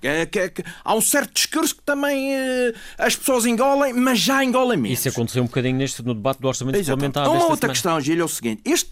É, 0.02 0.26
que, 0.26 0.38
é, 0.40 0.48
que, 0.48 0.64
há 0.84 0.94
um 0.94 1.00
certo 1.00 1.32
discurso 1.32 1.76
que 1.76 1.82
também 1.82 2.34
uh, 2.34 2.74
as 2.98 3.14
pessoas 3.14 3.46
engolem, 3.46 3.92
mas 3.92 4.18
já 4.18 4.42
engolem 4.42 4.76
menos. 4.76 4.98
Isso 4.98 5.08
aconteceu 5.08 5.44
um 5.44 5.46
bocadinho 5.46 5.76
neste, 5.76 6.02
no 6.02 6.12
debate 6.12 6.40
do 6.40 6.48
orçamento 6.48 6.76
Exato. 6.76 6.90
suplementar. 6.90 7.28
Uma 7.28 7.44
outra 7.44 7.56
semana. 7.56 7.72
questão, 7.72 8.00
Gil, 8.00 8.20
é 8.20 8.24
o 8.24 8.28
seguinte: 8.28 8.62
este 8.64 8.86